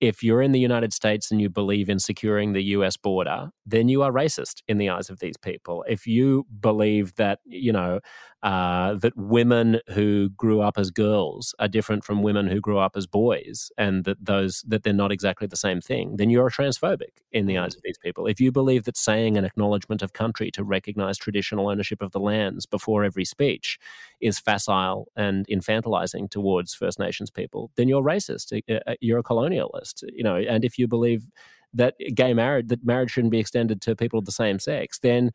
[0.00, 3.88] if you're in the United States and you believe in securing the US border, then
[3.88, 5.84] you are racist in the eyes of these people.
[5.88, 8.00] If you believe that, you know,
[8.46, 12.96] uh, that women who grew up as girls are different from women who grew up
[12.96, 16.50] as boys, and that those that they're not exactly the same thing, then you're a
[16.52, 18.28] transphobic in the eyes of these people.
[18.28, 22.20] If you believe that saying an acknowledgement of country to recognize traditional ownership of the
[22.20, 23.80] lands before every speech
[24.20, 28.52] is facile and infantilizing towards First Nations people, then you're racist.
[28.70, 30.36] Uh, uh, you're a colonialist, you know.
[30.36, 31.28] And if you believe
[31.74, 35.32] that gay marriage that marriage shouldn't be extended to people of the same sex, then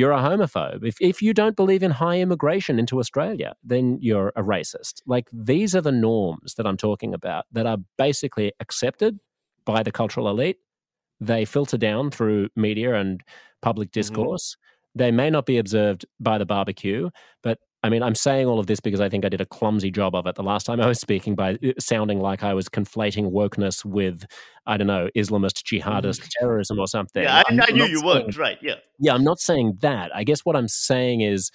[0.00, 0.82] you're a homophobe.
[0.82, 5.02] If, if you don't believe in high immigration into Australia, then you're a racist.
[5.04, 9.20] Like these are the norms that I'm talking about that are basically accepted
[9.66, 10.56] by the cultural elite.
[11.20, 13.22] They filter down through media and
[13.60, 14.00] public mm-hmm.
[14.00, 14.56] discourse.
[14.56, 14.98] Mm-hmm.
[15.00, 17.10] They may not be observed by the barbecue,
[17.42, 19.90] but I mean, I'm saying all of this because I think I did a clumsy
[19.90, 22.68] job of it the last time I was speaking by uh, sounding like I was
[22.68, 24.24] conflating wokeness with,
[24.66, 26.28] I don't know, Islamist jihadist mm.
[26.38, 27.22] terrorism or something.
[27.22, 28.58] Yeah, I, I knew you weren't, right?
[28.60, 28.74] Yeah.
[28.98, 30.14] Yeah, I'm not saying that.
[30.14, 31.50] I guess what I'm saying is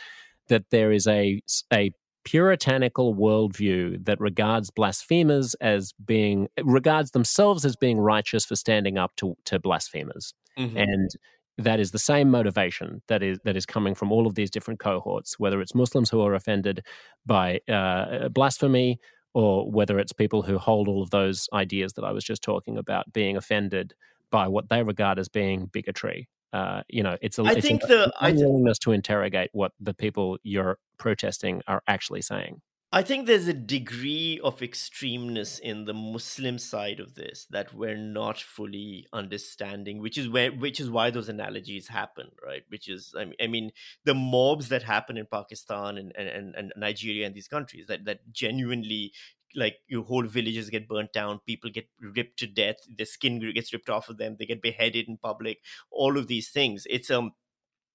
[0.47, 1.41] that there is a,
[1.71, 1.91] a
[2.23, 9.15] puritanical worldview that regards blasphemers as being regards themselves as being righteous for standing up
[9.17, 10.33] to, to blasphemers.
[10.57, 10.77] Mm-hmm.
[10.77, 11.11] And
[11.57, 14.79] that is the same motivation that is that is coming from all of these different
[14.79, 16.85] cohorts, whether it's Muslims who are offended
[17.25, 18.99] by uh, blasphemy,
[19.33, 22.77] or whether it's people who hold all of those ideas that I was just talking
[22.77, 23.93] about being offended
[24.31, 26.27] by what they regard as being bigotry.
[26.51, 29.93] Uh, you know, it's a, I it's think a, the unwillingness to interrogate what the
[29.93, 32.61] people you're protesting are actually saying.
[32.95, 37.97] I think there's a degree of extremeness in the Muslim side of this that we're
[37.97, 42.63] not fully understanding, which is where which is why those analogies happen, right?
[42.69, 43.71] Which is I mean, I mean
[44.05, 48.31] the mobs that happen in Pakistan and, and, and Nigeria and these countries that that
[48.31, 49.11] genuinely
[49.57, 53.71] like your whole villages get burnt down people get ripped to death the skin gets
[53.73, 55.59] ripped off of them they get beheaded in public
[55.91, 57.31] all of these things it's um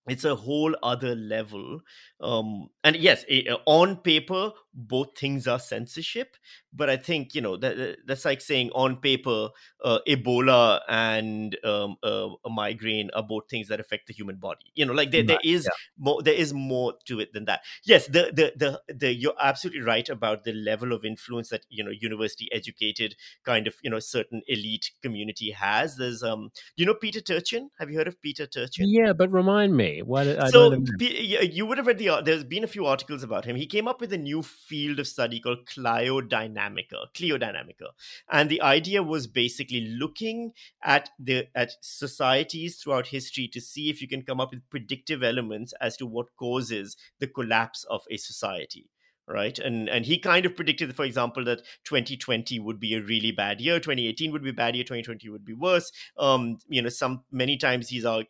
[0.09, 1.81] it's a whole other level
[2.21, 6.37] um and yes it, on paper both things are censorship
[6.73, 9.51] but i think you know that that's like saying on paper
[9.85, 14.73] uh, ebola and um, uh, a migraine are both things that affect the human body.
[14.75, 15.71] You know like there, there is yeah.
[15.99, 17.63] more there is more to it than that.
[17.85, 21.83] Yes the, the the the you're absolutely right about the level of influence that you
[21.85, 25.97] know university educated kind of you know certain elite community has.
[25.97, 27.71] There's um you know peter turchin?
[27.79, 28.87] Have you heard of peter turchin?
[28.89, 32.65] Yeah but remind me what I so you would have read the uh, there's been
[32.65, 33.57] a few articles about him.
[33.57, 37.83] He came up with a new field of study called cliodynamics, cliodynamics.
[38.31, 40.53] And the idea was basically looking
[40.83, 45.23] at the at societies throughout history to see if you can come up with predictive
[45.23, 48.89] elements as to what causes the collapse of a society
[49.31, 49.59] right?
[49.59, 53.61] And and he kind of predicted for example that 2020 would be a really bad
[53.61, 55.91] year 2018 would be a bad year 2020 would be worse.
[56.19, 58.29] Um you know some many times he's like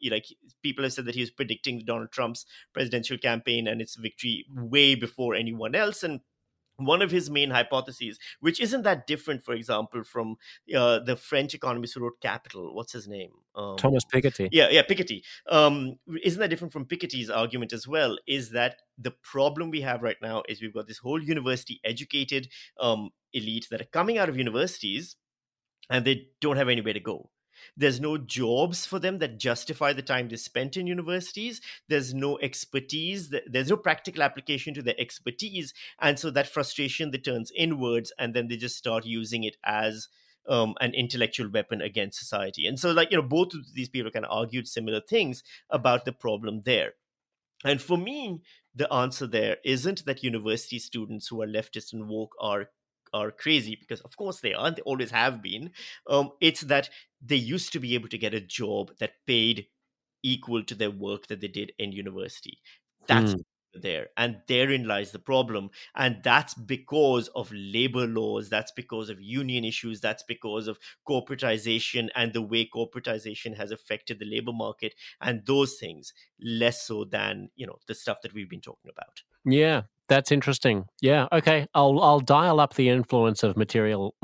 [0.63, 5.35] people have said that he's predicting donald trump's presidential campaign and its victory way before
[5.35, 6.03] anyone else.
[6.03, 6.21] And
[6.87, 10.37] one of his main hypotheses, which isn't that different, for example, from
[10.75, 12.75] uh, the French economist who wrote Capital.
[12.75, 13.31] What's his name?
[13.55, 14.49] Um, Thomas Piketty.
[14.53, 15.23] Yeah, yeah, Piketty.
[15.49, 18.17] Um, isn't that different from Piketty's argument as well?
[18.27, 22.49] Is that the problem we have right now is we've got this whole university educated
[22.79, 25.17] um, elite that are coming out of universities
[25.89, 27.31] and they don't have anywhere to go.
[27.77, 31.61] There's no jobs for them that justify the time they spent in universities.
[31.89, 33.33] There's no expertise.
[33.47, 35.75] There's no practical application to their expertise.
[36.01, 40.09] And so that frustration that turns inwards, and then they just start using it as
[40.49, 42.67] um, an intellectual weapon against society.
[42.67, 46.05] And so, like, you know, both of these people kind of argued similar things about
[46.05, 46.95] the problem there.
[47.65, 48.41] And for me,
[48.75, 52.71] the answer there isn't that university students who are leftist and woke are
[53.13, 55.71] are crazy because of course they are and they always have been.
[56.09, 59.67] Um, it's that they used to be able to get a job that paid
[60.23, 62.59] equal to their work that they did in university.
[63.07, 63.43] That's mm.
[63.75, 69.21] there and therein lies the problem and that's because of labor laws that's because of
[69.21, 70.77] union issues that's because of
[71.09, 76.13] corporatization and the way corporatization has affected the labor market and those things
[76.43, 79.23] less so than you know the stuff that we've been talking about.
[79.45, 80.87] Yeah that's interesting.
[81.01, 81.29] Yeah.
[81.33, 81.69] Okay.
[81.73, 84.15] I'll I'll dial up the influence of material,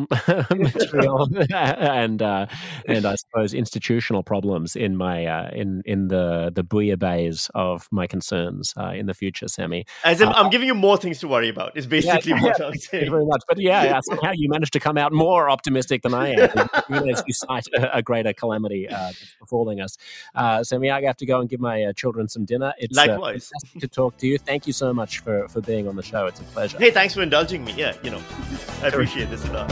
[0.50, 2.46] material, and uh,
[2.86, 8.08] and I suppose institutional problems in my uh, in in the the bouillabaisse of my
[8.08, 9.84] concerns uh, in the future, Sami.
[10.04, 11.76] As in, uh, I'm giving you more things to worry about.
[11.76, 12.80] Is basically yeah, what yeah, I'm saying.
[12.90, 13.42] Thank you very much.
[13.46, 17.22] But yeah, somehow you managed to come out more optimistic than I am, even as
[17.28, 19.96] you cite a, a greater calamity uh, befalling us.
[20.34, 22.74] Uh, Sami, I have to go and give my children some dinner.
[22.78, 24.36] It's likewise to talk to you.
[24.38, 26.26] Thank you so much for for being being on the show.
[26.26, 26.78] It's a pleasure.
[26.78, 27.74] Hey, thanks for indulging me.
[27.76, 28.22] Yeah, you know,
[28.82, 29.70] I appreciate this a lot.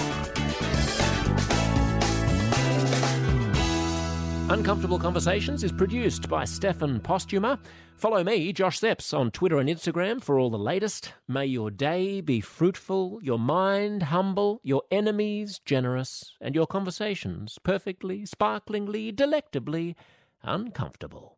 [4.51, 7.59] Uncomfortable Conversations is produced by Stefan Postuma.
[7.97, 11.15] Follow me, Josh Szeps, on Twitter and Instagram for all the latest.
[11.27, 18.27] May your day be fruitful, your mind humble, your enemies generous, and your conversations perfectly,
[18.27, 19.97] sparklingly, delectably
[20.43, 21.34] uncomfortable.